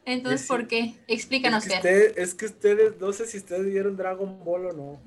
Entonces, 0.04 0.42
Es- 0.42 0.46
¿por 0.46 0.68
qué? 0.68 0.94
Explícanos, 1.08 1.64
es, 1.64 1.70
que 1.70 1.76
usted- 1.78 2.18
es 2.18 2.34
que 2.34 2.44
ustedes, 2.44 3.00
no 3.00 3.14
sé 3.14 3.24
si 3.26 3.38
ustedes 3.38 3.64
vieron 3.64 3.96
Dragon 3.96 4.44
Ball 4.44 4.66
o 4.66 4.72
no. 4.74 5.00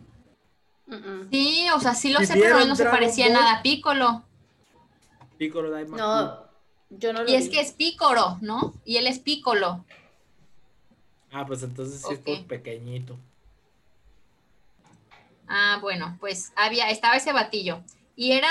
Sí, 1.29 1.67
o 1.75 1.79
sea, 1.79 1.93
sí 1.93 2.11
lo 2.11 2.23
¿Y 2.23 2.25
sé, 2.25 2.33
pero 2.33 2.65
no 2.65 2.75
se 2.75 2.85
parecía 2.85 3.25
Ball? 3.25 3.33
nada 3.33 3.59
a 3.59 3.61
Piccolo. 3.61 4.23
Piccolo. 5.37 5.69
No, 5.89 6.39
yo 6.89 7.13
no 7.13 7.21
lo 7.21 7.29
Y 7.29 7.35
es 7.35 7.49
que 7.49 7.59
es 7.61 7.71
Pícoro, 7.71 8.39
¿no? 8.41 8.73
Y 8.83 8.97
él 8.97 9.05
es 9.05 9.19
Piccolo. 9.19 9.85
Ah, 11.31 11.45
pues 11.45 11.61
entonces 11.61 12.01
sí 12.01 12.15
es 12.15 12.19
por 12.19 12.47
pequeñito. 12.47 13.15
Ah, 15.49 15.79
bueno, 15.81 16.15
pues 16.19 16.53
había, 16.55 16.89
estaba 16.91 17.15
ese 17.15 17.33
batillo. 17.33 17.83
Y 18.15 18.33
era, 18.33 18.49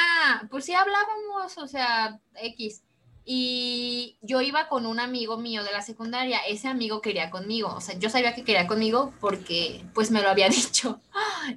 pues 0.50 0.64
sí 0.64 0.74
hablábamos, 0.74 1.56
o 1.58 1.66
sea, 1.68 2.18
X. 2.34 2.82
Y 3.24 4.18
yo 4.22 4.40
iba 4.40 4.68
con 4.68 4.84
un 4.86 4.98
amigo 4.98 5.36
mío 5.36 5.62
de 5.62 5.70
la 5.70 5.82
secundaria. 5.82 6.40
Ese 6.48 6.66
amigo 6.66 7.00
quería 7.00 7.30
conmigo. 7.30 7.72
O 7.74 7.80
sea, 7.80 7.96
yo 7.98 8.08
sabía 8.10 8.34
que 8.34 8.42
quería 8.42 8.66
conmigo 8.66 9.12
porque 9.20 9.84
pues 9.94 10.10
me 10.10 10.22
lo 10.22 10.30
había 10.30 10.48
dicho. 10.48 11.00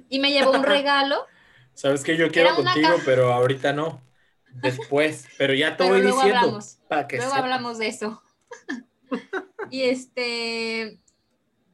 Y 0.08 0.20
me 0.20 0.30
llevó 0.30 0.52
un 0.52 0.62
regalo. 0.62 1.26
Sabes 1.74 2.04
que 2.04 2.16
yo 2.16 2.30
quiero 2.30 2.54
contigo, 2.54 2.96
pero 3.04 3.32
ahorita 3.32 3.72
no. 3.72 4.02
Después, 4.50 5.26
pero 5.38 5.54
ya 5.54 5.76
te 5.76 5.88
voy 5.88 6.02
diciendo. 6.02 6.38
Hablamos. 6.38 6.78
Para 6.86 7.08
que 7.08 7.16
luego 7.16 7.34
hablamos 7.34 7.78
de 7.78 7.86
eso. 7.88 8.22
y 9.70 9.84
este, 9.84 11.00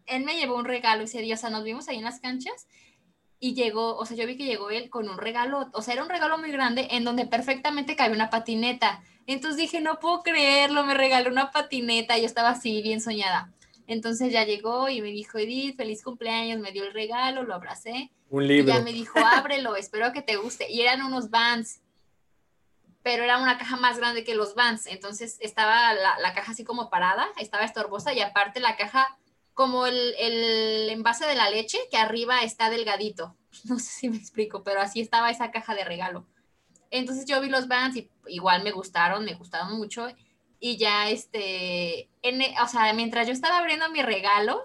él 0.07 0.25
me 0.25 0.37
llevó 0.37 0.55
un 0.55 0.65
regalo 0.65 1.03
ese 1.03 1.21
día. 1.21 1.35
O 1.35 1.39
sea, 1.39 1.51
nos 1.51 1.65
vimos 1.65 1.89
ahí 1.89 1.99
en 1.99 2.05
las 2.05 2.21
canchas 2.21 2.69
y 3.41 3.55
llegó, 3.55 3.97
o 3.97 4.05
sea, 4.05 4.17
yo 4.17 4.27
vi 4.27 4.37
que 4.37 4.45
llegó 4.45 4.71
él 4.71 4.91
con 4.91 5.09
un 5.09 5.19
regalo, 5.19 5.69
o 5.73 5.83
sea, 5.83 5.95
era 5.95 6.03
un 6.03 6.09
regalo 6.09 6.39
muy 6.39 6.51
grande 6.51 6.89
en 6.91 7.05
donde 7.05 7.27
perfectamente 7.27 7.95
cabía 7.95 8.17
una 8.17 8.31
patineta. 8.31 9.03
Entonces 9.27 9.57
dije, 9.57 9.81
no 9.81 10.01
puedo 10.01 10.23
creerlo, 10.23 10.85
me 10.85 10.95
regaló 10.95 11.31
una 11.31 11.51
patineta, 11.51 12.19
yo 12.19 12.27
estaba 12.27 12.51
así 12.51 12.83
bien 12.83 13.01
soñada. 13.01 13.53
Entonces 13.87 14.33
ya 14.33 14.45
llegó 14.45 14.89
y 14.89 15.01
me 15.01 15.09
dijo, 15.09 15.39
Edith, 15.39 15.77
feliz 15.77 16.03
cumpleaños, 16.03 16.59
me 16.59 16.73
dio 16.73 16.85
el 16.85 16.93
regalo, 16.93 17.45
lo 17.45 17.55
abracé. 17.55 18.11
Un 18.29 18.47
libro. 18.47 18.73
Y 18.73 18.77
ya 18.77 18.83
me 18.83 18.93
dijo, 18.93 19.19
ábrelo, 19.19 19.77
espero 19.77 20.13
que 20.13 20.21
te 20.23 20.37
guste. 20.37 20.71
Y 20.71 20.83
eran 20.83 21.03
unos 21.03 21.31
Vans, 21.31 21.81
pero 23.03 23.23
era 23.23 23.39
una 23.39 23.57
caja 23.57 23.77
más 23.77 23.99
grande 23.99 24.25
que 24.25 24.35
los 24.35 24.55
Vans. 24.55 24.87
Entonces 24.87 25.39
estaba 25.41 25.95
la, 25.95 26.19
la 26.19 26.35
caja 26.35 26.53
así 26.53 26.65
como 26.65 26.91
parada, 26.91 27.29
estaba 27.39 27.65
estorbosa 27.65 28.13
y 28.13 28.21
aparte 28.21 28.61
la 28.61 28.77
caja 28.77 29.17
como 29.59 29.87
el, 29.87 30.15
el, 30.21 30.89
envase 30.89 31.27
de 31.27 31.35
la 31.35 31.51
leche, 31.51 31.79
que 31.91 31.97
arriba 31.97 32.43
está 32.43 32.71
delgadito. 32.71 33.35
No 33.65 33.81
sé 33.81 33.91
si 33.91 34.09
me 34.09 34.17
explico, 34.17 34.63
pero 34.63 34.81
así 34.81 35.01
estaba 35.01 35.33
esa 35.33 35.51
caja 35.51 35.75
de 35.75 35.83
regalo. 35.83 36.29
Entonces 36.93 37.25
yo 37.25 37.41
vi 37.41 37.49
los 37.49 37.67
Vans 37.67 37.97
y 37.97 38.09
igual 38.29 38.63
me 38.63 38.71
gustaron, 38.71 39.25
me 39.25 39.35
gustaron 39.35 39.77
mucho. 39.77 40.07
Y 40.61 40.77
ya, 40.77 41.11
este, 41.11 42.09
en, 42.23 42.41
o 42.63 42.69
sea, 42.69 42.93
mientras 42.93 43.27
yo 43.27 43.33
estaba 43.33 43.59
abriendo 43.59 43.91
mi 43.91 44.01
regalo, 44.01 44.65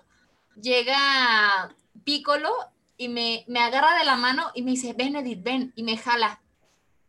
llega 0.61 1.75
Piccolo 2.03 2.53
y 2.95 3.09
me, 3.09 3.45
me 3.47 3.61
agarra 3.61 3.97
de 3.97 4.05
la 4.05 4.15
mano 4.15 4.51
y 4.53 4.61
me 4.61 4.71
dice, 4.71 4.93
ven 4.93 5.15
Edith, 5.15 5.41
ven, 5.41 5.73
y 5.75 5.81
me 5.81 5.97
jala. 5.97 6.43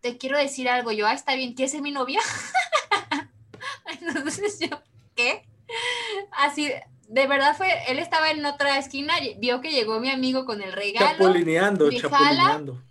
Te 0.00 0.16
quiero 0.16 0.38
decir 0.38 0.70
algo, 0.70 0.90
yo, 0.90 1.06
ah, 1.06 1.12
está 1.12 1.34
bien, 1.34 1.52
¿quieres 1.52 1.72
ser 1.72 1.82
mi 1.82 1.92
novia? 1.92 2.20
Entonces 4.00 4.58
yo, 4.58 4.80
¿qué? 5.14 5.46
Así, 6.32 6.72
de 7.08 7.26
verdad 7.26 7.56
fue, 7.56 7.68
él 7.88 7.98
estaba 7.98 8.30
en 8.30 8.44
otra 8.44 8.78
esquina, 8.78 9.14
vio 9.38 9.60
que 9.60 9.70
llegó 9.70 10.00
mi 10.00 10.10
amigo 10.10 10.44
con 10.44 10.62
el 10.62 10.72
regalo. 10.72 11.18
Chapulineando, 11.18 11.90
chapulineando. 11.90 12.82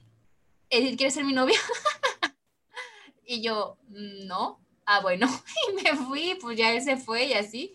Edith, 0.70 0.98
¿quieres 0.98 1.14
ser 1.14 1.26
mi 1.26 1.34
novia? 1.34 1.60
y 3.26 3.42
yo, 3.42 3.78
no. 3.90 4.60
Ah, 4.86 5.02
bueno. 5.02 5.28
Y 5.70 5.84
me 5.84 5.96
fui, 5.96 6.38
pues 6.42 6.58
ya 6.58 6.72
él 6.72 6.82
se 6.82 6.98
fue 6.98 7.26
y 7.26 7.34
así. 7.34 7.74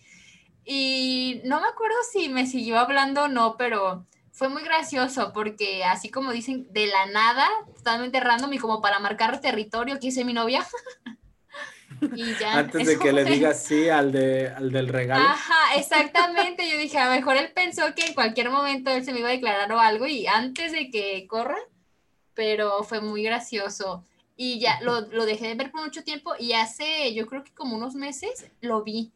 Y 0.64 1.40
no 1.44 1.60
me 1.60 1.68
acuerdo 1.68 1.96
si 2.12 2.28
me 2.28 2.46
siguió 2.46 2.78
hablando 2.78 3.24
o 3.24 3.28
no, 3.28 3.56
pero 3.56 4.06
fue 4.32 4.48
muy 4.48 4.62
gracioso 4.62 5.32
porque 5.32 5.84
así 5.84 6.10
como 6.10 6.32
dicen, 6.32 6.68
de 6.70 6.86
la 6.86 7.06
nada, 7.06 7.48
totalmente 7.76 8.20
random 8.20 8.52
y 8.52 8.58
como 8.58 8.80
para 8.80 8.98
marcar 8.98 9.40
territorio, 9.40 9.98
quise 9.98 10.24
mi 10.24 10.32
novia. 10.32 10.66
Antes 12.46 12.86
de 12.86 12.98
que 12.98 13.12
le 13.12 13.24
digas 13.24 13.62
sí 13.62 13.88
al, 13.88 14.12
de, 14.12 14.48
al 14.48 14.70
del 14.70 14.88
regalo. 14.88 15.24
Ajá, 15.24 15.76
exactamente. 15.76 16.68
Yo 16.68 16.78
dije, 16.78 16.98
a 16.98 17.06
lo 17.06 17.12
mejor 17.12 17.36
él 17.36 17.50
pensó 17.54 17.94
que 17.94 18.06
en 18.06 18.14
cualquier 18.14 18.50
momento 18.50 18.90
él 18.90 19.04
se 19.04 19.12
me 19.12 19.20
iba 19.20 19.28
a 19.28 19.32
declarar 19.32 19.70
o 19.72 19.80
algo 19.80 20.06
y 20.06 20.26
antes 20.26 20.72
de 20.72 20.90
que 20.90 21.26
corra, 21.26 21.58
pero 22.34 22.82
fue 22.84 23.00
muy 23.00 23.22
gracioso. 23.22 24.04
Y 24.36 24.60
ya 24.60 24.80
lo, 24.82 25.02
lo 25.02 25.26
dejé 25.26 25.48
de 25.48 25.54
ver 25.54 25.70
por 25.70 25.82
mucho 25.82 26.04
tiempo 26.04 26.32
y 26.38 26.52
hace, 26.52 27.12
yo 27.14 27.26
creo 27.26 27.42
que 27.44 27.52
como 27.52 27.76
unos 27.76 27.94
meses, 27.94 28.50
lo 28.60 28.82
vi. 28.82 29.12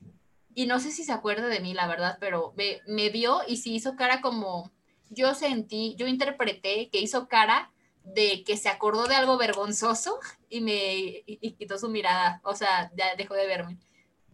Y 0.55 0.67
no 0.67 0.81
sé 0.81 0.91
si 0.91 1.05
se 1.05 1.13
acuerda 1.13 1.47
de 1.47 1.61
mí, 1.61 1.75
la 1.75 1.87
verdad, 1.87 2.19
pero 2.21 2.53
me, 2.57 2.81
me 2.87 3.09
vio 3.09 3.41
y 3.47 3.57
sí 3.57 3.75
hizo 3.75 3.97
cara 3.97 4.21
como, 4.21 4.71
yo 5.11 5.35
sentí, 5.35 5.95
yo 5.97 6.07
interpreté 6.07 6.89
que 6.91 7.01
hizo 7.01 7.29
cara 7.29 7.72
de 8.05 8.45
que 8.45 8.57
se 8.57 8.69
acordó 8.69 9.07
de 9.07 9.15
algo 9.15 9.39
vergonzoso 9.39 10.19
y 10.49 10.61
me 10.61 11.23
quitó 11.59 11.79
su 11.79 11.89
mirada, 11.89 12.41
o 12.45 12.55
sea, 12.55 12.91
ya 12.97 13.15
dejó 13.17 13.35
de 13.35 13.47
verme. 13.47 13.79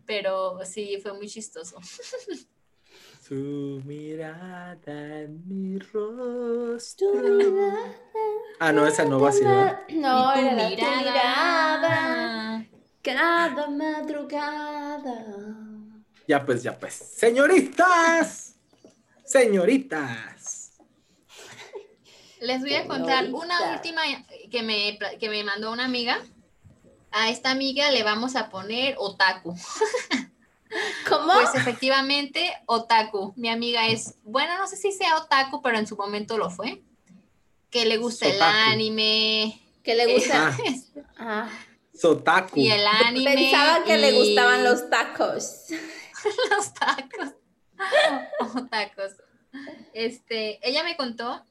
Pero 0.07 0.61
sí, 0.64 0.99
fue 1.03 1.12
muy 1.12 1.29
chistoso. 1.29 1.79
Su 3.29 3.83
mirada 3.85 5.21
en 5.21 5.47
mi 5.47 5.79
rostro. 5.79 7.09
Ah, 8.59 8.73
no, 8.73 8.87
esa 8.87 9.05
no 9.05 9.21
va 9.21 9.29
a 9.29 9.33
ser. 9.33 9.47
No, 9.91 10.33
era 10.33 10.55
la 10.55 10.69
mirada. 10.71 12.66
Cada 13.03 13.69
madrugada. 13.69 15.27
Ya 16.27 16.43
pues, 16.47 16.62
ya 16.62 16.79
pues. 16.79 16.95
Señoritas. 16.95 18.55
Señoritas. 19.25 20.38
Les 22.41 22.61
voy 22.61 22.74
a 22.74 22.86
contar 22.86 23.32
una 23.32 23.72
última 23.72 24.03
que 24.51 24.62
me, 24.62 24.99
que 25.18 25.28
me 25.28 25.45
mandó 25.45 25.72
una 25.72 25.84
amiga. 25.84 26.20
A 27.11 27.30
esta 27.30 27.51
amiga 27.51 27.91
le 27.91 28.03
vamos 28.03 28.36
a 28.36 28.49
poner 28.49 28.95
otaku. 28.99 29.57
¿Cómo? 31.09 31.32
Pues 31.32 31.55
efectivamente, 31.55 32.53
otaku. 32.66 33.32
Mi 33.36 33.49
amiga 33.49 33.86
es, 33.89 34.16
bueno, 34.24 34.59
no 34.59 34.66
sé 34.66 34.76
si 34.76 34.93
sea 34.93 35.16
otaku, 35.16 35.62
pero 35.62 35.78
en 35.78 35.86
su 35.86 35.97
momento 35.97 36.36
lo 36.36 36.51
fue. 36.51 36.82
Que 37.70 37.86
le 37.86 37.97
gusta 37.97 38.26
el 38.26 38.41
anime. 38.41 39.61
Que 39.82 39.95
le 39.95 40.14
gusta. 40.14 40.57
Ah. 41.20 41.51
Sotaku. 41.93 42.61
Y 42.61 42.70
el 42.70 42.86
anime. 42.86 43.34
Pensaba 43.34 43.82
que 43.82 43.99
le 43.99 44.12
gustaban 44.12 44.62
los 44.62 44.89
tacos. 44.89 45.64
los 46.51 46.72
tacos. 46.74 47.34
Otacos. 48.55 49.14
Este, 49.93 50.61
ella 50.62 50.84
me 50.84 50.97
contó 50.97 51.45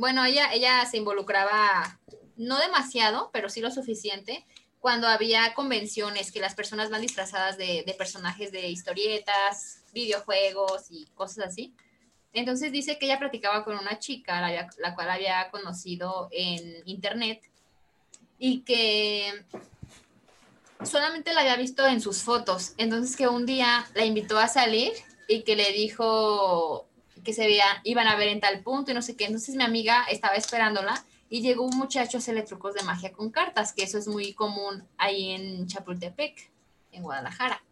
bueno, 0.00 0.24
ella, 0.24 0.50
ella 0.52 0.86
se 0.86 0.96
involucraba 0.96 2.00
no 2.36 2.58
demasiado, 2.58 3.28
pero 3.34 3.50
sí 3.50 3.60
lo 3.60 3.70
suficiente, 3.70 4.46
cuando 4.80 5.06
había 5.06 5.52
convenciones 5.52 6.32
que 6.32 6.40
las 6.40 6.54
personas 6.54 6.88
van 6.88 7.02
disfrazadas 7.02 7.58
de, 7.58 7.84
personajes 7.98 8.50
de 8.50 8.68
historietas, 8.68 9.82
videojuegos 9.92 10.86
y 10.88 11.04
cosas 11.14 11.48
así. 11.48 11.74
Entonces 12.32 12.72
dice 12.72 12.98
que 12.98 13.04
ella 13.04 13.18
platicaba 13.18 13.62
con 13.62 13.76
una 13.76 13.98
chica, 13.98 14.40
la, 14.40 14.70
la, 14.78 14.94
cual 14.94 15.10
había 15.10 15.50
conocido 15.50 16.28
en 16.30 16.82
internet, 16.86 17.42
y 18.38 18.60
que 18.62 19.44
solamente 20.82 21.34
la 21.34 21.42
había 21.42 21.56
visto 21.56 21.86
en 21.86 22.00
sus 22.00 22.22
fotos. 22.22 22.72
Entonces 22.78 23.16
que 23.16 23.28
un 23.28 23.44
día 23.44 23.86
la 23.94 24.06
invitó 24.06 24.38
a 24.38 24.48
salir 24.48 24.92
y 25.28 25.42
que 25.42 25.56
le 25.56 25.72
dijo, 25.72 26.88
que 27.22 27.32
se 27.32 27.46
veía, 27.46 27.64
iban 27.84 28.06
a 28.06 28.16
ver 28.16 28.28
en 28.28 28.40
tal 28.40 28.62
punto 28.62 28.90
y 28.90 28.94
no 28.94 29.02
sé 29.02 29.16
qué. 29.16 29.26
Entonces 29.26 29.54
mi 29.54 29.62
amiga 29.62 30.04
estaba 30.10 30.34
esperándola 30.34 31.04
y 31.28 31.42
llegó 31.42 31.64
un 31.64 31.76
muchacho 31.76 32.16
a 32.16 32.20
hacerle 32.20 32.42
trucos 32.42 32.74
de 32.74 32.82
magia 32.82 33.12
con 33.12 33.30
cartas, 33.30 33.72
que 33.72 33.84
eso 33.84 33.98
es 33.98 34.08
muy 34.08 34.34
común 34.34 34.84
ahí 34.98 35.30
en 35.30 35.66
Chapultepec, 35.68 36.50
en 36.92 37.02
Guadalajara. 37.02 37.62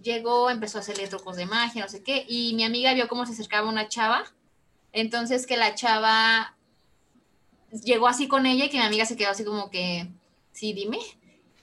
Llegó, 0.00 0.48
empezó 0.48 0.78
a 0.78 0.80
hacerle 0.80 1.08
trucos 1.08 1.36
de 1.36 1.46
magia, 1.46 1.82
no 1.82 1.88
sé 1.88 2.02
qué, 2.02 2.24
y 2.28 2.54
mi 2.54 2.64
amiga 2.64 2.94
vio 2.94 3.08
cómo 3.08 3.26
se 3.26 3.32
acercaba 3.32 3.68
una 3.68 3.88
chava, 3.88 4.24
entonces 4.92 5.46
que 5.46 5.56
la 5.56 5.74
chava 5.74 6.56
llegó 7.82 8.06
así 8.06 8.28
con 8.28 8.46
ella 8.46 8.66
y 8.66 8.70
que 8.70 8.78
mi 8.78 8.84
amiga 8.84 9.06
se 9.06 9.16
quedó 9.16 9.30
así 9.30 9.44
como 9.44 9.70
que, 9.70 10.08
sí, 10.52 10.72
dime. 10.72 10.98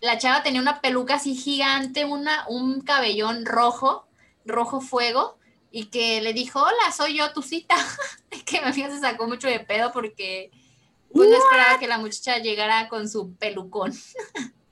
La 0.02 0.18
chava 0.18 0.44
tenía 0.44 0.62
una 0.62 0.82
peluca 0.82 1.16
así 1.16 1.36
gigante, 1.36 2.04
una, 2.04 2.46
un 2.50 2.82
cabellón 2.82 3.46
rojo, 3.46 4.06
rojo 4.44 4.82
fuego, 4.82 5.38
y 5.72 5.86
que 5.86 6.22
le 6.22 6.34
dijo, 6.34 6.62
hola, 6.62 6.92
soy 6.96 7.18
yo, 7.18 7.32
tu 7.32 7.42
cita. 7.42 7.76
que 8.46 8.62
mi 8.62 8.74
se 8.74 9.00
sacó 9.00 9.28
mucho 9.28 9.48
de 9.48 9.62
pedo 9.62 9.92
porque 9.94 10.52
pues, 11.14 11.30
no 11.30 11.38
esperaba 11.38 11.80
que 11.80 11.88
la 11.88 11.98
muchacha 11.98 12.38
llegara 12.40 12.90
con 12.90 13.08
su 13.10 13.34
pelucón. 13.36 13.94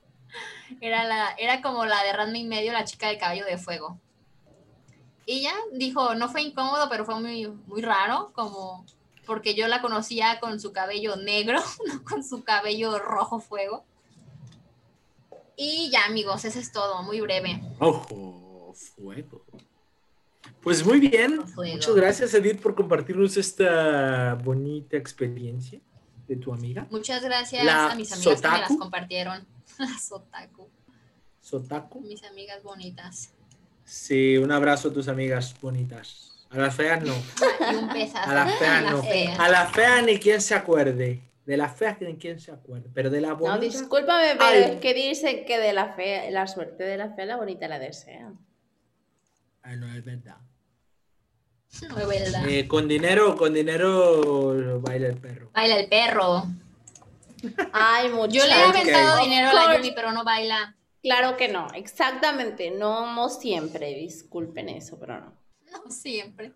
era, 0.80 1.04
la, 1.04 1.34
era 1.38 1.62
como 1.62 1.86
la 1.86 2.02
de 2.04 2.12
Ranma 2.12 2.38
y 2.38 2.44
medio, 2.44 2.72
la 2.72 2.84
chica 2.84 3.08
de 3.08 3.18
cabello 3.18 3.46
de 3.46 3.58
fuego. 3.58 3.98
Y 5.24 5.42
ya 5.42 5.54
dijo, 5.72 6.14
no 6.14 6.28
fue 6.28 6.42
incómodo, 6.42 6.88
pero 6.90 7.04
fue 7.04 7.18
muy, 7.18 7.46
muy 7.46 7.82
raro, 7.82 8.32
como 8.34 8.84
porque 9.26 9.54
yo 9.54 9.68
la 9.68 9.80
conocía 9.80 10.40
con 10.40 10.58
su 10.60 10.72
cabello 10.72 11.16
negro, 11.16 11.60
no 11.86 12.04
con 12.04 12.24
su 12.24 12.42
cabello 12.42 12.98
rojo 12.98 13.40
fuego. 13.40 13.84
Y 15.56 15.90
ya, 15.90 16.06
amigos, 16.06 16.44
eso 16.44 16.58
es 16.58 16.72
todo, 16.72 17.02
muy 17.02 17.20
breve. 17.20 17.62
Ojo, 17.78 18.74
fuego. 18.74 19.44
Pues 20.62 20.84
muy 20.84 21.00
bien. 21.00 21.40
Muchas 21.56 21.94
gracias, 21.94 22.34
Edith, 22.34 22.60
por 22.60 22.74
compartirnos 22.74 23.36
esta 23.36 24.34
bonita 24.34 24.96
experiencia 24.96 25.80
de 26.28 26.36
tu 26.36 26.52
amiga. 26.52 26.86
Muchas 26.90 27.22
gracias 27.24 27.66
a 27.66 27.94
mis 27.94 28.12
amigas 28.12 28.40
que 28.40 28.48
me 28.48 28.58
las 28.58 28.76
compartieron. 28.76 29.46
Sotaku. 30.00 30.68
Sotaku. 31.40 32.00
Mis 32.02 32.22
amigas 32.24 32.62
bonitas. 32.62 33.32
Sí, 33.84 34.36
un 34.36 34.52
abrazo 34.52 34.88
a 34.88 34.92
tus 34.92 35.08
amigas 35.08 35.54
bonitas. 35.60 36.46
A 36.50 36.58
las 36.58 36.74
feas 36.74 37.02
no. 37.02 37.14
Y 37.72 37.74
un 37.76 37.88
pesazo. 37.88 38.30
A 38.30 38.34
las 38.34 38.58
feas 38.58 38.82
no. 38.92 39.02
fea. 39.02 39.36
A 39.36 39.48
las 39.48 39.72
feas 39.72 40.04
ni 40.04 40.18
quien 40.18 40.40
se 40.40 40.54
acuerde. 40.54 41.22
De 41.46 41.56
las 41.56 41.74
feas 41.76 41.96
ni 42.00 42.16
quien 42.16 42.38
se 42.38 42.52
acuerde. 42.52 42.90
Pero 42.92 43.08
de 43.08 43.20
la 43.20 43.28
No, 43.30 43.36
bonita. 43.38 43.58
discúlpame, 43.60 44.34
pero 44.36 44.44
Ay. 44.44 44.62
es 44.74 44.80
que 44.80 44.94
dice 44.94 45.44
que 45.44 45.58
de 45.58 45.72
la 45.72 45.94
fea, 45.94 46.30
la 46.30 46.46
suerte 46.46 46.84
de 46.84 46.96
la 46.98 47.10
fea, 47.14 47.24
la 47.24 47.36
bonita 47.36 47.66
la 47.66 47.78
desea. 47.78 48.32
Ah, 49.62 49.74
no, 49.76 49.92
es 49.92 50.04
verdad. 50.04 50.36
No 51.88 51.98
es 51.98 52.08
verdad. 52.08 52.48
Eh, 52.48 52.66
con 52.68 52.88
dinero, 52.88 53.36
con 53.36 53.54
dinero 53.54 54.80
baila 54.80 55.06
el 55.08 55.16
perro. 55.16 55.50
Baila 55.54 55.78
el 55.78 55.88
perro. 55.88 56.44
Ay, 57.72 58.08
mucho. 58.10 58.32
Yo 58.32 58.44
le 58.46 58.52
he 58.52 58.62
aventado 58.62 59.22
dinero 59.22 59.48
a 59.48 59.54
la. 59.54 59.76
Yumi, 59.76 59.92
pero 59.92 60.12
no 60.12 60.24
baila. 60.24 60.76
Claro 61.02 61.36
que 61.38 61.48
no, 61.48 61.68
exactamente, 61.74 62.70
no 62.70 63.28
siempre, 63.30 63.94
disculpen 63.94 64.68
eso, 64.68 64.98
pero 64.98 65.18
no. 65.20 65.32
No 65.72 65.90
siempre. 65.90 66.52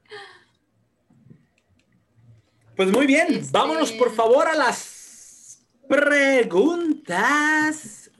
Pues 2.77 2.91
muy 2.93 3.07
bien, 3.07 3.29
Este- 3.33 3.51
vámonos 3.53 3.93
por 3.93 4.13
favor 4.15 4.49
a 4.49 4.55
las 4.55 5.61
preguntas. 5.89 7.31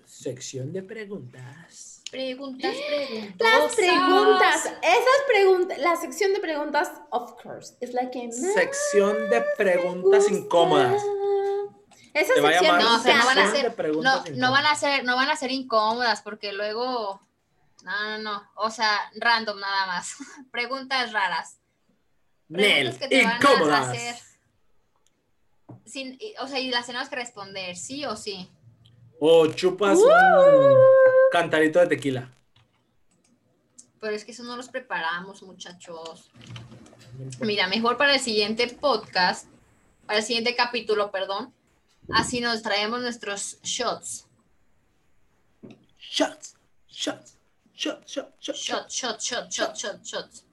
Sección 0.07 0.73
de 0.73 0.83
preguntas. 0.83 1.94
Preguntas, 2.15 2.77
preguntas. 2.87 3.35
Las 3.41 3.75
preguntas, 3.75 4.65
esas 4.83 5.21
preguntas, 5.27 5.79
la 5.79 5.97
sección 5.97 6.33
de 6.33 6.39
preguntas, 6.39 6.93
of 7.11 7.33
course, 7.43 7.75
es 7.81 7.93
la 7.93 8.09
que 8.09 8.29
más 8.29 8.37
Sección 8.55 9.29
de 9.31 9.41
preguntas 9.57 10.31
incómodas. 10.31 11.03
Esa 12.13 12.35
Te 12.35 12.41
va 12.41 12.51
a 12.51 12.63
No, 12.63 12.71
van 12.73 12.87
a 12.87 13.51
ser, 13.51 13.75
no, 14.37 14.53
van 14.53 14.67
a 14.67 14.77
ser, 14.77 15.05
no 15.05 15.17
van 15.17 15.29
a 15.29 15.35
ser 15.35 15.51
incómodas 15.51 16.23
porque 16.23 16.53
luego, 16.53 17.21
no, 17.83 18.03
no, 18.05 18.19
no, 18.19 18.43
o 18.55 18.71
sea, 18.71 19.11
random 19.17 19.59
nada 19.59 19.87
más. 19.89 20.15
Preguntas 20.53 21.11
raras. 21.13 21.59
Nel, 22.47 22.95
Preguntas 22.95 22.99
que 23.01 23.09
te 23.09 23.25
van 23.25 23.33
a 23.33 23.37
incómodas. 23.39 23.89
hacer. 23.89 24.15
Sin, 25.85 26.17
o 26.39 26.47
sea, 26.47 26.61
y 26.61 26.71
las 26.71 26.87
tenemos 26.87 27.09
que 27.09 27.17
responder, 27.17 27.75
sí 27.75 28.05
o 28.05 28.15
sí. 28.15 28.49
O 29.19 29.49
chupas 29.49 29.99
Uh. 29.99 31.04
Cantarito 31.35 31.81
de 31.81 31.89
tequila. 31.89 32.31
Pero 34.01 34.15
es 34.15 34.25
que 34.25 34.31
eso 34.31 34.45
no 34.45 34.57
los 34.57 34.69
preparamos, 34.69 35.43
muchachos. 35.43 36.31
Mira, 37.41 37.67
mejor 37.67 37.97
para 37.97 38.15
el 38.15 38.21
siguiente 38.21 38.69
podcast, 38.69 39.49
para 40.07 40.21
el 40.21 40.25
siguiente 40.25 40.55
capítulo, 40.55 41.11
perdón. 41.11 41.53
Así 42.13 42.41
nos 42.41 42.63
traemos 42.63 43.01
nuestros 43.01 43.59
shots. 43.63 44.27
Shots, 45.99 46.55
shots, 46.89 47.37
shots, 47.75 48.05
shots, 48.07 48.41
shots. 48.41 48.63
Shot, 48.63 48.89
shot, 48.89 49.21
shot, 49.21 49.51
shot, 49.51 49.77
shot, 49.77 50.05
shots. 50.05 50.45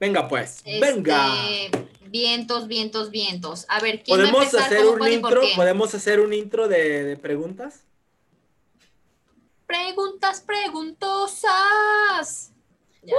Venga 0.00 0.26
pues, 0.26 0.62
Este, 0.64 0.80
venga. 0.80 1.34
Vientos, 2.06 2.66
vientos, 2.66 3.10
vientos. 3.10 3.66
A 3.68 3.80
ver, 3.80 4.02
¿quién 4.02 4.20
va 4.20 4.22
a 4.22 4.32
¿Podemos 4.32 4.54
hacer 4.54 4.84
¿Cómo, 4.84 5.04
un 5.04 5.12
intro? 5.12 5.42
¿Podemos 5.54 5.94
hacer 5.94 6.20
un 6.20 6.32
intro 6.32 6.66
de, 6.66 7.04
de 7.04 7.16
preguntas? 7.18 7.85
Preguntas 9.66 10.40
preguntosas. 10.42 12.52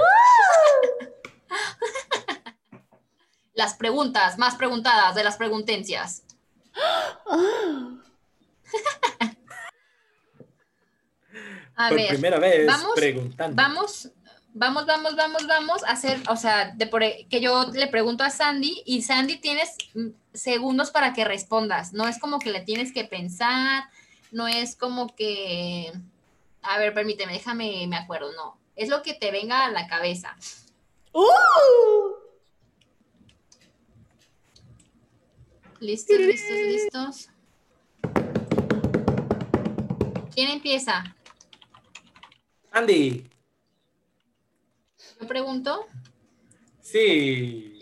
Las 3.54 3.74
preguntas 3.74 4.38
más 4.38 4.54
preguntadas 4.54 5.14
de 5.16 5.24
las 5.24 5.36
preguntencias. 5.36 6.22
A 11.76 11.88
Por 11.88 11.96
ver, 11.98 12.08
primera 12.08 12.38
vez 12.40 12.66
vamos- 12.66 12.92
preguntando. 12.96 13.54
vamos, 13.56 14.10
vamos, 14.52 14.84
vamos, 14.86 15.14
vamos, 15.14 15.46
vamos 15.46 15.84
a 15.84 15.92
hacer, 15.92 16.20
o 16.28 16.34
sea, 16.36 16.72
de 16.74 16.86
por, 16.88 17.04
e, 17.04 17.28
que 17.30 17.40
yo 17.40 17.66
le 17.72 17.86
pregunto 17.86 18.24
a 18.24 18.30
Sandy 18.30 18.82
y 18.84 19.02
Sandy 19.02 19.36
tienes 19.38 19.76
mm, 19.94 20.08
segundos 20.34 20.90
para 20.90 21.12
que 21.12 21.24
respondas. 21.24 21.92
No 21.92 22.08
es 22.08 22.18
como 22.18 22.40
que 22.40 22.50
le 22.50 22.62
tienes 22.62 22.92
que 22.92 23.04
pensar, 23.04 23.84
no 24.32 24.48
es 24.48 24.74
como 24.74 25.14
que, 25.14 25.92
a 26.62 26.78
ver, 26.78 26.92
permíteme, 26.94 27.32
déjame, 27.32 27.86
me 27.88 27.96
acuerdo, 27.96 28.32
no. 28.34 28.58
Es 28.76 28.88
lo 28.88 29.02
que 29.02 29.14
te 29.14 29.30
venga 29.30 29.64
a 29.64 29.70
la 29.70 29.86
cabeza. 29.88 30.36
¡Uh! 31.12 32.14
¿Listos, 35.80 36.18
listos, 36.18 36.56
listos? 36.58 37.28
¿Quién 40.34 40.50
empieza? 40.50 41.16
Andy, 42.72 43.28
Yo 45.20 45.26
pregunto. 45.26 45.86
sí. 46.80 47.74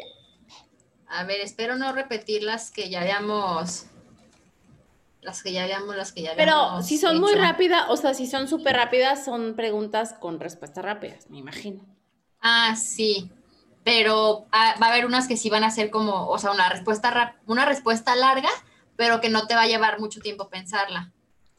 A 1.09 1.25
ver, 1.25 1.41
espero 1.41 1.77
no 1.77 1.93
repetir 1.93 2.43
las 2.43 2.71
que 2.71 2.91
ya 2.91 3.01
habíamos. 3.01 3.87
Las 5.27 5.43
que 5.43 5.51
ya 5.53 5.65
habíamos, 5.65 5.97
las 5.97 6.13
que 6.13 6.23
ya 6.23 6.35
Pero 6.37 6.81
si 6.85 6.99
son 6.99 7.21
muy 7.21 7.35
rápidas, 7.35 7.87
o 7.89 7.97
sea, 7.97 8.15
si 8.15 8.29
son 8.29 8.47
súper 8.47 8.77
rápidas, 8.77 9.25
son 9.25 9.57
preguntas 9.57 10.13
con 10.13 10.39
respuestas 10.39 10.85
rápidas, 10.85 11.29
me 11.29 11.39
imagino. 11.39 11.85
Ah, 12.41 12.77
sí. 12.77 13.29
Pero 13.83 14.47
ah, 14.53 14.77
va 14.81 14.87
a 14.87 14.91
haber 14.93 15.05
unas 15.05 15.27
que 15.27 15.37
sí 15.37 15.51
van 15.51 15.65
a 15.65 15.73
ser 15.73 15.91
como, 15.91 16.29
o 16.29 16.39
sea, 16.39 16.53
una 16.53 16.69
respuesta 16.69 17.11
rap- 17.11 17.35
una 17.47 17.65
respuesta 17.65 18.15
larga, 18.15 18.49
pero 18.95 19.21
que 19.21 19.29
no 19.29 19.49
te 19.49 19.57
va 19.57 19.63
a 19.63 19.67
llevar 19.67 19.99
mucho 19.99 20.21
tiempo 20.21 20.49
pensarla. 20.49 21.13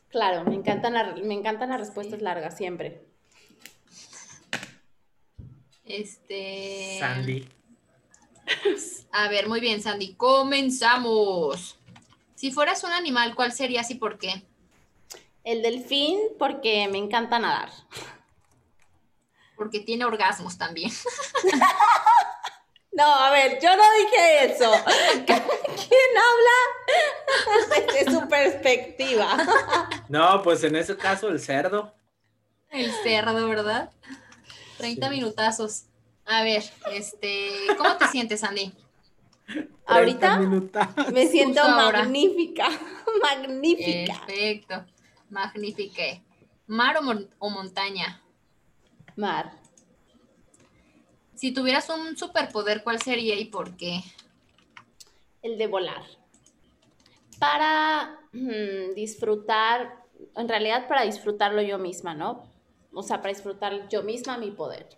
Claro, 0.08 0.46
me 0.46 0.56
encantan, 0.56 0.94
la- 0.94 1.16
me 1.22 1.34
encantan 1.34 1.68
las 1.70 1.82
respuestas 1.82 2.22
largas 2.22 2.56
siempre. 2.56 3.04
Este. 5.84 6.98
Sandy. 7.02 7.50
A 9.12 9.28
ver, 9.28 9.50
muy 9.50 9.60
bien, 9.60 9.82
Sandy. 9.82 10.14
Comenzamos. 10.16 11.77
Si 12.38 12.52
fueras 12.52 12.84
un 12.84 12.92
animal, 12.92 13.34
¿cuál 13.34 13.52
serías 13.52 13.90
y 13.90 13.96
por 13.96 14.20
qué? 14.20 14.46
El 15.44 15.64
delfín, 15.64 16.20
porque 16.38 16.88
me 16.88 17.00
encanta 17.00 17.40
nadar. 17.40 17.70
Porque 19.56 19.80
tiene 19.80 20.06
orgasmos 20.06 20.58
también. 20.58 20.92
No, 22.92 23.06
a 23.06 23.30
ver, 23.30 23.60
yo 23.62 23.70
no 23.78 23.84
dije 24.00 24.46
eso. 24.46 24.72
¿Quién 25.28 26.18
habla 26.18 27.86
desde 27.94 28.12
su 28.12 28.28
perspectiva? 28.28 29.38
No, 30.10 30.42
pues 30.42 30.64
en 30.64 30.76
ese 30.76 30.98
caso 30.98 31.28
el 31.28 31.40
cerdo. 31.40 31.94
El 32.72 32.92
cerdo, 33.04 33.48
¿verdad? 33.48 33.92
30 34.80 35.10
Sí. 35.10 35.14
minutazos. 35.14 35.84
A 36.26 36.42
ver, 36.42 36.64
este, 36.92 37.52
¿cómo 37.78 37.98
te 37.98 38.08
sientes, 38.08 38.40
Sandy? 38.40 38.74
30 39.48 39.72
Ahorita 39.86 40.40
minutos. 40.40 40.84
me 41.14 41.28
siento 41.28 41.62
Justo 41.62 41.74
ahora. 41.80 42.00
magnífica, 42.04 42.68
magnífica. 43.22 44.26
Perfecto. 44.26 44.86
Magnífica. 45.30 46.04
¿Mar 46.68 46.98
o, 46.98 47.02
mon- 47.02 47.30
o 47.40 47.50
montaña? 47.50 48.22
Mar, 49.16 49.52
Si 51.34 51.52
tuvieras 51.54 51.90
un 51.90 52.18
superpoder, 52.18 52.84
¿cuál 52.84 53.02
sería 53.02 53.36
y 53.36 53.46
por 53.46 53.76
qué? 53.78 54.02
el 55.44 55.58
de 55.58 55.68
volar. 55.68 56.04
Para 57.40 58.20
mm, 58.34 58.94
disfrutar, 58.96 60.04
en 60.36 60.50
realidad 60.50 60.88
para 60.88 61.04
disfrutarlo 61.04 61.62
yo 61.62 61.78
misma, 61.78 62.14
¿no? 62.16 62.44
O 62.92 63.02
sea, 63.04 63.22
para 63.22 63.34
disfrutar 63.34 63.88
yo 63.88 64.04
misma 64.04 64.38
mi 64.38 64.52
poder. 64.52 64.90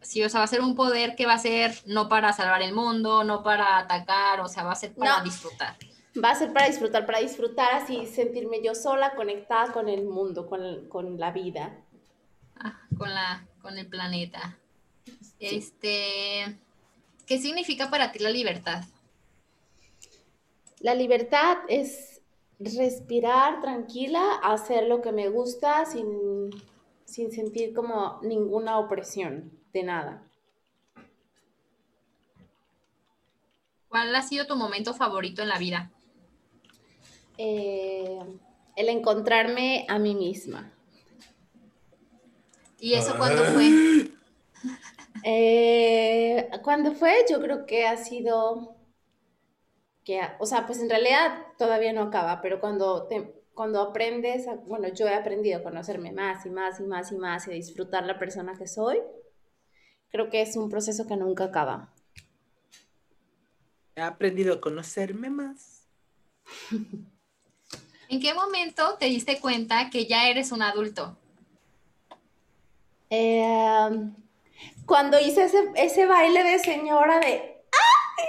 Sí, 0.00 0.22
o 0.22 0.28
sea, 0.28 0.40
va 0.40 0.44
a 0.44 0.48
ser 0.48 0.60
un 0.60 0.74
poder 0.74 1.16
que 1.16 1.26
va 1.26 1.34
a 1.34 1.38
ser 1.38 1.74
no 1.86 2.08
para 2.08 2.32
salvar 2.32 2.62
el 2.62 2.72
mundo, 2.72 3.24
no 3.24 3.42
para 3.42 3.78
atacar, 3.78 4.40
o 4.40 4.48
sea, 4.48 4.64
va 4.64 4.72
a 4.72 4.76
ser 4.76 4.94
para 4.94 5.18
No. 5.18 5.24
disfrutar. 5.24 5.76
Va 6.22 6.30
a 6.30 6.34
ser 6.34 6.52
para 6.52 6.66
disfrutar, 6.66 7.06
para 7.06 7.20
disfrutar 7.20 7.74
así, 7.74 8.06
sentirme 8.06 8.62
yo 8.62 8.74
sola, 8.74 9.14
conectada 9.14 9.72
con 9.72 9.88
el 9.88 10.04
mundo, 10.04 10.46
con, 10.48 10.88
con 10.88 11.18
la 11.18 11.30
vida. 11.30 11.84
Ah, 12.56 12.80
con 12.96 13.12
la, 13.14 13.46
con 13.62 13.78
el 13.78 13.86
planeta. 13.86 14.58
Este, 15.38 16.58
¿qué 17.26 17.38
significa 17.38 17.90
para 17.90 18.10
ti 18.10 18.18
la 18.18 18.30
libertad? 18.30 18.82
La 20.80 20.94
libertad 20.94 21.58
es 21.68 22.20
respirar 22.58 23.60
tranquila, 23.60 24.40
hacer 24.42 24.88
lo 24.88 25.00
que 25.02 25.12
me 25.12 25.28
gusta 25.28 25.84
sin, 25.86 26.50
sin 27.04 27.30
sentir 27.30 27.72
como 27.74 28.18
ninguna 28.22 28.78
opresión 28.78 29.57
de 29.78 29.84
nada. 29.84 30.22
¿Cuál 33.88 34.14
ha 34.14 34.22
sido 34.22 34.46
tu 34.46 34.56
momento 34.56 34.94
favorito 34.94 35.42
en 35.42 35.48
la 35.48 35.58
vida? 35.58 35.90
Eh, 37.38 38.18
el 38.76 38.88
encontrarme 38.88 39.86
a 39.88 39.98
mí 39.98 40.14
misma. 40.14 40.72
¿Y 42.80 42.94
eso 42.94 43.12
Ah. 43.14 43.18
cuándo 43.18 43.44
fue? 43.44 43.68
Eh, 45.24 46.48
¿Cuándo 46.62 46.92
fue? 46.92 47.24
Yo 47.30 47.40
creo 47.40 47.66
que 47.66 47.86
ha 47.86 47.96
sido 47.96 48.76
que, 50.04 50.20
o 50.38 50.46
sea, 50.46 50.66
pues 50.66 50.80
en 50.80 50.88
realidad 50.90 51.44
todavía 51.58 51.92
no 51.92 52.02
acaba, 52.02 52.40
pero 52.40 52.60
cuando 52.60 53.06
te, 53.08 53.34
cuando 53.54 53.80
aprendes, 53.82 54.48
a- 54.48 54.54
bueno, 54.56 54.88
yo 54.88 55.06
he 55.08 55.14
aprendido 55.14 55.58
a 55.58 55.62
conocerme 55.62 56.12
más 56.12 56.46
y 56.46 56.50
más 56.50 56.80
y 56.80 56.84
más 56.84 57.12
y 57.12 57.16
más 57.18 57.46
y 57.48 57.50
a 57.50 57.54
disfrutar 57.54 58.06
la 58.06 58.18
persona 58.18 58.54
que 58.56 58.66
soy, 58.66 58.98
Creo 60.10 60.30
que 60.30 60.42
es 60.42 60.56
un 60.56 60.70
proceso 60.70 61.06
que 61.06 61.16
nunca 61.16 61.44
acaba. 61.44 61.92
He 63.94 64.00
aprendido 64.00 64.54
a 64.54 64.60
conocerme 64.60 65.30
más. 65.30 65.86
¿En 68.08 68.20
qué 68.20 68.32
momento 68.32 68.96
te 68.98 69.06
diste 69.06 69.38
cuenta 69.40 69.90
que 69.90 70.06
ya 70.06 70.28
eres 70.28 70.50
un 70.50 70.62
adulto? 70.62 71.18
Eh, 73.10 74.10
cuando 74.86 75.20
hice 75.20 75.44
ese, 75.44 75.70
ese 75.76 76.06
baile 76.06 76.42
de 76.42 76.58
señora 76.58 77.20
de 77.20 77.58
¡Ay! 77.70 78.24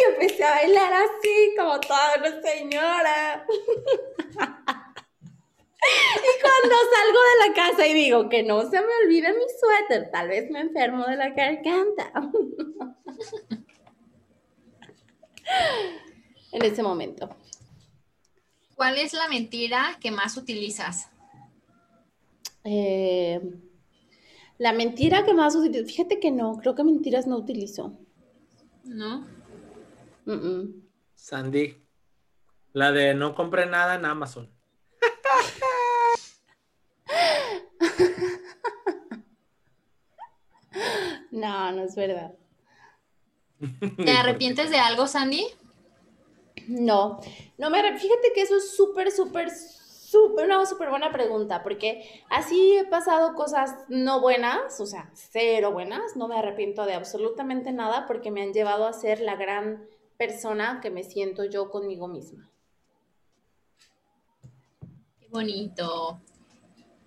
Y 0.00 0.12
empecé 0.12 0.44
a 0.44 0.50
bailar 0.50 0.92
así, 0.92 1.54
como 1.58 1.80
toda 1.80 2.14
una 2.18 2.42
señora. 2.42 3.46
Y 6.16 6.40
cuando 6.40 6.76
salgo 6.92 7.18
de 7.18 7.48
la 7.48 7.54
casa 7.54 7.86
y 7.86 7.94
digo 7.94 8.28
que 8.28 8.42
no 8.42 8.62
se 8.62 8.80
me 8.80 8.88
olvide 9.04 9.32
mi 9.32 9.44
suéter, 9.60 10.10
tal 10.10 10.28
vez 10.28 10.50
me 10.50 10.60
enfermo 10.60 11.04
de 11.04 11.16
la 11.16 11.30
garganta. 11.30 12.12
En 16.52 16.64
ese 16.64 16.82
momento. 16.82 17.28
¿Cuál 18.76 18.98
es 18.98 19.12
la 19.12 19.28
mentira 19.28 19.98
que 20.00 20.10
más 20.10 20.36
utilizas? 20.36 21.10
Eh, 22.64 23.40
la 24.58 24.72
mentira 24.72 25.24
que 25.24 25.34
más 25.34 25.54
utilizo, 25.54 25.84
fíjate 25.86 26.20
que 26.20 26.30
no, 26.30 26.56
creo 26.58 26.74
que 26.74 26.84
mentiras 26.84 27.26
no 27.26 27.36
utilizo. 27.36 27.98
¿No? 28.84 29.26
Mm, 30.24 30.32
mm. 30.32 30.82
Sandy, 31.14 31.82
la 32.72 32.92
de 32.92 33.14
no 33.14 33.34
compré 33.34 33.66
nada 33.66 33.96
en 33.96 34.04
Amazon. 34.04 34.53
No, 41.34 41.72
no 41.72 41.82
es 41.82 41.96
verdad. 41.96 42.32
¿Te 43.96 44.12
arrepientes 44.12 44.70
de 44.70 44.78
algo, 44.78 45.08
Sandy? 45.08 45.44
No, 46.68 47.18
no 47.58 47.70
me 47.70 47.98
Fíjate 47.98 48.32
que 48.32 48.42
eso 48.42 48.56
es 48.56 48.76
súper, 48.76 49.10
súper, 49.10 49.50
súper, 49.50 50.44
una 50.44 50.64
súper 50.64 50.90
buena 50.90 51.10
pregunta, 51.10 51.64
porque 51.64 52.22
así 52.30 52.76
he 52.76 52.84
pasado 52.84 53.34
cosas 53.34 53.74
no 53.88 54.20
buenas, 54.20 54.80
o 54.80 54.86
sea, 54.86 55.10
cero 55.14 55.72
buenas, 55.72 56.14
no 56.14 56.28
me 56.28 56.38
arrepiento 56.38 56.86
de 56.86 56.94
absolutamente 56.94 57.72
nada 57.72 58.06
porque 58.06 58.30
me 58.30 58.42
han 58.42 58.52
llevado 58.52 58.86
a 58.86 58.92
ser 58.92 59.18
la 59.18 59.34
gran 59.34 59.88
persona 60.16 60.78
que 60.80 60.90
me 60.90 61.02
siento 61.02 61.44
yo 61.46 61.68
conmigo 61.68 62.06
misma. 62.06 62.48
Qué 65.18 65.26
bonito. 65.30 66.20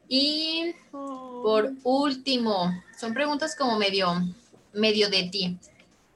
Y 0.10 0.74
por 0.92 1.74
último, 1.84 2.72
son 2.98 3.14
preguntas 3.14 3.56
como 3.56 3.78
medio, 3.78 4.08
medio 4.74 5.10
de 5.10 5.24
ti. 5.24 5.58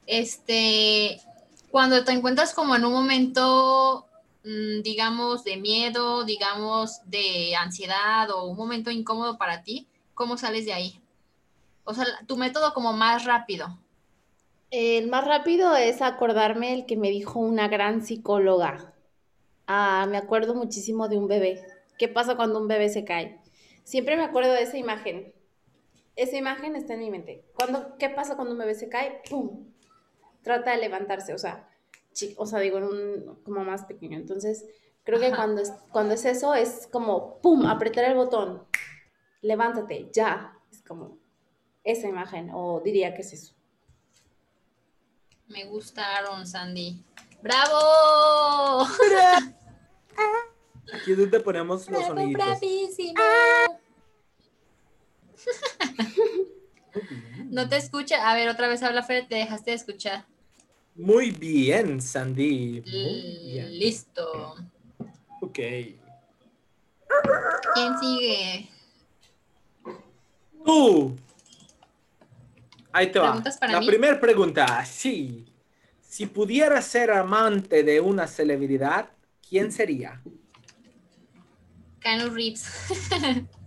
Este, 0.06 1.20
cuando 1.70 2.04
te 2.04 2.12
encuentras 2.12 2.54
como 2.54 2.74
en 2.76 2.84
un 2.84 2.92
momento, 2.92 4.06
mm, 4.44 4.82
digamos, 4.82 5.44
de 5.44 5.56
miedo, 5.56 6.24
digamos, 6.24 7.00
de 7.06 7.54
ansiedad 7.56 8.30
o 8.30 8.44
un 8.44 8.56
momento 8.56 8.90
incómodo 8.90 9.38
para 9.38 9.62
ti, 9.62 9.86
¿cómo 10.14 10.36
sales 10.36 10.66
de 10.66 10.72
ahí? 10.72 11.00
O 11.84 11.94
sea, 11.94 12.04
tu 12.26 12.36
método 12.36 12.74
como 12.74 12.92
más 12.92 13.24
rápido. 13.24 13.78
El 14.70 15.08
más 15.08 15.26
rápido 15.26 15.76
es 15.76 16.00
acordarme 16.00 16.72
el 16.72 16.86
que 16.86 16.96
me 16.96 17.10
dijo 17.10 17.38
una 17.40 17.68
gran 17.68 18.02
psicóloga. 18.02 18.94
Ah, 19.66 20.06
me 20.08 20.16
acuerdo 20.16 20.54
muchísimo 20.54 21.08
de 21.08 21.18
un 21.18 21.28
bebé. 21.28 21.62
¿Qué 21.98 22.08
pasa 22.08 22.36
cuando 22.36 22.58
un 22.58 22.68
bebé 22.68 22.88
se 22.88 23.04
cae? 23.04 23.41
Siempre 23.84 24.16
me 24.16 24.24
acuerdo 24.24 24.52
de 24.52 24.62
esa 24.62 24.76
imagen. 24.78 25.32
Esa 26.16 26.36
imagen 26.36 26.76
está 26.76 26.94
en 26.94 27.00
mi 27.00 27.10
mente. 27.10 27.44
Cuando, 27.54 27.96
¿Qué 27.98 28.08
pasa 28.10 28.36
cuando 28.36 28.52
un 28.52 28.58
bebé 28.58 28.74
se 28.74 28.88
cae? 28.88 29.22
¡Pum! 29.30 29.66
Trata 30.42 30.72
de 30.72 30.78
levantarse, 30.78 31.32
o 31.34 31.38
sea, 31.38 31.68
chi- 32.12 32.34
o 32.36 32.46
sea, 32.46 32.58
digo, 32.60 32.78
en 32.78 32.84
un 32.84 33.40
como 33.44 33.64
más 33.64 33.84
pequeño. 33.84 34.18
Entonces, 34.18 34.66
creo 35.04 35.18
que 35.20 35.26
Ajá. 35.28 35.36
cuando 35.36 35.62
es, 35.62 35.72
cuando 35.90 36.14
es 36.14 36.24
eso, 36.24 36.54
es 36.54 36.86
como, 36.92 37.38
¡pum! 37.40 37.64
Apretar 37.66 38.04
el 38.04 38.14
botón. 38.14 38.66
Levántate, 39.40 40.08
ya. 40.12 40.58
Es 40.70 40.82
como 40.82 41.18
esa 41.84 42.08
imagen, 42.08 42.50
o 42.52 42.80
diría 42.80 43.14
que 43.14 43.22
es 43.22 43.32
eso. 43.32 43.54
Me 45.48 45.64
gustaron, 45.66 46.46
Sandy. 46.46 47.04
¡Bravo! 47.42 48.86
Aquí 50.94 51.12
es 51.12 51.18
donde 51.18 51.40
ponemos 51.40 51.88
los 51.88 52.00
¡Bravo, 52.00 52.06
soniditos. 52.14 52.44
bravísimo! 52.46 53.20
No 57.50 57.68
te 57.68 57.76
escucha. 57.76 58.30
A 58.30 58.34
ver, 58.34 58.48
otra 58.48 58.68
vez 58.68 58.82
habla 58.82 59.02
Fer, 59.02 59.26
te 59.28 59.36
dejaste 59.36 59.70
de 59.70 59.76
escuchar. 59.76 60.24
Muy 60.94 61.30
bien, 61.30 62.00
Sandy. 62.00 62.82
Muy 62.86 63.52
bien. 63.52 63.78
Listo. 63.78 64.56
Ok. 65.40 65.58
¿Quién 67.74 67.98
sigue? 68.00 68.68
Tú. 70.64 71.16
Ahí 72.92 73.10
te 73.10 73.18
va. 73.18 73.26
¿Preguntas 73.28 73.56
para 73.58 73.80
La 73.80 73.86
primera 73.86 74.20
pregunta, 74.20 74.84
sí. 74.84 75.46
Si 76.02 76.26
pudieras 76.26 76.84
ser 76.86 77.10
amante 77.10 77.82
de 77.82 78.00
una 78.00 78.26
celebridad, 78.26 79.08
¿quién 79.48 79.72
sería? 79.72 80.20
Keanu 82.00 82.28
Reeves. 82.30 82.66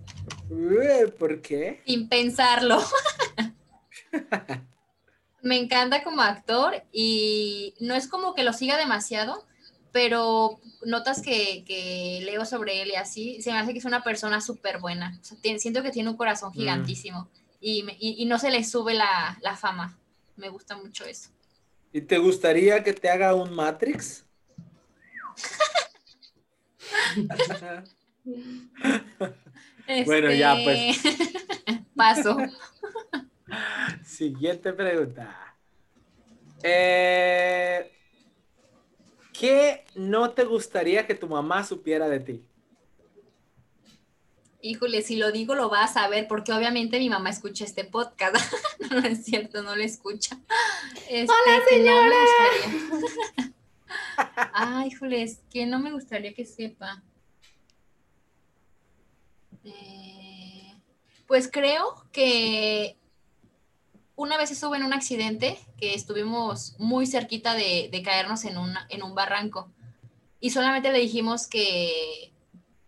¿Por 1.17 1.41
qué? 1.41 1.81
Sin 1.85 2.09
pensarlo. 2.09 2.81
Me 5.41 5.57
encanta 5.57 6.03
como 6.03 6.21
actor 6.21 6.83
y 6.91 7.75
no 7.79 7.93
es 7.93 8.07
como 8.07 8.33
que 8.33 8.43
lo 8.43 8.51
siga 8.53 8.77
demasiado, 8.77 9.45
pero 9.91 10.59
notas 10.83 11.21
que, 11.21 11.63
que 11.65 12.21
leo 12.23 12.45
sobre 12.45 12.81
él 12.81 12.89
y 12.89 12.95
así, 12.95 13.41
se 13.43 13.51
me 13.51 13.59
hace 13.59 13.73
que 13.73 13.79
es 13.79 13.85
una 13.85 14.03
persona 14.03 14.41
súper 14.41 14.79
buena. 14.79 15.17
O 15.21 15.23
sea, 15.23 15.37
tiene- 15.39 15.59
siento 15.59 15.83
que 15.83 15.91
tiene 15.91 16.09
un 16.09 16.17
corazón 16.17 16.49
Mm. 16.49 16.53
gigantísimo 16.53 17.29
y, 17.61 17.83
me- 17.83 17.95
y- 17.99 18.15
y 18.21 18.25
no 18.25 18.39
se 18.39 18.49
le 18.49 18.63
sube 18.63 18.95
la, 18.95 19.37
la 19.41 19.55
fama. 19.55 19.97
Me 20.35 20.49
gusta 20.49 20.75
mucho 20.77 21.05
eso. 21.05 21.29
¿Y 21.93 22.01
te 22.01 22.17
gustaría 22.17 22.83
que 22.83 22.93
te 22.93 23.09
haga 23.09 23.35
un 23.35 23.53
Matrix? 23.53 24.25
Bueno, 30.05 30.31
ya, 30.31 30.55
pues. 30.63 31.05
Este, 31.05 31.85
Paso. 31.95 32.37
Siguiente 34.03 34.73
pregunta. 34.73 35.55
Eh, 36.63 37.91
¿Qué 39.37 39.85
no 39.95 40.31
te 40.31 40.43
gustaría 40.43 41.05
que 41.05 41.15
tu 41.15 41.27
mamá 41.27 41.63
supiera 41.63 42.07
de 42.07 42.19
ti? 42.19 42.45
Híjole, 44.61 45.03
si 45.03 45.15
lo 45.17 45.31
digo 45.31 45.53
lo 45.53 45.69
vas 45.69 45.95
a 45.95 46.07
ver, 46.07 46.27
porque 46.27 46.51
obviamente 46.51 46.97
mi 46.97 47.09
mamá 47.09 47.29
escucha 47.29 47.65
este 47.65 47.83
podcast. 47.83 48.35
no, 48.79 49.01
no 49.01 49.07
es 49.07 49.23
cierto, 49.23 49.61
no 49.61 49.75
lo 49.75 49.83
escucha. 49.83 50.39
Este, 51.07 51.31
¡Hola, 51.31 51.59
no 51.59 51.65
señora! 51.69 52.15
Ay, 54.53 54.87
híjole, 54.87 55.21
es 55.21 55.41
que 55.51 55.65
no 55.67 55.79
me 55.79 55.91
gustaría 55.91 56.33
que 56.33 56.45
sepa. 56.45 57.03
Eh, 59.65 60.73
pues 61.27 61.49
creo 61.51 62.05
que 62.11 62.95
una 64.15 64.37
vez 64.37 64.51
estuve 64.51 64.77
en 64.77 64.83
un 64.83 64.93
accidente 64.93 65.59
que 65.77 65.93
estuvimos 65.93 66.75
muy 66.77 67.05
cerquita 67.07 67.53
de, 67.53 67.89
de 67.91 68.01
caernos 68.03 68.45
en, 68.45 68.57
una- 68.57 68.85
en 68.89 69.03
un 69.03 69.13
barranco 69.15 69.69
y 70.39 70.51
solamente 70.51 70.91
le 70.91 70.99
dijimos 70.99 71.47
que 71.47 72.31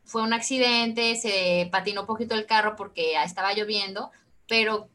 fue 0.06 0.22
un 0.22 0.32
accidente, 0.34 1.16
se 1.18 1.68
patinó 1.72 2.02
un 2.02 2.08
poquito 2.08 2.36
el 2.36 2.46
carro 2.46 2.76
porque 2.78 3.22
estaba 3.22 3.54
lloviendo, 3.54 4.12
pero 4.48 4.88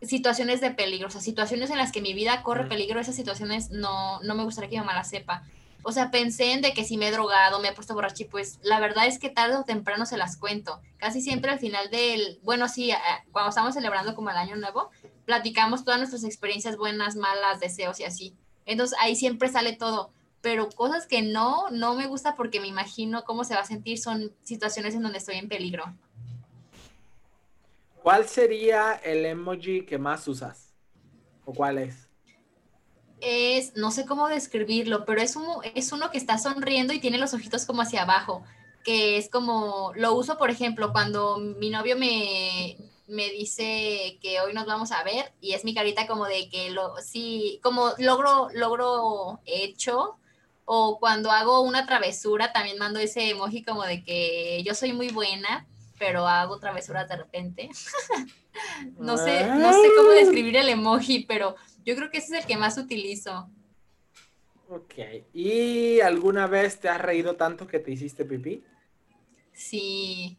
situaciones 0.00 0.60
de 0.60 0.70
peligro, 0.70 1.08
o 1.08 1.10
sea, 1.10 1.20
situaciones 1.20 1.70
en 1.70 1.76
las 1.78 1.92
que 1.92 2.00
mi 2.00 2.14
vida 2.14 2.42
corre 2.42 2.64
Mm. 2.64 2.68
peligro, 2.68 3.00
esas 3.00 3.14
situaciones 3.16 3.70
no, 3.70 4.20
no 4.22 4.34
me 4.34 4.44
gustaría 4.44 4.70
que 4.70 4.76
mi 4.76 4.80
mamá 4.80 4.94
las 4.94 5.10
sepa. 5.10 5.42
O 5.84 5.92
sea, 5.92 6.10
pensé 6.10 6.52
en 6.52 6.62
de 6.62 6.74
que 6.74 6.84
si 6.84 6.96
me 6.96 7.08
he 7.08 7.10
drogado, 7.10 7.60
me 7.60 7.68
he 7.68 7.72
puesto 7.72 7.94
borracha 7.94 8.22
y 8.22 8.26
pues 8.26 8.58
la 8.62 8.78
verdad 8.78 9.06
es 9.06 9.18
que 9.18 9.30
tarde 9.30 9.56
o 9.56 9.64
temprano 9.64 10.06
se 10.06 10.16
las 10.16 10.36
cuento. 10.36 10.80
Casi 10.96 11.20
siempre 11.20 11.50
al 11.50 11.58
final 11.58 11.90
del, 11.90 12.38
bueno, 12.42 12.68
sí, 12.68 12.92
cuando 13.32 13.48
estamos 13.48 13.74
celebrando 13.74 14.14
como 14.14 14.30
el 14.30 14.36
año 14.36 14.56
nuevo, 14.56 14.90
platicamos 15.24 15.84
todas 15.84 15.98
nuestras 15.98 16.24
experiencias 16.24 16.76
buenas, 16.76 17.16
malas, 17.16 17.60
deseos 17.60 17.98
y 17.98 18.04
así. 18.04 18.36
Entonces 18.64 18.96
ahí 19.00 19.16
siempre 19.16 19.48
sale 19.48 19.72
todo. 19.74 20.12
Pero 20.40 20.68
cosas 20.70 21.06
que 21.06 21.22
no, 21.22 21.70
no 21.70 21.94
me 21.94 22.06
gusta 22.06 22.34
porque 22.34 22.60
me 22.60 22.66
imagino 22.66 23.24
cómo 23.24 23.44
se 23.44 23.54
va 23.54 23.60
a 23.60 23.66
sentir 23.66 23.98
son 23.98 24.32
situaciones 24.42 24.94
en 24.94 25.02
donde 25.02 25.18
estoy 25.18 25.36
en 25.36 25.48
peligro. 25.48 25.84
¿Cuál 28.02 28.28
sería 28.28 28.94
el 29.04 29.24
emoji 29.24 29.86
que 29.86 29.98
más 29.98 30.26
usas? 30.26 30.74
¿O 31.44 31.52
cuál 31.52 31.78
es? 31.78 32.08
Es, 33.22 33.76
no 33.76 33.90
sé 33.92 34.04
cómo 34.04 34.28
describirlo, 34.28 35.04
pero 35.04 35.22
es, 35.22 35.36
un, 35.36 35.46
es 35.74 35.92
uno 35.92 36.10
que 36.10 36.18
está 36.18 36.38
sonriendo 36.38 36.92
y 36.92 37.00
tiene 37.00 37.18
los 37.18 37.32
ojitos 37.32 37.64
como 37.64 37.82
hacia 37.82 38.02
abajo, 38.02 38.42
que 38.84 39.16
es 39.16 39.30
como, 39.30 39.92
lo 39.94 40.14
uso, 40.14 40.36
por 40.36 40.50
ejemplo, 40.50 40.92
cuando 40.92 41.38
mi 41.38 41.70
novio 41.70 41.96
me, 41.96 42.76
me 43.06 43.30
dice 43.30 44.18
que 44.20 44.40
hoy 44.40 44.52
nos 44.54 44.66
vamos 44.66 44.90
a 44.90 45.04
ver 45.04 45.32
y 45.40 45.52
es 45.52 45.64
mi 45.64 45.74
carita 45.74 46.06
como 46.06 46.26
de 46.26 46.48
que 46.48 46.70
lo, 46.70 46.96
sí, 46.96 47.60
como 47.62 47.92
logro, 47.98 48.48
logro 48.54 49.40
hecho. 49.46 50.16
O 50.64 50.98
cuando 51.00 51.30
hago 51.30 51.60
una 51.60 51.86
travesura, 51.86 52.52
también 52.52 52.78
mando 52.78 53.00
ese 53.00 53.30
emoji 53.30 53.64
como 53.64 53.82
de 53.82 54.04
que 54.04 54.62
yo 54.64 54.74
soy 54.74 54.92
muy 54.92 55.08
buena, 55.08 55.66
pero 55.98 56.26
hago 56.26 56.58
travesuras 56.58 57.08
de 57.08 57.16
repente. 57.16 57.68
no 58.98 59.16
sé, 59.16 59.44
no 59.46 59.72
sé 59.72 59.88
cómo 59.96 60.10
describir 60.10 60.56
el 60.56 60.68
emoji, 60.68 61.24
pero 61.26 61.56
yo 61.84 61.96
creo 61.96 62.10
que 62.10 62.18
ese 62.18 62.36
es 62.36 62.42
el 62.42 62.46
que 62.46 62.56
más 62.56 62.78
utilizo. 62.78 63.50
Ok. 64.68 64.94
¿Y 65.34 66.00
alguna 66.00 66.46
vez 66.46 66.80
te 66.80 66.88
has 66.88 67.00
reído 67.00 67.36
tanto 67.36 67.66
que 67.66 67.78
te 67.78 67.90
hiciste 67.92 68.24
pipí? 68.24 68.64
Sí, 69.52 70.38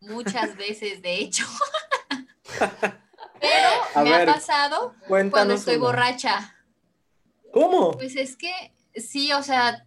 muchas 0.00 0.56
veces, 0.56 1.02
de 1.02 1.18
hecho. 1.18 1.44
Pero 3.40 4.04
me 4.04 4.14
ha 4.14 4.24
pasado 4.24 4.94
cuando 5.08 5.54
estoy 5.54 5.78
borracha. 5.78 6.54
¿Cómo? 7.52 7.92
Pues 7.92 8.16
es 8.16 8.36
que 8.36 8.52
sí, 8.94 9.32
o 9.32 9.42
sea, 9.42 9.84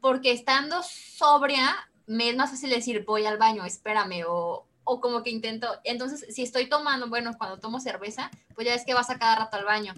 porque 0.00 0.32
estando 0.32 0.82
sobria 0.82 1.74
me 2.06 2.28
es 2.28 2.36
más 2.36 2.50
fácil 2.50 2.70
decir 2.70 3.04
voy 3.04 3.24
al 3.24 3.38
baño, 3.38 3.64
espérame, 3.64 4.24
o, 4.26 4.66
o 4.84 5.00
como 5.00 5.22
que 5.22 5.30
intento. 5.30 5.68
Entonces, 5.84 6.26
si 6.34 6.42
estoy 6.42 6.68
tomando, 6.68 7.08
bueno, 7.08 7.32
cuando 7.38 7.58
tomo 7.58 7.80
cerveza, 7.80 8.30
pues 8.54 8.66
ya 8.66 8.74
es 8.74 8.84
que 8.84 8.94
vas 8.94 9.10
a 9.10 9.18
cada 9.18 9.36
rato 9.36 9.56
al 9.56 9.64
baño. 9.64 9.94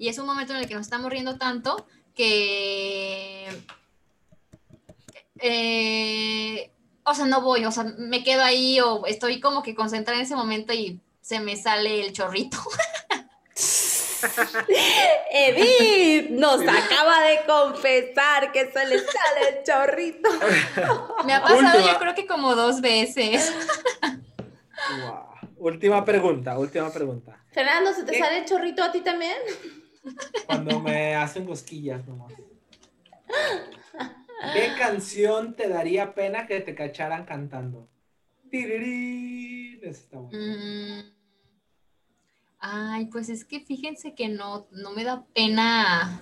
Y 0.00 0.08
es 0.08 0.16
un 0.16 0.24
momento 0.24 0.54
en 0.54 0.60
el 0.60 0.66
que 0.66 0.72
nos 0.72 0.86
estamos 0.86 1.10
riendo 1.10 1.36
tanto 1.36 1.86
que. 2.14 3.46
Eh, 5.36 6.70
o 7.04 7.14
sea, 7.14 7.26
no 7.26 7.42
voy, 7.42 7.66
o 7.66 7.70
sea, 7.70 7.84
me 7.98 8.24
quedo 8.24 8.42
ahí 8.42 8.80
o 8.80 9.04
estoy 9.04 9.40
como 9.40 9.62
que 9.62 9.74
concentrada 9.74 10.18
en 10.18 10.24
ese 10.24 10.34
momento 10.34 10.72
y 10.72 11.02
se 11.20 11.38
me 11.38 11.54
sale 11.54 12.00
el 12.00 12.14
chorrito. 12.14 12.56
Edith 15.30 16.30
nos 16.30 16.62
acaba 16.62 17.20
de 17.24 17.40
confesar 17.46 18.52
que 18.52 18.72
se 18.72 18.86
le 18.86 19.00
sale 19.00 19.48
el 19.50 19.62
chorrito. 19.64 20.30
Me 21.26 21.34
ha 21.34 21.42
pasado 21.42 21.78
yo 21.78 21.98
creo 21.98 22.14
que 22.14 22.26
como 22.26 22.54
dos 22.54 22.80
veces. 22.80 23.52
Última 25.58 26.06
pregunta, 26.06 26.58
última 26.58 26.90
pregunta. 26.90 27.44
Fernando, 27.52 27.92
¿se 27.92 28.04
te 28.04 28.18
sale 28.18 28.38
el 28.38 28.46
chorrito 28.46 28.82
a 28.82 28.90
ti 28.90 29.02
también? 29.02 29.36
Cuando 30.46 30.80
me 30.80 31.14
hacen 31.14 31.46
cosquillas 31.46 32.06
nomás. 32.06 32.32
¿Qué 34.52 34.72
canción 34.78 35.54
te 35.54 35.68
daría 35.68 36.14
pena 36.14 36.46
que 36.46 36.60
te 36.60 36.74
cacharan 36.74 37.24
cantando? 37.24 37.88
Mm. 40.32 41.00
Ay, 42.58 43.06
pues 43.06 43.28
es 43.28 43.44
que 43.44 43.60
fíjense 43.60 44.14
que 44.14 44.28
no, 44.28 44.66
no 44.72 44.90
me 44.90 45.04
da 45.04 45.24
pena 45.34 46.20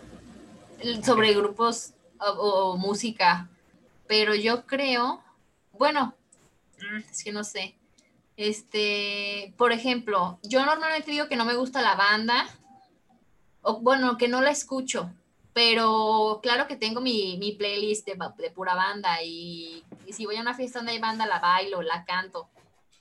sobre 1.03 1.35
grupos 1.35 1.95
o, 2.19 2.77
música, 2.77 3.49
pero 4.07 4.35
yo 4.35 4.67
creo, 4.67 5.23
bueno, 5.73 6.15
mm, 6.79 7.11
es 7.11 7.25
que 7.25 7.33
no 7.33 7.45
sé. 7.45 7.75
Este, 8.37 9.53
por 9.57 9.73
ejemplo, 9.73 10.39
yo 10.43 10.65
normalmente 10.65 11.11
digo 11.11 11.29
que 11.29 11.37
no 11.37 11.45
me 11.45 11.57
gusta 11.57 11.83
la 11.83 11.97
banda, 11.97 12.47
o 13.63 13.81
bueno, 13.81 14.17
que 14.17 14.29
no 14.29 14.41
la 14.41 14.51
escucho, 14.51 15.11
pero 15.53 16.41
claro 16.43 16.67
que 16.69 16.77
tengo 16.77 17.01
mi, 17.01 17.37
mi 17.39 17.53
playlist 17.53 18.07
de, 18.07 18.17
de, 18.39 18.51
pura 18.51 18.75
banda 18.75 19.23
y, 19.23 19.85
si 20.11 20.25
voy 20.25 20.37
a 20.37 20.41
una 20.41 20.55
fiesta 20.55 20.79
donde 20.79 20.93
hay 20.93 21.01
banda, 21.01 21.27
la 21.27 21.41
bailo, 21.41 21.83
la 21.83 22.05
canto. 22.05 22.49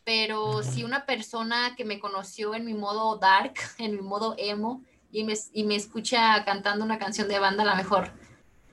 Pero 0.04 0.64
si 0.64 0.84
una 0.84 1.06
persona 1.06 1.76
que 1.76 1.86
me 1.86 2.00
conoció 2.00 2.56
en 2.56 2.66
mi 2.66 2.74
modo 2.74 3.18
dark, 3.18 3.54
en 3.78 3.96
mi 3.96 4.02
modo 4.02 4.36
emo, 4.38 4.82
y 5.12 5.24
me, 5.24 5.36
y 5.54 5.64
me 5.64 5.76
escucha 5.76 6.44
cantando 6.46 6.84
una 6.84 7.00
canción 7.00 7.28
de 7.28 7.40
banda, 7.40 7.64
a 7.64 7.68
lo 7.68 7.76
mejor 7.76 8.12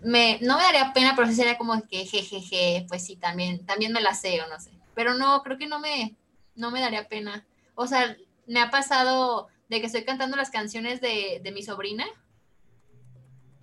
me, 0.05 0.39
no 0.43 0.57
me 0.57 0.63
daría 0.63 0.93
pena, 0.93 1.15
pero 1.17 1.31
sería 1.33 1.59
como 1.59 1.81
que 1.83 2.05
jejeje, 2.05 2.87
pues 2.89 3.05
sí, 3.05 3.17
también, 3.17 3.65
también 3.67 3.93
me 3.93 4.01
la 4.01 4.15
sé 4.15 4.41
o 4.43 4.49
no 4.49 4.61
sé. 4.61 4.71
Pero 4.95 5.15
no, 5.15 5.43
creo 5.43 5.59
que 5.59 5.67
no 5.67 5.81
me, 5.81 6.17
no 6.55 6.71
me 6.71 6.81
daría 6.81 7.09
pena. 7.09 7.45
O 7.75 7.87
sea, 7.87 8.17
me 8.47 8.61
ha 8.61 8.71
pasado 8.71 9.49
de 9.69 9.81
que 9.81 9.87
estoy 9.87 10.05
cantando 10.05 10.37
las 10.37 10.51
canciones 10.51 11.01
de, 11.01 11.41
de 11.43 11.53
mi 11.53 11.63
sobrina 11.63 12.07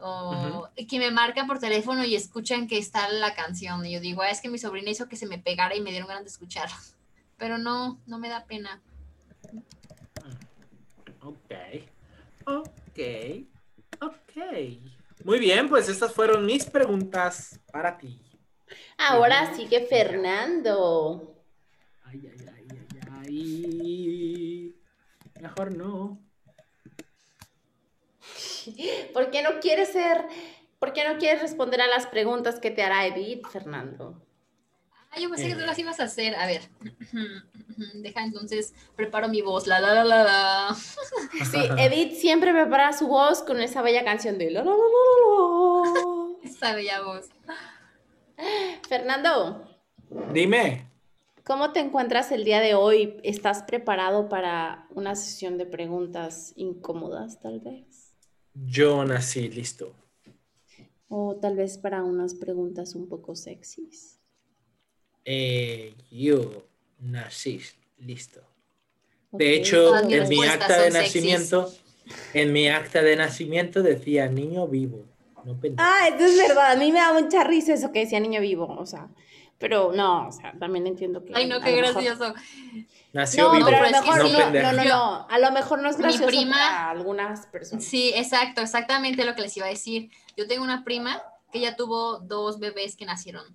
o 0.02 0.68
que 0.90 1.00
me 1.00 1.12
marcan 1.12 1.48
por 1.48 1.60
teléfono 1.60 2.04
y 2.04 2.16
escuchan 2.16 2.68
que 2.68 2.78
está 2.78 3.10
la 3.10 3.34
canción. 3.34 3.86
Y 3.86 3.94
yo 3.94 4.00
digo, 4.00 4.22
ah, 4.22 4.30
es 4.30 4.42
que 4.42 4.50
mi 4.50 4.58
sobrina 4.58 4.90
hizo 4.90 5.08
que 5.08 5.16
se 5.16 5.28
me 5.28 5.38
pegara 5.38 5.76
y 5.76 5.82
me 5.82 5.92
dieron 5.92 6.08
ganas 6.08 6.24
de 6.24 6.30
escuchar. 6.30 6.70
Pero 7.38 7.58
no, 7.58 8.00
no 8.06 8.20
me 8.20 8.30
da 8.30 8.46
pena. 8.46 8.82
Ok. 11.22 11.54
Ok. 12.46 13.00
Ok. 14.02 14.38
Muy 15.24 15.40
bien, 15.40 15.70
pues 15.70 15.88
estas 15.88 16.14
fueron 16.14 16.46
mis 16.46 16.66
preguntas 16.66 17.60
para 17.72 17.98
ti. 17.98 18.20
Ahora 18.98 19.54
sigue 19.56 19.86
Fernando. 19.86 21.36
Ay, 22.04 22.32
ay, 22.32 22.48
ay, 22.56 22.68
ay, 22.70 23.00
ay. 23.28 24.61
Mejor 25.42 25.76
no. 25.76 26.20
¿Por 29.14 29.32
qué 29.32 29.42
no 29.42 29.60
quieres 29.60 29.90
ser, 29.90 30.28
por 30.78 30.94
qué 30.94 31.04
no 31.08 31.18
quieres 31.18 31.42
responder 31.42 31.82
a 31.82 31.88
las 31.88 32.06
preguntas 32.06 32.60
que 32.60 32.70
te 32.70 32.84
hará 32.84 33.08
Edith, 33.08 33.48
Fernando? 33.48 34.22
Ah, 35.10 35.20
yo 35.20 35.30
pensé 35.30 35.48
que 35.48 35.56
tú 35.56 35.66
las 35.66 35.80
ibas 35.80 36.00
a 36.00 36.04
hacer. 36.04 36.36
A 36.36 36.46
ver, 36.46 36.62
deja 37.96 38.24
entonces, 38.24 38.76
preparo 38.96 39.30
mi 39.30 39.42
voz, 39.42 39.66
la 39.66 39.80
la 39.80 39.96
la 39.96 40.04
la 40.04 40.24
la. 40.24 40.76
Sí, 41.52 41.70
Edith 41.78 42.14
siempre 42.14 42.54
prepara 42.54 42.94
su 42.94 43.08
voz 43.08 43.42
con 43.42 43.60
esa 43.62 43.82
bella 43.82 44.06
canción 44.06 44.38
de 44.38 44.52
la 44.52 44.64
la 44.64 44.72
la 44.72 44.78
la 44.78 44.84
la. 44.84 46.12
Esa 46.44 46.76
bella 46.76 47.02
voz. 47.02 47.30
Fernando. 48.88 49.68
Dime. 50.32 50.91
¿Cómo 51.44 51.72
te 51.72 51.80
encuentras 51.80 52.32
el 52.32 52.44
día 52.44 52.60
de 52.60 52.76
hoy? 52.76 53.18
¿Estás 53.24 53.64
preparado 53.64 54.30
para 54.30 54.88
una 54.94 55.16
sesión 55.16 55.58
de 55.58 55.66
preguntas 55.66 56.54
incómodas, 56.56 57.40
tal 57.40 57.60
vez? 57.60 58.14
Yo 58.54 59.04
nací 59.06 59.50
listo. 59.50 59.96
O 61.08 61.36
tal 61.38 61.56
vez 61.56 61.78
para 61.78 62.04
unas 62.04 62.36
preguntas 62.36 62.94
un 62.96 63.10
poco 63.10 63.36
sexys. 63.36 64.20
Eh, 65.26 65.96
yo 66.12 66.68
nací 67.00 67.60
listo. 67.98 68.42
De 69.32 69.56
hecho, 69.56 69.98
en 69.98 70.30
mi 70.30 70.46
acta 70.46 70.80
de 70.82 70.92
nacimiento, 70.92 71.74
en 72.34 72.54
mi 72.54 72.68
acta 72.68 73.02
de 73.02 73.16
nacimiento 73.16 73.82
decía 73.82 74.28
niño 74.28 74.68
vivo. 74.68 75.06
No 75.44 75.60
ah, 75.78 76.08
eso 76.08 76.26
es 76.26 76.38
verdad. 76.38 76.74
A 76.74 76.76
mí 76.76 76.92
me 76.92 77.00
da 77.00 77.14
mucha 77.14 77.44
risa 77.44 77.74
eso 77.74 77.92
que 77.92 78.00
decía 78.02 78.20
niño 78.20 78.42
vivo. 78.42 78.68
O 78.78 78.86
sea, 78.86 79.10
pero 79.62 79.94
no, 79.94 80.28
o 80.28 80.32
sea, 80.32 80.54
también 80.60 80.88
entiendo 80.88 81.24
que. 81.24 81.34
Ay, 81.36 81.48
no, 81.48 81.62
qué 81.62 81.74
gracioso. 81.74 82.34
Nació 83.14 83.54
no, 83.54 83.64
pero 83.66 83.78
a 83.78 83.90
lo 83.90 83.92
mejor 83.92 84.18
no, 84.18 84.50
no, 84.50 84.74
no, 84.74 84.84
no, 84.84 85.28
a 85.30 85.40
lo 85.40 85.52
mejor 85.52 85.82
no 85.82 85.90
es 85.90 85.98
gracioso 85.98 86.26
prima, 86.26 86.56
para 86.56 86.90
algunas 86.90 87.46
personas. 87.46 87.86
Sí, 87.86 88.12
exacto, 88.16 88.62
exactamente 88.62 89.24
lo 89.24 89.36
que 89.36 89.44
les 89.44 89.56
iba 89.56 89.68
a 89.68 89.70
decir. 89.70 90.10
Yo 90.36 90.48
tengo 90.48 90.64
una 90.64 90.84
prima 90.84 91.22
que 91.54 91.60
ya 91.60 91.76
tuvo 91.76 92.20
dos 92.20 92.60
bebés 92.60 92.96
que 92.96 93.06
nacieron, 93.06 93.46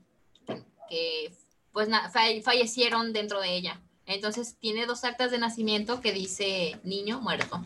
que 0.88 1.32
pues 1.72 1.88
fallecieron 2.44 3.12
dentro 3.12 3.40
de 3.40 3.56
ella. 3.56 3.80
Entonces 4.06 4.56
tiene 4.60 4.86
dos 4.86 5.02
actas 5.02 5.32
de 5.32 5.38
nacimiento 5.38 6.00
que 6.00 6.12
dice 6.12 6.78
niño 6.84 7.20
muerto. 7.20 7.64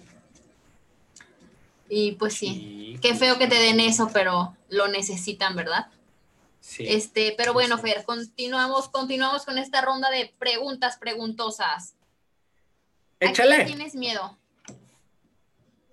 Y 1.90 2.12
pues 2.12 2.34
sí, 2.34 2.98
qué 3.02 3.14
feo 3.14 3.36
que 3.36 3.48
te 3.48 3.56
den 3.56 3.80
eso, 3.80 4.08
pero 4.14 4.56
lo 4.70 4.88
necesitan, 4.88 5.54
¿verdad? 5.56 5.88
Este, 6.78 7.34
pero 7.36 7.52
bueno, 7.52 7.78
Fer, 7.78 8.04
continuamos, 8.04 8.88
continuamos 8.88 9.44
con 9.44 9.58
esta 9.58 9.80
ronda 9.80 10.10
de 10.10 10.32
preguntas 10.38 10.98
preguntosas. 10.98 11.94
Échale. 13.18 13.54
¿A 13.54 13.58
qué 13.58 13.64
tienes 13.64 13.94
miedo? 13.94 14.38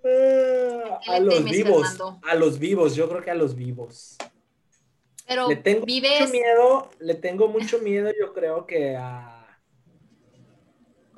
Ah, 0.04 1.00
a 1.06 1.20
los 1.20 1.44
vivos. 1.44 1.98
A 2.22 2.34
los 2.34 2.58
vivos, 2.58 2.94
yo 2.94 3.08
creo 3.08 3.22
que 3.22 3.30
a 3.30 3.34
los 3.34 3.54
vivos. 3.54 4.16
Pero 5.26 5.48
le 5.48 5.56
tengo 5.56 5.84
mucho 5.86 6.28
miedo, 6.32 6.90
le 7.00 7.14
tengo 7.14 7.48
mucho 7.48 7.78
miedo, 7.80 8.10
yo 8.18 8.32
creo 8.32 8.66
que 8.66 8.96
a 8.96 9.38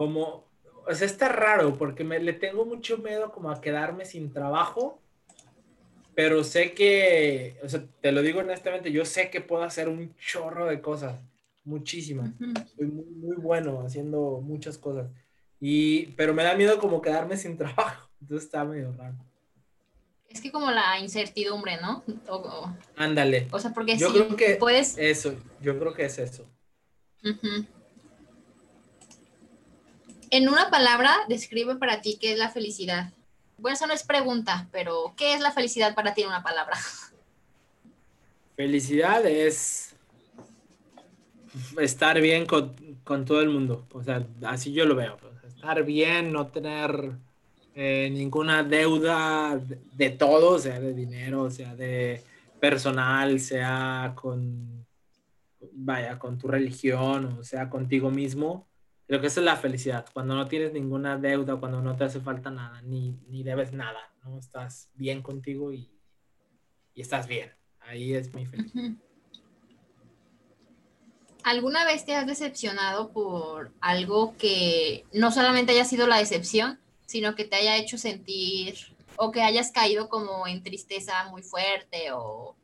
como, 0.00 0.46
o 0.86 0.94
sea, 0.94 1.06
está 1.06 1.28
raro 1.28 1.76
porque 1.76 2.04
me, 2.04 2.18
le 2.18 2.32
tengo 2.32 2.64
mucho 2.64 2.96
miedo 2.96 3.30
como 3.32 3.50
a 3.50 3.60
quedarme 3.60 4.06
sin 4.06 4.32
trabajo 4.32 4.98
pero 6.14 6.44
sé 6.44 6.72
que, 6.72 7.56
o 7.62 7.68
sea, 7.68 7.84
te 8.00 8.12
lo 8.12 8.22
digo 8.22 8.40
honestamente, 8.40 8.92
yo 8.92 9.04
sé 9.04 9.30
que 9.30 9.40
puedo 9.40 9.62
hacer 9.62 9.88
un 9.88 10.14
chorro 10.16 10.66
de 10.66 10.80
cosas, 10.80 11.18
muchísimas. 11.64 12.30
Soy 12.76 12.86
muy, 12.86 13.36
bueno 13.36 13.82
haciendo 13.86 14.40
muchas 14.42 14.78
cosas. 14.78 15.08
Y, 15.60 16.06
pero 16.12 16.34
me 16.34 16.42
da 16.42 16.54
miedo 16.54 16.78
como 16.78 17.02
quedarme 17.02 17.36
sin 17.36 17.56
trabajo, 17.58 18.08
entonces 18.20 18.46
está 18.46 18.64
medio 18.64 18.92
raro. 18.92 19.16
Es 20.28 20.40
que 20.40 20.52
como 20.52 20.70
la 20.70 20.98
incertidumbre, 21.00 21.78
¿no? 21.80 22.04
Ándale. 22.96 23.48
O 23.50 23.58
sea, 23.58 23.72
porque 23.72 23.96
yo 23.96 24.08
si 24.08 24.14
creo 24.14 24.36
que 24.36 24.54
puedes... 24.56 24.96
Eso, 24.96 25.34
yo 25.60 25.76
creo 25.76 25.92
que 25.92 26.04
es 26.04 26.18
eso. 26.18 26.46
En 30.30 30.48
una 30.48 30.70
palabra, 30.70 31.16
describe 31.28 31.74
para 31.76 32.00
ti 32.00 32.16
qué 32.20 32.32
es 32.32 32.38
la 32.38 32.50
felicidad. 32.50 33.12
Bueno, 33.60 33.74
eso 33.74 33.86
no 33.86 33.92
es 33.92 34.04
pregunta, 34.04 34.68
pero 34.72 35.12
¿qué 35.18 35.34
es 35.34 35.40
la 35.40 35.52
felicidad 35.52 35.94
para 35.94 36.14
ti 36.14 36.22
en 36.22 36.28
una 36.28 36.42
palabra? 36.42 36.76
Felicidad 38.56 39.24
es 39.26 39.94
estar 41.78 42.20
bien 42.20 42.46
con, 42.46 42.74
todo 43.26 43.42
el 43.42 43.50
mundo. 43.50 43.86
O 43.92 44.02
sea, 44.02 44.26
así 44.46 44.72
yo 44.72 44.86
lo 44.86 44.94
veo. 44.94 45.18
Estar 45.46 45.84
bien, 45.84 46.32
no 46.32 46.46
tener 46.46 47.12
eh, 47.74 48.08
ninguna 48.10 48.62
deuda 48.62 49.58
de, 49.58 49.78
de, 49.92 50.10
todo, 50.10 50.58
sea 50.58 50.80
de 50.80 50.94
dinero, 50.94 51.50
sea 51.50 51.74
de 51.74 52.22
personal, 52.60 53.40
sea 53.40 54.14
con, 54.14 54.86
vaya, 55.72 56.18
con 56.18 56.38
tu 56.38 56.48
religión, 56.48 57.36
o 57.38 57.44
sea, 57.44 57.68
contigo 57.68 58.10
mismo 58.10 58.69
Creo 59.10 59.20
que 59.20 59.26
esa 59.26 59.40
es 59.40 59.44
la 59.44 59.56
felicidad, 59.56 60.06
cuando 60.12 60.36
no 60.36 60.46
tienes 60.46 60.72
ninguna 60.72 61.16
deuda, 61.18 61.56
cuando 61.56 61.82
no 61.82 61.96
te 61.96 62.04
hace 62.04 62.20
falta 62.20 62.48
nada, 62.48 62.80
ni, 62.82 63.18
ni 63.26 63.42
debes 63.42 63.72
nada, 63.72 63.98
¿no? 64.22 64.38
Estás 64.38 64.88
bien 64.94 65.20
contigo 65.20 65.72
y, 65.72 65.90
y 66.94 67.00
estás 67.00 67.26
bien. 67.26 67.52
Ahí 67.80 68.14
es 68.14 68.32
mi 68.32 68.46
felicidad. 68.46 68.92
¿Alguna 71.42 71.84
vez 71.84 72.04
te 72.04 72.14
has 72.14 72.24
decepcionado 72.24 73.10
por 73.10 73.72
algo 73.80 74.36
que 74.36 75.04
no 75.12 75.32
solamente 75.32 75.72
haya 75.72 75.84
sido 75.84 76.06
la 76.06 76.18
decepción, 76.18 76.78
sino 77.04 77.34
que 77.34 77.44
te 77.44 77.56
haya 77.56 77.78
hecho 77.78 77.98
sentir 77.98 78.76
o 79.16 79.32
que 79.32 79.42
hayas 79.42 79.72
caído 79.72 80.08
como 80.08 80.46
en 80.46 80.62
tristeza 80.62 81.24
muy 81.30 81.42
fuerte 81.42 82.12
o, 82.12 82.54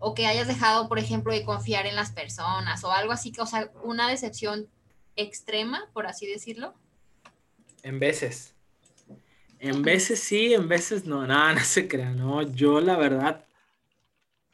o 0.00 0.14
que 0.14 0.26
hayas 0.26 0.48
dejado, 0.48 0.88
por 0.88 0.98
ejemplo, 0.98 1.32
de 1.32 1.44
confiar 1.44 1.86
en 1.86 1.94
las 1.94 2.10
personas 2.10 2.82
o 2.82 2.90
algo 2.90 3.12
así, 3.12 3.32
o 3.38 3.46
sea, 3.46 3.70
una 3.84 4.08
decepción 4.08 4.68
extrema, 5.16 5.90
por 5.92 6.06
así 6.06 6.26
decirlo? 6.26 6.74
En 7.82 7.98
veces. 7.98 8.54
En 9.58 9.82
veces 9.82 10.20
sí, 10.20 10.52
en 10.52 10.68
veces 10.68 11.06
no. 11.06 11.26
Nada, 11.26 11.54
no, 11.54 11.60
se 11.60 11.88
crea, 11.88 12.10
no. 12.10 12.42
Yo 12.42 12.80
la 12.80 12.96
verdad, 12.96 13.44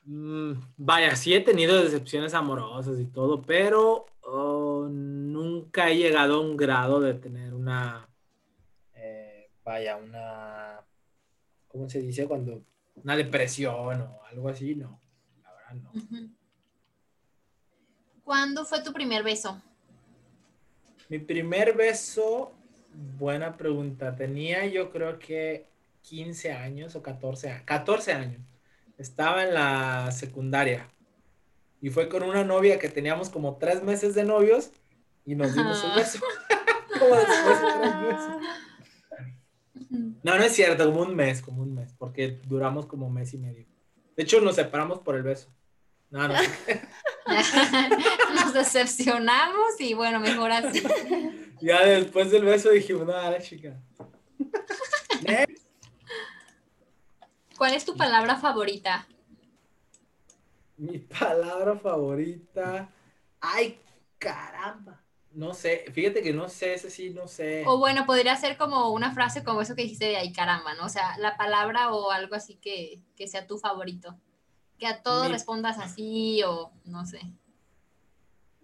mm, 0.05 0.53
vaya, 0.77 1.17
sí 1.17 1.35
he 1.35 1.41
tenido 1.41 1.83
decepciones 1.83 2.35
amorosas 2.35 2.99
y 3.01 3.07
todo, 3.07 3.43
pero 3.43 4.07
oh, 4.23 4.89
nunca 4.91 5.91
he 5.91 5.97
llegado 5.97 6.37
a 6.37 6.41
un 6.41 6.57
grado 6.57 7.01
de 7.01 7.15
tener 7.15 7.53
una, 7.55 8.09
eh, 8.95 9.51
vaya, 9.65 9.97
una, 9.97 10.81
¿cómo 11.69 11.89
se 11.89 12.01
dice? 12.01 12.27
Cuando, 12.27 12.63
una 12.95 13.17
depresión 13.17 14.03
o 14.03 14.21
algo 14.25 14.49
así, 14.49 14.75
no. 14.75 15.01
La 15.43 15.53
verdad 15.53 15.75
no. 15.75 16.31
¿Cuándo 18.23 18.65
fue 18.65 18.83
tu 18.83 18.93
primer 18.93 19.25
beso? 19.25 19.61
Mi 21.13 21.19
primer 21.19 21.77
beso, 21.77 22.53
buena 23.19 23.59
pregunta. 23.59 24.17
Tenía 24.17 24.65
yo 24.65 24.91
creo 24.91 25.19
que 25.19 25.67
15 26.09 26.53
años 26.53 26.97
o 26.97 27.03
14 27.03 27.51
años. 27.51 27.63
14 27.67 28.13
años. 28.15 28.41
Estaba 28.97 29.45
en 29.45 29.53
la 29.53 30.11
secundaria. 30.11 30.89
Y 31.83 31.91
fue 31.91 32.09
con 32.09 32.23
una 32.23 32.45
novia 32.45 32.79
que 32.79 32.89
teníamos 32.89 33.29
como 33.29 33.59
tres 33.59 33.83
meses 33.83 34.15
de 34.15 34.25
novios 34.25 34.71
y 35.27 35.35
nos 35.35 35.55
dimos 35.55 35.85
un 35.85 35.97
beso. 35.97 36.19
No, 40.23 40.39
no 40.39 40.45
es 40.45 40.53
cierto, 40.53 40.87
como 40.87 41.03
un 41.03 41.15
mes, 41.15 41.43
como 41.43 41.63
un 41.63 41.75
mes, 41.75 41.93
porque 41.99 42.41
duramos 42.47 42.87
como 42.87 43.09
un 43.09 43.15
mes 43.15 43.35
y 43.35 43.39
medio. 43.39 43.67
De 44.17 44.23
hecho, 44.23 44.41
nos 44.41 44.55
separamos 44.55 45.01
por 45.01 45.17
el 45.17 45.25
beso. 45.25 45.51
No, 46.13 46.29
no. 46.29 46.35
Nos 48.35 48.53
decepcionamos 48.53 49.81
y 49.81 49.95
bueno, 49.95 50.21
mejor 50.21 50.53
así. 50.53 50.83
Ya 51.63 51.87
después 51.87 52.31
del 52.33 52.45
beso 52.45 52.71
dijimos, 52.71 53.07
no, 53.07 53.13
la 53.13 53.41
chica. 53.41 53.81
¿Cuál 57.57 57.75
es 57.75 57.85
tu 57.85 57.97
palabra 57.97 58.35
favorita? 58.35 59.07
Mi 60.77 60.99
palabra 60.99 61.77
favorita. 61.77 62.91
Ay, 63.41 63.79
caramba. 64.19 65.01
No 65.31 65.55
sé, 65.55 65.85
fíjate 65.93 66.21
que 66.21 66.33
no 66.33 66.49
sé, 66.49 66.75
ese 66.75 66.91
sí, 66.91 67.11
no 67.11 67.29
sé. 67.29 67.63
O 67.65 67.79
bueno, 67.79 68.07
podría 68.07 68.35
ser 68.35 68.57
como 68.57 68.91
una 68.91 69.15
frase 69.15 69.45
como 69.45 69.63
eso 69.63 69.77
que 69.77 69.83
dijiste 69.83 70.07
de 70.07 70.17
ay, 70.17 70.33
caramba, 70.33 70.75
¿no? 70.75 70.87
O 70.87 70.89
sea, 70.89 71.17
la 71.19 71.37
palabra 71.37 71.93
o 71.93 72.11
algo 72.11 72.35
así 72.35 72.57
que, 72.57 72.99
que 73.15 73.29
sea 73.29 73.47
tu 73.47 73.57
favorito 73.57 74.19
que 74.79 74.87
a 74.87 75.03
todo 75.03 75.29
respondas 75.29 75.79
así 75.79 76.43
o 76.45 76.73
no 76.85 77.07
sé. 77.07 77.21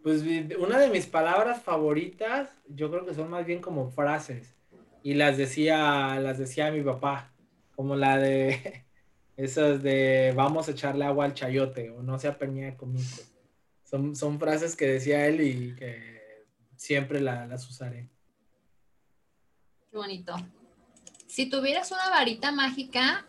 Pues 0.02 0.22
una 0.58 0.78
de 0.78 0.88
mis 0.88 1.06
palabras 1.06 1.62
favoritas, 1.62 2.50
yo 2.68 2.90
creo 2.90 3.04
que 3.04 3.14
son 3.14 3.30
más 3.30 3.44
bien 3.44 3.60
como 3.60 3.90
frases. 3.90 4.54
Y 5.02 5.14
las 5.14 5.36
decía, 5.36 6.18
las 6.20 6.38
decía 6.38 6.70
mi 6.70 6.82
papá, 6.82 7.32
como 7.76 7.94
la 7.94 8.18
de 8.18 8.84
esas 9.36 9.82
de 9.82 10.32
vamos 10.34 10.68
a 10.68 10.72
echarle 10.72 11.04
agua 11.04 11.24
al 11.24 11.34
chayote 11.34 11.90
o 11.90 12.02
no 12.02 12.18
se 12.18 12.28
apeñe 12.28 12.76
conmigo. 12.76 13.08
Son, 13.84 14.16
son 14.16 14.38
frases 14.38 14.76
que 14.76 14.86
decía 14.86 15.26
él 15.26 15.40
y 15.40 15.74
que 15.76 16.46
siempre 16.76 17.20
las 17.20 17.68
usaré. 17.68 18.08
Qué 19.90 19.96
bonito. 19.96 20.34
Si 21.26 21.48
tuvieras 21.48 21.92
una 21.92 22.10
varita 22.10 22.52
mágica, 22.52 23.27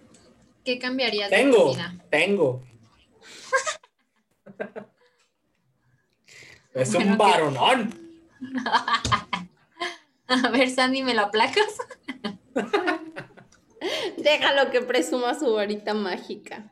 ¿qué 0.70 0.78
cambiarías 0.78 1.32
tengo, 1.32 1.58
de 1.58 1.64
tu 1.64 1.70
vida? 1.72 1.96
Tengo, 2.12 2.64
es 6.76 6.94
un 6.94 7.18
varonón. 7.18 7.92
A 10.28 10.50
ver, 10.50 10.70
Sandy, 10.70 11.02
¿me 11.02 11.16
lo 11.16 11.22
aplacas? 11.22 11.76
Déjalo 14.18 14.70
que 14.70 14.82
presuma 14.82 15.34
su 15.34 15.52
varita 15.52 15.96
mágica. 15.96 16.72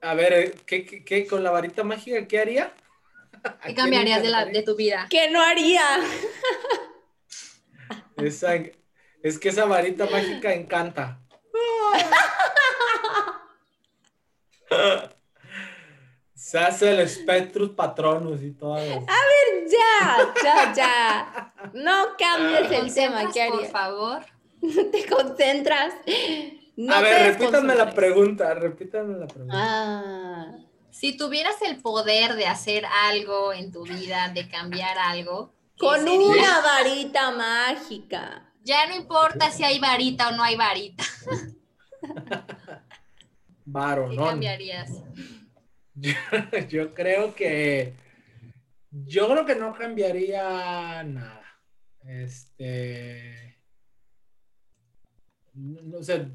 A 0.00 0.14
ver, 0.14 0.56
¿qué, 0.66 1.26
con 1.30 1.44
la 1.44 1.52
varita 1.52 1.84
mágica 1.84 2.26
qué 2.26 2.40
haría? 2.40 2.74
¿Qué 3.64 3.76
cambiarías 3.76 4.20
de, 4.20 4.30
la, 4.30 4.46
de 4.46 4.64
tu 4.64 4.74
vida? 4.74 5.06
¿Qué 5.08 5.30
no 5.30 5.40
haría? 5.40 5.84
Es 9.22 9.38
que 9.38 9.50
esa 9.50 9.64
varita 9.66 10.06
mágica 10.06 10.52
encanta. 10.52 11.20
Se 16.34 16.58
hace 16.58 16.90
el 16.90 17.08
Spectrus 17.08 17.70
Patronus 17.70 18.42
y 18.42 18.52
todo. 18.52 18.76
A 18.76 18.78
ver, 18.80 19.68
ya, 19.68 20.34
ya, 20.42 20.72
ya. 20.74 21.54
No 21.74 22.16
cambies 22.18 22.72
el 22.72 22.92
tema, 22.92 23.30
¿qué 23.32 23.48
Por 23.50 23.66
favor. 23.66 24.24
Te 24.60 25.06
concentras. 25.06 25.94
a 26.88 27.00
ver, 27.00 27.36
repítame 27.36 27.74
la 27.74 27.90
pregunta, 27.92 28.52
repítame 28.54 29.18
la 29.18 29.26
pregunta. 29.26 29.54
Ah. 29.56 30.56
Si 30.90 31.16
tuvieras 31.16 31.62
el 31.62 31.80
poder 31.80 32.34
de 32.34 32.46
hacer 32.46 32.84
algo 32.84 33.52
en 33.52 33.70
tu 33.70 33.84
vida, 33.84 34.30
de 34.34 34.48
cambiar 34.48 34.98
algo. 34.98 35.52
Con 35.78 36.06
una 36.08 36.60
varita 36.60 37.30
mágica. 37.30 38.49
Ya 38.62 38.86
no 38.86 38.94
importa 38.94 39.50
si 39.50 39.64
hay 39.64 39.78
varita 39.78 40.28
o 40.28 40.32
no 40.32 40.42
hay 40.42 40.56
varita. 40.56 41.04
Varonón. 43.64 44.18
¿Qué 44.18 44.30
cambiarías? 44.30 44.90
Yo, 46.68 46.94
creo 46.94 47.34
que. 47.34 47.94
Yo 48.90 49.28
creo 49.28 49.46
que 49.46 49.54
no 49.54 49.74
cambiaría 49.74 51.02
nada. 51.04 51.44
Este. 52.06 53.58
No, 55.54 56.02
sé. 56.02 56.28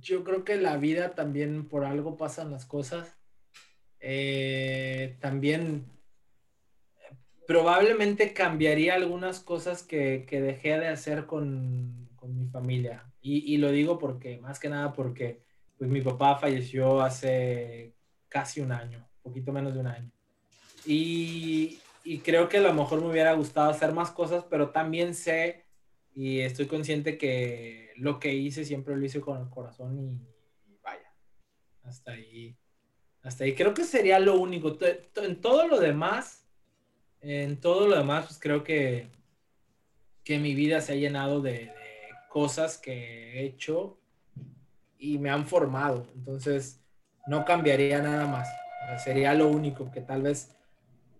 Yo 0.00 0.22
creo 0.24 0.44
que 0.44 0.56
la 0.56 0.76
vida 0.76 1.14
también 1.14 1.68
por 1.68 1.84
algo 1.84 2.16
pasan 2.16 2.50
las 2.50 2.66
cosas. 2.66 3.16
Eh, 4.00 5.16
también 5.20 5.86
probablemente 7.48 8.34
cambiaría 8.34 8.94
algunas 8.94 9.40
cosas 9.40 9.82
que, 9.82 10.26
dejé 10.30 10.78
de 10.78 10.88
hacer 10.88 11.24
con, 11.24 12.06
mi 12.22 12.46
familia. 12.50 13.10
Y, 13.22 13.54
y, 13.54 13.56
lo 13.56 13.70
digo 13.70 13.98
porque, 13.98 14.36
más 14.36 14.60
que 14.60 14.68
nada 14.68 14.92
porque 14.92 15.40
pues 15.78 15.88
mi 15.88 16.02
papá 16.02 16.36
falleció 16.36 17.00
hace 17.00 17.94
casi 18.28 18.60
un 18.60 18.70
año, 18.70 19.08
poquito 19.22 19.50
menos 19.50 19.72
de 19.72 19.80
un 19.80 19.86
año. 19.86 20.10
Y, 20.84 21.78
y, 22.04 22.18
creo 22.18 22.50
que 22.50 22.58
a 22.58 22.60
lo 22.60 22.74
mejor 22.74 23.00
me 23.00 23.08
hubiera 23.08 23.32
gustado 23.32 23.70
hacer 23.70 23.92
más 23.92 24.10
cosas, 24.10 24.44
pero 24.50 24.68
también 24.68 25.14
sé 25.14 25.64
y 26.14 26.40
estoy 26.40 26.66
consciente 26.66 27.16
que 27.16 27.92
lo 27.96 28.20
que 28.20 28.34
hice 28.34 28.66
siempre 28.66 28.94
lo 28.94 29.06
hice 29.06 29.22
con 29.22 29.40
el 29.40 29.48
corazón 29.48 29.98
y, 29.98 30.76
vaya, 30.82 31.14
hasta 31.82 32.12
ahí. 32.12 32.58
Hasta 33.22 33.44
ahí 33.44 33.54
creo 33.54 33.72
que 33.72 33.84
sería 33.84 34.18
lo 34.18 34.38
único. 34.38 34.76
En 35.16 35.40
todo 35.40 35.66
lo 35.66 35.80
demás, 35.80 36.37
en 37.28 37.60
todo 37.60 37.86
lo 37.86 37.96
demás, 37.96 38.26
pues 38.26 38.38
creo 38.40 38.64
que, 38.64 39.08
que 40.24 40.38
mi 40.38 40.54
vida 40.54 40.80
se 40.80 40.92
ha 40.92 40.96
llenado 40.96 41.40
de, 41.40 41.72
cosas 42.28 42.78
que 42.78 43.32
he 43.32 43.44
hecho 43.44 43.98
y 44.98 45.18
me 45.18 45.30
han 45.30 45.46
formado. 45.46 46.06
Entonces, 46.14 46.80
no 47.26 47.44
cambiaría 47.44 48.00
nada 48.00 48.26
más. 48.26 48.48
sería 49.02 49.34
lo 49.34 49.48
único 49.48 49.90
que 49.90 50.00
tal 50.00 50.22
vez 50.22 50.56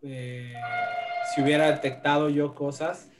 eh, 0.03 0.55
si 1.35 1.43
hubiera 1.43 1.71
detectado 1.71 2.29
yo 2.29 2.55
cosas, 2.55 3.11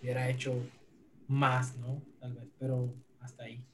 hubiera 0.00 0.28
hecho 0.28 0.54
más, 1.26 1.76
¿no? 1.76 2.02
Tal 2.20 2.34
vez, 2.34 2.48
pero 2.58 2.94
hasta 3.20 3.44
ahí. 3.44 3.64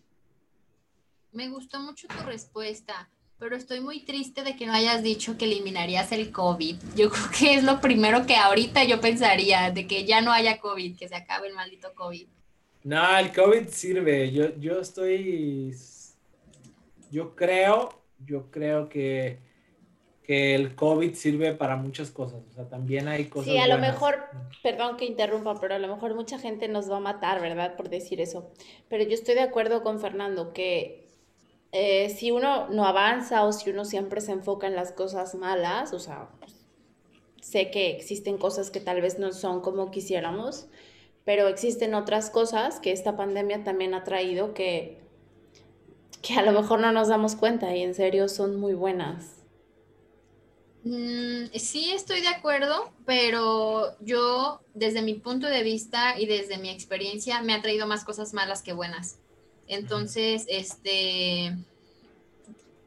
Me 1.32 1.48
gustó 1.48 1.80
mucho 1.80 2.08
tu 2.08 2.24
respuesta, 2.24 3.10
pero 3.38 3.54
estoy 3.54 3.80
muy 3.80 4.00
triste 4.00 4.42
de 4.42 4.56
que 4.56 4.66
no 4.66 4.72
hayas 4.72 5.02
dicho 5.02 5.36
que 5.36 5.44
eliminarías 5.44 6.10
el 6.12 6.32
COVID. 6.32 6.76
Yo 6.96 7.10
creo 7.10 7.30
que 7.38 7.54
es 7.54 7.64
lo 7.64 7.80
primero 7.80 8.26
que 8.26 8.36
ahorita 8.36 8.84
yo 8.84 9.00
pensaría, 9.00 9.70
de 9.70 9.86
que 9.86 10.04
ya 10.04 10.20
no 10.20 10.32
haya 10.32 10.58
COVID, 10.58 10.96
que 10.96 11.08
se 11.08 11.16
acabe 11.16 11.48
el 11.48 11.54
maldito 11.54 11.94
COVID. 11.94 12.26
No, 12.84 13.18
el 13.18 13.32
COVID 13.32 13.68
sirve. 13.68 14.30
Yo, 14.30 14.56
yo 14.58 14.80
estoy. 14.80 15.74
Yo 17.10 17.34
creo, 17.34 18.00
yo 18.24 18.50
creo 18.50 18.88
que, 18.88 19.38
que 20.22 20.54
el 20.54 20.74
COVID 20.74 21.14
sirve 21.14 21.52
para 21.52 21.76
muchas 21.76 22.10
cosas. 22.10 22.42
O 22.48 22.52
sea, 22.52 22.68
también 22.68 23.08
hay 23.08 23.26
cosas. 23.26 23.52
Sí, 23.52 23.58
a 23.58 23.66
lo 23.66 23.78
mejor, 23.78 24.24
perdón 24.62 24.96
que 24.96 25.04
interrumpa, 25.04 25.60
pero 25.60 25.74
a 25.74 25.78
lo 25.78 25.88
mejor 25.88 26.14
mucha 26.14 26.38
gente 26.38 26.68
nos 26.68 26.90
va 26.90 26.98
a 26.98 27.00
matar, 27.00 27.40
¿verdad? 27.40 27.76
Por 27.76 27.88
decir 27.90 28.20
eso. 28.20 28.50
Pero 28.88 29.02
yo 29.04 29.14
estoy 29.14 29.34
de 29.34 29.42
acuerdo 29.42 29.82
con 29.82 30.00
Fernando 30.00 30.52
que 30.52 31.05
eh, 31.78 32.08
si 32.08 32.30
uno 32.30 32.68
no 32.68 32.86
avanza 32.86 33.44
o 33.44 33.52
si 33.52 33.68
uno 33.68 33.84
siempre 33.84 34.22
se 34.22 34.32
enfoca 34.32 34.66
en 34.66 34.74
las 34.74 34.92
cosas 34.92 35.34
malas, 35.34 35.92
o 35.92 35.98
sea, 35.98 36.30
pues, 36.38 36.54
sé 37.42 37.70
que 37.70 37.90
existen 37.90 38.38
cosas 38.38 38.70
que 38.70 38.80
tal 38.80 39.02
vez 39.02 39.18
no 39.18 39.30
son 39.32 39.60
como 39.60 39.90
quisiéramos, 39.90 40.68
pero 41.26 41.48
existen 41.48 41.94
otras 41.94 42.30
cosas 42.30 42.80
que 42.80 42.92
esta 42.92 43.14
pandemia 43.14 43.62
también 43.62 43.92
ha 43.92 44.04
traído 44.04 44.54
que, 44.54 45.02
que 46.22 46.34
a 46.34 46.42
lo 46.42 46.52
mejor 46.52 46.80
no 46.80 46.92
nos 46.92 47.08
damos 47.08 47.36
cuenta 47.36 47.76
y 47.76 47.82
en 47.82 47.94
serio 47.94 48.28
son 48.28 48.56
muy 48.56 48.72
buenas. 48.72 49.44
Mm, 50.82 51.46
sí, 51.58 51.92
estoy 51.92 52.22
de 52.22 52.28
acuerdo, 52.28 52.90
pero 53.04 53.98
yo, 54.00 54.60
desde 54.72 55.02
mi 55.02 55.12
punto 55.12 55.46
de 55.46 55.62
vista 55.62 56.18
y 56.18 56.24
desde 56.24 56.56
mi 56.56 56.70
experiencia, 56.70 57.42
me 57.42 57.52
ha 57.52 57.60
traído 57.60 57.86
más 57.86 58.02
cosas 58.02 58.32
malas 58.32 58.62
que 58.62 58.72
buenas. 58.72 59.18
Entonces, 59.68 60.44
este, 60.48 61.56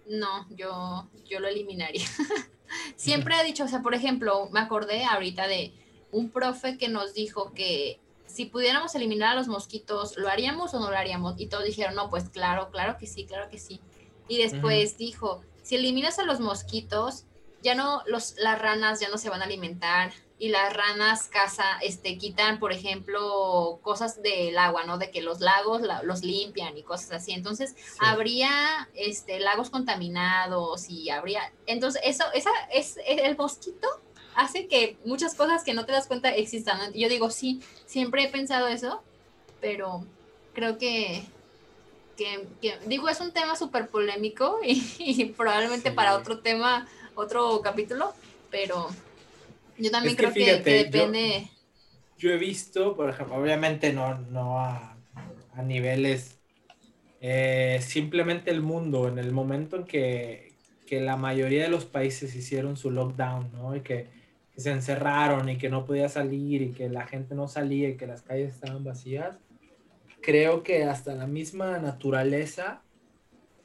no, 0.07 0.47
yo, 0.49 1.07
yo 1.27 1.39
lo 1.39 1.47
eliminaría. 1.47 2.05
Siempre 2.95 3.35
he 3.39 3.43
dicho, 3.43 3.63
o 3.63 3.67
sea, 3.67 3.81
por 3.81 3.95
ejemplo, 3.95 4.49
me 4.51 4.59
acordé 4.59 5.05
ahorita 5.05 5.47
de 5.47 5.73
un 6.11 6.29
profe 6.29 6.77
que 6.77 6.89
nos 6.89 7.13
dijo 7.13 7.53
que 7.53 7.99
si 8.25 8.45
pudiéramos 8.45 8.93
eliminar 8.95 9.31
a 9.31 9.35
los 9.35 9.47
mosquitos, 9.47 10.17
¿lo 10.17 10.29
haríamos 10.29 10.73
o 10.73 10.79
no 10.79 10.89
lo 10.89 10.97
haríamos? 10.97 11.35
Y 11.37 11.47
todos 11.47 11.65
dijeron, 11.65 11.95
no, 11.95 12.09
pues 12.09 12.29
claro, 12.29 12.69
claro 12.69 12.97
que 12.97 13.07
sí, 13.07 13.25
claro 13.25 13.49
que 13.49 13.57
sí. 13.57 13.79
Y 14.27 14.37
después 14.37 14.97
dijo, 14.97 15.41
si 15.63 15.75
eliminas 15.75 16.19
a 16.19 16.23
los 16.23 16.39
mosquitos, 16.39 17.25
ya 17.61 17.75
no, 17.75 18.01
los, 18.07 18.35
las 18.37 18.59
ranas 18.59 18.99
ya 18.99 19.09
no 19.09 19.17
se 19.17 19.29
van 19.29 19.41
a 19.41 19.45
alimentar 19.45 20.11
y 20.41 20.47
las 20.49 20.71
ranas 20.73 21.27
caza, 21.27 21.65
este, 21.81 22.17
quitan, 22.17 22.59
por 22.59 22.71
ejemplo, 22.71 23.79
cosas 23.81 24.21
del 24.21 24.57
agua, 24.57 24.83
¿no? 24.85 24.97
De 24.97 25.11
que 25.11 25.21
los 25.21 25.41
lagos 25.41 25.81
la- 25.81 26.01
los 26.03 26.21
limpian 26.23 26.77
y 26.77 26.83
cosas 26.83 27.11
así. 27.11 27.33
Entonces, 27.33 27.75
habría, 27.99 28.87
este, 28.93 29.39
lagos 29.41 29.69
contaminados 29.69 30.89
y 30.89 31.09
habría, 31.09 31.51
entonces, 31.65 32.01
eso, 32.05 32.23
esa, 32.33 32.51
es, 32.71 32.97
el 33.05 33.35
mosquito 33.37 33.87
hace 34.35 34.67
que 34.67 34.97
muchas 35.03 35.35
cosas 35.35 35.65
que 35.65 35.73
no 35.73 35.85
te 35.85 35.91
das 35.91 36.07
cuenta 36.07 36.29
existan. 36.33 36.93
Yo 36.93 37.09
digo, 37.09 37.29
sí, 37.29 37.61
siempre 37.85 38.23
he 38.23 38.29
pensado 38.29 38.67
eso, 38.69 39.03
pero 39.59 40.05
creo 40.53 40.77
que, 40.77 41.25
que, 42.15 42.47
que- 42.61 42.79
digo, 42.85 43.09
es 43.09 43.19
un 43.19 43.31
tema 43.31 43.55
súper 43.57 43.89
polémico 43.89 44.59
y, 44.63 44.81
y 44.99 45.25
probablemente 45.25 45.89
Sí. 45.89 45.95
para 45.95 46.15
otro 46.15 46.39
tema, 46.39 46.87
otro 47.19 47.61
capítulo, 47.61 48.13
pero 48.51 48.87
yo 49.77 49.91
también 49.91 50.13
Es 50.13 50.17
creo 50.17 50.33
que- 50.33 50.39
fíjate, 50.45 50.63
que, 50.63 50.77
yo- 50.77 50.83
depende. 51.07 51.51
Yo 52.17 52.31
he 52.31 52.37
visto, 52.37 52.95
por 52.97 53.09
ejemplo, 53.09 53.35
obviamente 53.37 53.93
no, 53.93 54.17
no 54.17 54.59
a, 54.59 54.97
a 55.53 55.61
niveles, 55.61 56.37
eh, 57.21 57.79
simplemente 57.81 58.51
el 58.51 58.61
mundo, 58.61 59.07
en 59.07 59.17
el 59.19 59.31
momento 59.31 59.77
en 59.77 59.83
que, 59.85 60.51
que 60.85 60.99
la 60.99 61.15
mayoría 61.15 61.63
de 61.63 61.69
los 61.69 61.85
países 61.85 62.35
hicieron 62.35 62.75
su 62.75 62.91
lockdown, 62.91 63.51
¿no? 63.53 63.73
Y 63.75 63.81
que, 63.81 64.07
que 64.53 64.59
se 64.61 64.71
encerraron 64.71 65.47
y 65.47 65.57
que 65.57 65.69
no 65.69 65.85
podía 65.85 66.09
salir 66.09 66.61
y 66.61 66.71
que 66.71 66.89
la 66.89 67.07
gente 67.07 67.35
no 67.35 67.47
salía 67.47 67.87
y 67.89 67.95
que 67.95 68.07
las 68.07 68.21
calles 68.21 68.53
estaban 68.53 68.83
vacías, 68.83 69.37
creo 70.21 70.63
que 70.63 70.83
hasta 70.83 71.15
la 71.15 71.25
misma 71.27 71.77
naturaleza, 71.79 72.81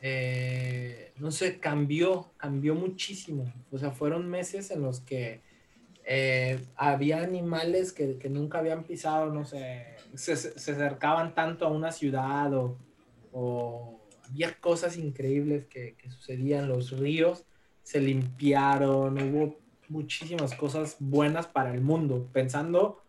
eh, 0.07 1.13
no 1.17 1.31
sé, 1.31 1.59
cambió, 1.59 2.31
cambió 2.37 2.75
muchísimo. 2.75 3.51
O 3.73 3.79
sea, 3.79 3.91
fueron 3.91 4.29
meses 4.29 4.71
en 4.71 4.83
los 4.83 5.01
que 5.01 5.41
eh, 6.05 6.61
había 6.77 7.23
animales 7.23 7.91
que, 7.95 8.19
que 8.19 8.29
nunca 8.29 8.59
habían 8.59 8.85
pisado, 8.85 9.33
no 9.33 9.47
sé, 9.47 9.87
se, 10.15 10.37
se- 10.37 10.73
acercaban 10.73 11.35
tanto 11.35 11.65
a 11.65 11.71
una 11.71 11.91
ciudad 11.91 12.53
o, 12.53 12.77
o 13.33 14.07
había 14.29 14.53
cosas 14.61 14.99
increíbles 14.99 15.65
que, 15.69 15.95
que 15.97 16.11
sucedían, 16.11 16.69
los 16.69 16.91
ríos 16.99 17.47
se 17.83 18.01
limpiaron, 18.03 19.19
hubo 19.23 19.57
muchísimas 19.89 20.55
cosas 20.55 20.97
buenas 21.01 21.47
para 21.47 21.73
el 21.73 21.81
mundo, 21.81 22.29
pensando 22.31 23.03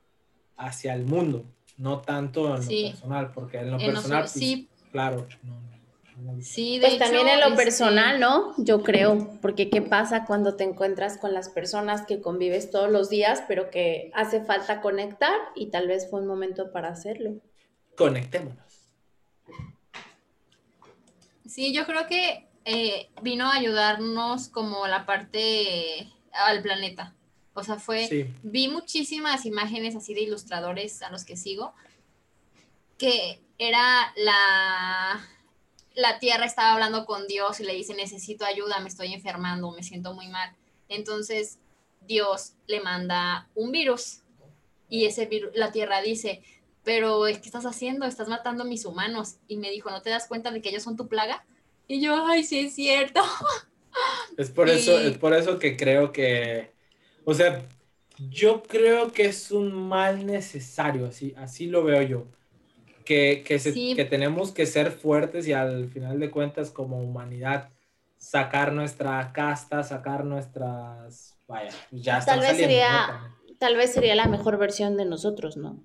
hacia 0.56 0.94
el 0.94 1.04
mundo, 1.04 1.44
no 1.78 2.00
tanto 2.00 2.56
en 2.56 2.64
Sí. 2.64 2.84
lo 2.84 2.90
personal, 2.92 3.32
porque 3.34 3.58
en 3.58 3.72
lo 3.72 3.80
En 3.82 3.86
personal, 3.92 4.22
nosotros- 4.24 4.32
pues, 4.32 4.46
sí, 4.46 4.70
claro, 4.94 5.28
no. 5.44 5.75
Sí, 6.42 6.80
de 6.80 6.88
Pues 6.88 7.00
también 7.00 7.28
en 7.28 7.40
lo 7.40 7.48
este, 7.48 7.64
personal, 7.64 8.20
¿no? 8.20 8.54
Yo 8.58 8.84
creo, 8.84 9.38
porque 9.42 9.70
qué 9.70 9.82
pasa 9.82 10.26
cuando 10.26 10.56
te 10.56 10.64
encuentras 10.64 11.18
con 11.18 11.34
las 11.34 11.50
personas 11.50 12.06
que 12.06 12.22
convives 12.22 12.72
todos 12.72 12.92
los 12.92 13.10
días, 13.10 13.44
pero 13.48 13.70
que 13.70 14.12
hace 14.14 14.44
falta 14.44 14.82
conectar 14.82 15.36
y 15.56 15.68
tal 15.68 15.88
vez 15.88 16.10
fue 16.10 16.22
un 16.22 16.28
momento 16.28 16.72
para 16.72 16.90
hacerlo. 16.90 17.36
conectémonos. 17.98 18.66
Sí, 21.48 21.74
yo 21.74 21.86
creo 21.86 22.08
que 22.08 22.48
eh, 22.66 23.10
vino 23.22 23.46
a 23.46 23.56
ayudarnos 23.56 24.50
como 24.50 24.88
la 24.88 25.06
parte 25.06 26.12
al 26.34 26.62
planeta. 26.62 27.14
O 27.54 27.64
sea, 27.64 27.78
fue, 27.78 28.08
Sí, 28.08 28.26
vi 28.44 28.68
muchísimas 28.68 29.46
imágenes 29.46 29.96
así 29.96 30.14
de 30.14 30.22
ilustradores 30.22 31.02
a 31.02 31.10
los 31.10 31.24
que 31.24 31.38
sigo, 31.38 31.74
que 32.98 33.40
era 33.58 34.12
la, 34.18 35.26
la 35.96 36.20
tierra 36.20 36.46
estaba 36.46 36.74
hablando 36.74 37.06
con 37.06 37.28
Dios 37.28 37.60
y 37.60 37.64
le 37.64 37.74
dice, 37.74 37.96
necesito 37.96 38.46
ayuda, 38.46 38.80
me 38.80 38.90
estoy 38.90 39.14
enfermando, 39.14 39.72
me 39.72 39.84
siento 39.84 40.14
muy 40.14 40.28
mal. 40.28 40.56
Entonces 40.90 41.60
Dios 42.02 42.54
le 42.68 42.82
manda 42.82 43.50
un 43.56 43.72
virus 43.72 44.22
y 44.90 45.06
ese 45.06 45.26
virus, 45.26 45.52
la 45.56 45.72
tierra 45.72 46.02
dice, 46.02 46.44
pero 46.84 47.24
¿qué 47.26 47.32
estás 47.32 47.66
haciendo? 47.66 48.06
Estás 48.06 48.28
matando 48.28 48.64
a 48.64 48.68
mis 48.68 48.86
humanos. 48.86 49.38
Y 49.48 49.58
me 49.58 49.72
dijo, 49.72 49.90
¿no 49.90 50.02
te 50.02 50.12
das 50.12 50.28
cuenta 50.28 50.52
de 50.52 50.62
que 50.62 50.70
ellos 50.70 50.84
son 50.84 50.96
tu 50.96 51.08
plaga? 51.08 51.44
Y 51.88 52.00
yo, 52.00 52.26
ay, 52.26 52.44
sí 52.44 52.60
es 52.60 52.76
cierto. 52.76 53.22
Es 54.36 54.50
por 54.50 54.70
eso, 54.70 55.00
es 55.00 55.18
por 55.18 55.34
eso 55.34 55.58
que 55.58 55.78
creo 55.78 56.12
que, 56.12 56.74
o 57.24 57.34
sea, 57.34 57.66
yo 58.30 58.62
creo 58.62 59.14
que 59.14 59.28
es 59.28 59.52
un 59.52 59.72
mal 59.88 60.26
necesario, 60.26 61.06
así, 61.06 61.34
así 61.38 61.68
lo 61.68 61.86
veo 61.86 62.02
yo. 62.02 62.28
Que, 63.06 63.44
que, 63.46 63.60
se- 63.60 63.72
Sí. 63.74 63.94
que 63.96 64.04
tenemos 64.06 64.52
que 64.52 64.66
ser 64.66 64.92
fuertes 64.92 65.48
y 65.48 65.54
al 65.54 65.90
final 65.90 66.20
de 66.20 66.32
cuentas 66.32 66.72
como 66.72 67.00
humanidad 67.00 67.70
sacar 68.18 68.74
nuestra 68.74 69.32
casta, 69.32 69.84
sacar 69.84 70.26
nuestras, 70.26 71.38
vaya, 71.48 71.70
pues 71.92 72.02
ya 72.02 72.20
Tal 72.26 72.40
vez 72.40 72.50
saliendo, 72.50 72.74
sería- 72.74 73.32
Tal 73.60 73.76
vez 73.78 73.94
sería 73.94 74.16
la 74.16 74.26
mejor 74.26 74.58
versión 74.58 74.98
de 74.98 75.06
nosotros, 75.06 75.56
¿no? 75.56 75.80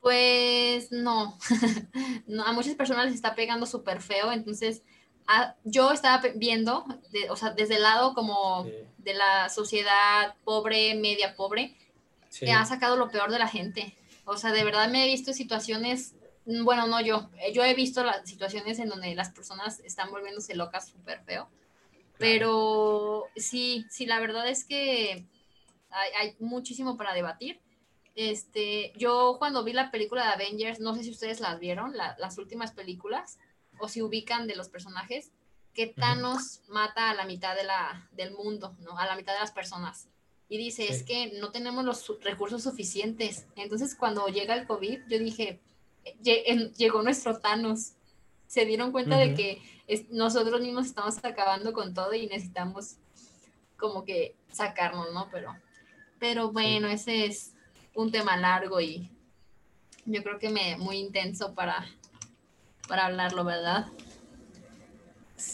Pues 0.00 0.90
no. 0.92 1.36
No, 2.26 2.44
a 2.44 2.52
muchas 2.52 2.74
personas 2.74 3.06
les 3.06 3.14
está 3.14 3.34
pegando 3.34 3.66
súper 3.66 4.00
feo, 4.00 4.32
entonces 4.32 4.82
ah, 5.26 5.54
yo 5.64 5.92
estaba 5.92 6.22
viendo, 6.36 6.84
de- 7.10 7.28
o 7.30 7.36
sea, 7.36 7.50
desde 7.50 7.76
el 7.76 7.82
lado 7.82 8.14
como 8.14 8.64
Sí, 8.64 8.72
de 8.98 9.14
la 9.14 9.48
sociedad 9.48 10.34
pobre, 10.44 10.94
media 10.94 11.34
pobre, 11.36 11.76
sí. 12.28 12.46
que 12.46 12.52
ha 12.52 12.64
sacado 12.64 12.96
lo 12.96 13.10
peor 13.10 13.30
de 13.30 13.38
la 13.38 13.48
gente. 13.48 13.96
O 14.24 14.36
sea, 14.36 14.52
de 14.52 14.64
verdad 14.64 14.88
me 14.88 15.04
he 15.04 15.06
visto 15.08 15.32
situaciones, 15.32 16.14
mm, 16.46 16.64
bueno, 16.64 16.86
no 16.86 17.00
yo, 17.00 17.28
eh, 17.40 17.52
yo 17.52 17.64
he 17.64 17.74
visto 17.74 18.04
las 18.04 18.28
situaciones 18.28 18.78
en 18.78 18.88
donde 18.88 19.14
las 19.14 19.30
personas 19.32 19.80
están 19.80 20.10
volviéndose 20.10 20.54
locas 20.54 20.88
súper 20.88 21.22
feo. 21.24 21.48
Pero 22.18 23.24
sí, 23.36 23.84
sí, 23.90 24.06
la 24.06 24.20
verdad 24.20 24.48
es 24.48 24.64
que 24.64 25.26
hay, 25.90 26.10
hay 26.20 26.36
muchísimo 26.38 26.96
para 26.96 27.14
debatir. 27.14 27.60
Este, 28.14 28.92
yo 28.96 29.36
cuando 29.38 29.64
vi 29.64 29.72
la 29.72 29.90
película 29.90 30.24
de 30.24 30.32
Avengers, 30.32 30.78
no 30.80 30.94
sé 30.94 31.02
si 31.02 31.10
ustedes 31.10 31.40
las 31.40 31.58
vieron, 31.58 31.96
la- 31.96 32.14
las 32.18 32.38
últimas 32.38 32.72
películas, 32.72 33.38
o 33.80 33.88
si 33.88 34.02
ubican 34.02 34.46
de 34.46 34.54
los 34.54 34.68
personajes, 34.68 35.32
que 35.74 35.86
Thanos 35.86 36.60
mata 36.68 37.10
a 37.10 37.14
la 37.14 37.24
mitad 37.24 37.56
de 37.56 37.64
la, 37.64 38.06
del 38.12 38.32
mundo, 38.34 38.76
¿no? 38.80 38.98
A 38.98 39.06
la 39.06 39.16
mitad 39.16 39.32
de 39.32 39.40
las 39.40 39.52
personas. 39.52 40.06
Y 40.52 40.58
dice, 40.58 40.82
Sí. 40.86 40.92
es 40.92 41.02
que 41.02 41.38
no 41.40 41.50
tenemos 41.50 41.82
los 41.82 42.06
recursos 42.22 42.62
suficientes. 42.62 43.46
Entonces, 43.56 43.94
cuando 43.94 44.26
llega 44.26 44.52
el 44.54 44.66
COVID, 44.66 44.98
yo 45.08 45.18
dije, 45.18 45.60
"Lle- 46.22 46.42
en- 46.44 46.74
llegó 46.74 47.00
nuestro 47.02 47.38
Thanos. 47.38 47.92
Se 48.48 48.66
dieron 48.66 48.92
cuenta 48.92 49.16
de 49.16 49.32
que 49.32 49.62
es- 49.86 50.10
nosotros 50.10 50.60
mismos 50.60 50.84
estamos 50.88 51.16
acabando 51.24 51.72
con 51.72 51.94
todo 51.94 52.12
y 52.12 52.26
necesitamos 52.26 52.96
como 53.78 54.04
que 54.04 54.36
sacarnos, 54.52 55.10
¿no? 55.14 55.30
Pero, 55.30 55.56
pero 56.18 56.52
bueno, 56.52 56.86
ese 56.88 57.24
es 57.24 57.54
un 57.94 58.12
tema 58.12 58.36
largo 58.36 58.78
y 58.78 59.08
yo 60.04 60.22
creo 60.22 60.38
que 60.38 60.50
me 60.50 60.76
muy 60.76 60.98
intenso 60.98 61.54
para, 61.54 61.86
para 62.88 63.06
hablarlo, 63.06 63.42
¿verdad? 63.44 63.86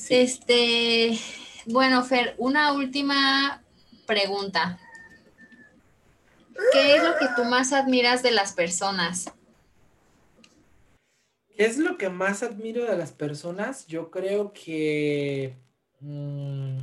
Este, 0.09 1.19
bueno, 1.67 2.03
Fer, 2.05 2.35
una 2.39 2.73
última 2.73 3.63
pregunta. 4.07 4.81
¿Qué 6.73 6.97
es 6.97 7.03
lo 7.03 7.17
que 7.19 7.27
tú 7.37 7.45
más 7.45 7.73
admiras 7.73 8.23
de 8.23 8.31
las 8.31 8.53
personas? 8.53 9.33
¿Qué 11.57 11.65
es 11.65 11.79
lo 11.79 11.99
que 11.99 12.09
más 12.09 12.43
admiro 12.43 12.85
de 12.85 12.97
las 12.97 13.13
personas? 13.13 13.87
Yo 13.87 14.11
creo 14.11 14.53
que... 14.53 15.57
mm, 16.01 16.79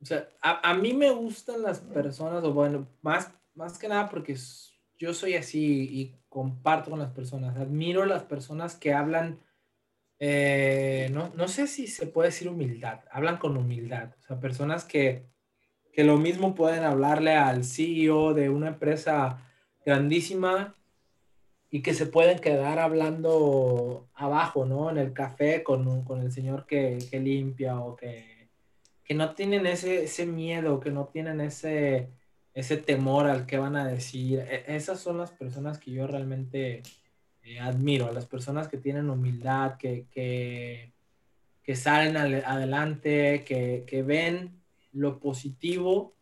o 0.00 0.04
sea, 0.04 0.28
a, 0.40 0.70
a 0.70 0.74
mí 0.74 0.92
me 0.92 1.10
gustan 1.10 1.62
las 1.62 1.80
personas, 1.80 2.42
o 2.44 2.52
bueno, 2.52 2.86
más, 3.02 3.32
más 3.54 3.78
que 3.78 3.88
nada 3.88 4.08
porque 4.08 4.36
yo 4.98 5.14
soy 5.14 5.34
así 5.34 5.88
y 5.90 6.14
comparto 6.28 6.90
con 6.90 6.98
las 6.98 7.12
personas. 7.12 7.56
Admiro 7.56 8.04
las 8.04 8.22
personas 8.22 8.76
que 8.76 8.92
hablan, 8.92 9.40
eh, 10.18 11.08
no, 11.12 11.32
no 11.34 11.48
sé 11.48 11.66
si 11.66 11.86
se 11.86 12.06
puede 12.06 12.28
decir 12.28 12.48
humildad, 12.48 13.00
hablan 13.10 13.38
con 13.38 13.56
humildad. 13.56 14.14
O 14.20 14.22
sea, 14.22 14.40
personas 14.40 14.84
que, 14.84 15.26
que 15.96 16.04
lo 16.04 16.18
mismo 16.18 16.54
pueden 16.54 16.84
hablarle 16.84 17.36
al 17.36 17.64
CEO 17.64 18.34
de 18.34 18.50
una 18.50 18.68
empresa 18.68 19.42
grandísima 19.82 20.76
y 21.70 21.80
que 21.80 21.94
se 21.94 22.04
pueden 22.04 22.38
quedar 22.38 22.78
hablando 22.78 24.06
abajo, 24.12 24.66
¿no? 24.66 24.90
En 24.90 24.98
el 24.98 25.14
café 25.14 25.62
con, 25.62 25.88
un- 25.88 26.04
con 26.04 26.20
el 26.20 26.30
señor 26.30 26.66
que, 26.66 26.98
que 27.10 27.18
limpia 27.18 27.80
o 27.80 27.96
que, 27.96 28.50
que 29.04 29.14
no 29.14 29.34
tienen 29.34 29.64
ese, 29.66 30.04
ese 30.04 30.26
miedo, 30.26 30.80
que 30.80 30.90
no 30.90 31.06
tienen 31.06 31.40
ese, 31.40 32.10
ese 32.52 32.76
temor 32.76 33.26
al 33.26 33.46
que 33.46 33.56
van 33.56 33.76
a 33.76 33.86
decir. 33.88 34.40
E- 34.40 34.64
esas 34.76 35.00
son 35.00 35.16
las 35.16 35.30
personas 35.32 35.78
que 35.78 35.92
yo 35.92 36.06
realmente 36.06 36.82
eh, 37.42 37.58
admiro, 37.58 38.12
las 38.12 38.26
personas 38.26 38.68
que 38.68 38.76
tienen 38.76 39.08
humildad, 39.08 39.78
que, 39.78 40.04
que, 40.12 40.92
salen 41.74 42.18
ale- 42.18 42.44
adelante, 42.44 43.44
que, 43.46 43.84
que 43.86 44.02
ven 44.02 44.60
lo 44.96 45.20
positivo 45.20 46.14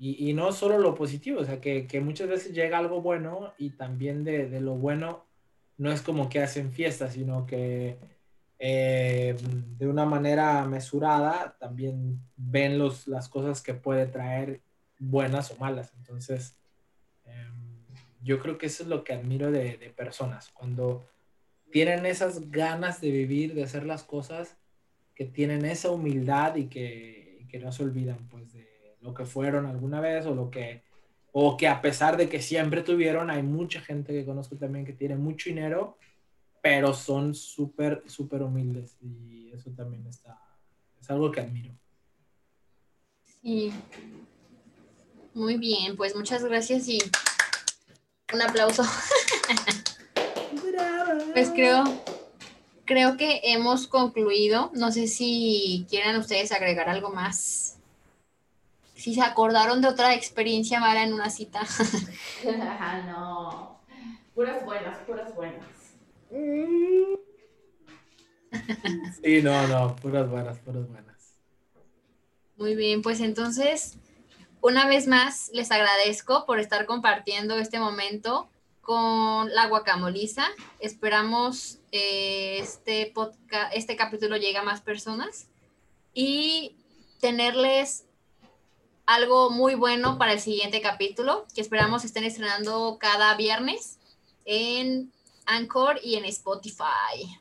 y, 0.00 0.32
no 0.32 0.52
solo 0.52 0.78
lo 0.78 0.94
positivo, 0.94 1.40
o 1.40 1.44
sea, 1.44 1.60
que, 1.60 1.88
que 1.88 2.00
muchas 2.00 2.28
veces 2.28 2.54
llega 2.54 2.78
algo 2.78 3.02
bueno 3.02 3.52
y 3.58 3.70
también 3.70 4.22
de, 4.22 4.60
lo 4.60 4.76
bueno 4.76 5.24
no 5.76 5.90
es 5.90 6.02
como 6.02 6.28
que 6.28 6.40
hacen 6.40 6.70
fiesta, 6.70 7.10
sino 7.10 7.46
que 7.46 7.98
eh, 8.60 9.36
de 9.76 9.88
una 9.88 10.04
manera 10.04 10.64
mesurada 10.66 11.56
también 11.58 12.20
ven 12.36 12.78
los, 12.78 13.08
las 13.08 13.28
cosas 13.28 13.60
que 13.60 13.74
puede 13.74 14.06
traer 14.06 14.60
buenas 15.00 15.50
o 15.50 15.56
malas. 15.56 15.92
Entonces, 15.96 16.56
eh, 17.26 17.48
yo 18.22 18.38
creo 18.38 18.56
que 18.56 18.66
eso 18.66 18.84
es 18.84 18.88
lo 18.88 19.02
que 19.02 19.14
admiro 19.14 19.50
de, 19.50 19.92
personas, 19.96 20.50
cuando 20.54 21.08
tienen 21.72 22.06
esas 22.06 22.52
ganas 22.52 23.00
de 23.00 23.10
vivir, 23.10 23.54
de 23.54 23.64
hacer 23.64 23.84
las 23.84 24.04
cosas, 24.04 24.56
que 25.16 25.24
tienen 25.24 25.64
esa 25.64 25.90
humildad 25.90 26.54
y 26.54 26.66
que, 26.66 27.27
que 27.48 27.58
no 27.58 27.72
se 27.72 27.82
olvidan 27.82 28.28
pues 28.28 28.52
de 28.52 28.96
lo 29.00 29.14
que 29.14 29.24
fueron 29.24 29.66
alguna 29.66 30.00
vez 30.00 30.26
o 30.26 30.34
lo 30.34 30.50
que 30.50 30.82
o 31.32 31.56
que 31.56 31.68
a 31.68 31.80
pesar 31.80 32.16
de 32.16 32.28
que 32.28 32.40
siempre 32.40 32.82
tuvieron, 32.82 33.30
hay 33.30 33.42
mucha 33.42 33.80
gente 33.80 34.12
que 34.12 34.24
conozco 34.24 34.56
también 34.56 34.84
que 34.84 34.92
tiene 34.92 35.16
mucho 35.16 35.50
dinero, 35.50 35.98
pero 36.62 36.94
son 36.94 37.34
súper, 37.34 38.02
súper 38.06 38.42
humildes 38.42 38.96
y 39.00 39.50
eso 39.52 39.70
también 39.70 40.06
está, 40.06 40.40
es 41.00 41.10
algo 41.10 41.30
que 41.30 41.40
admiro. 41.40 41.74
Sí. 43.42 43.72
Muy 45.34 45.58
bien, 45.58 45.96
pues 45.96 46.16
muchas 46.16 46.42
gracias 46.44 46.88
y 46.88 46.98
un 48.32 48.42
aplauso. 48.42 48.82
Pues 51.32 51.50
creo, 51.50 51.84
creo 52.88 53.16
que 53.18 53.40
hemos 53.44 53.86
concluido. 53.86 54.72
No 54.74 54.90
sé 54.90 55.06
si 55.06 55.86
quieran 55.88 56.16
ustedes 56.16 56.50
agregar 56.50 56.88
algo 56.88 57.10
más. 57.10 57.78
Si 58.94 59.14
se 59.14 59.20
acordaron 59.20 59.80
de 59.80 59.88
otra 59.88 60.14
experiencia 60.14 60.80
mala 60.80 61.04
en 61.04 61.12
una 61.12 61.30
cita. 61.30 61.60
no. 63.06 63.78
Puras 64.34 64.64
buenas, 64.64 64.98
puras 65.00 65.32
buenas. 65.34 65.68
Sí, 69.22 69.42
no, 69.42 69.66
no, 69.68 69.94
puras 69.96 70.28
buenas, 70.28 70.58
puras 70.58 70.88
buenas. 70.88 71.34
Muy 72.56 72.74
bien, 72.74 73.02
pues 73.02 73.20
entonces, 73.20 73.98
una 74.60 74.88
vez 74.88 75.06
más, 75.06 75.50
les 75.52 75.70
agradezco 75.70 76.46
por 76.46 76.58
estar 76.58 76.86
compartiendo 76.86 77.58
este 77.58 77.78
momento 77.78 78.48
con 78.80 79.52
la 79.54 79.66
guacamoliza. 79.68 80.46
Esperamos 80.80 81.77
eh, 81.92 82.58
este 82.60 83.10
podcast, 83.14 83.74
este 83.74 83.96
capítulo 83.96 84.36
llegue 84.36 84.58
a 84.58 84.62
más 84.62 84.80
personas 84.80 85.48
y 86.14 86.76
tenerles 87.20 88.04
algo 89.06 89.50
muy 89.50 89.74
bueno 89.74 90.18
para 90.18 90.32
el 90.32 90.40
siguiente 90.40 90.80
capítulo, 90.80 91.46
que 91.54 91.62
esperamos 91.62 92.04
estén 92.04 92.24
estrenando 92.24 92.98
cada 93.00 93.34
viernes 93.36 93.98
en 94.44 95.10
Anchor 95.46 95.98
y 96.02 96.16
en 96.16 96.26
Spotify. 96.26 97.38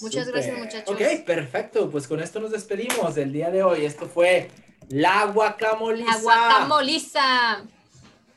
Muchas 0.00 0.28
gracias, 0.28 0.56
muchachos. 0.56 0.94
Ok, 0.94 1.24
perfecto. 1.26 1.90
Pues 1.90 2.06
con 2.06 2.20
esto 2.20 2.38
nos 2.38 2.52
despedimos 2.52 3.16
del 3.16 3.32
día 3.32 3.50
de 3.50 3.64
hoy. 3.64 3.84
Esto 3.84 4.06
fue 4.06 4.50
La 4.88 5.24
Guacamoliza. 5.26 6.12
La 6.12 6.20
guacamoliza. 6.20 7.64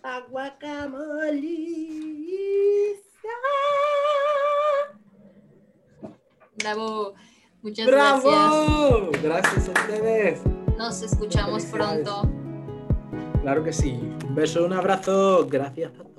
La 0.01 0.19
Guacamoliza. 0.21 1.61
Bravo. 6.57 7.13
Muchas 7.61 7.87
gracias. 7.87 8.23
¡Bravo! 8.23 9.11
Gracias 9.21 9.69
a 9.69 9.71
ustedes. 9.71 10.41
Nos 10.77 11.01
escuchamos 11.01 11.65
pronto. 11.65 12.29
Claro 13.41 13.63
que 13.63 13.73
sí. 13.73 13.91
Un 14.27 14.35
beso, 14.35 14.65
un 14.65 14.73
abrazo. 14.73 15.47
Gracias 15.49 15.91
a 15.99 16.10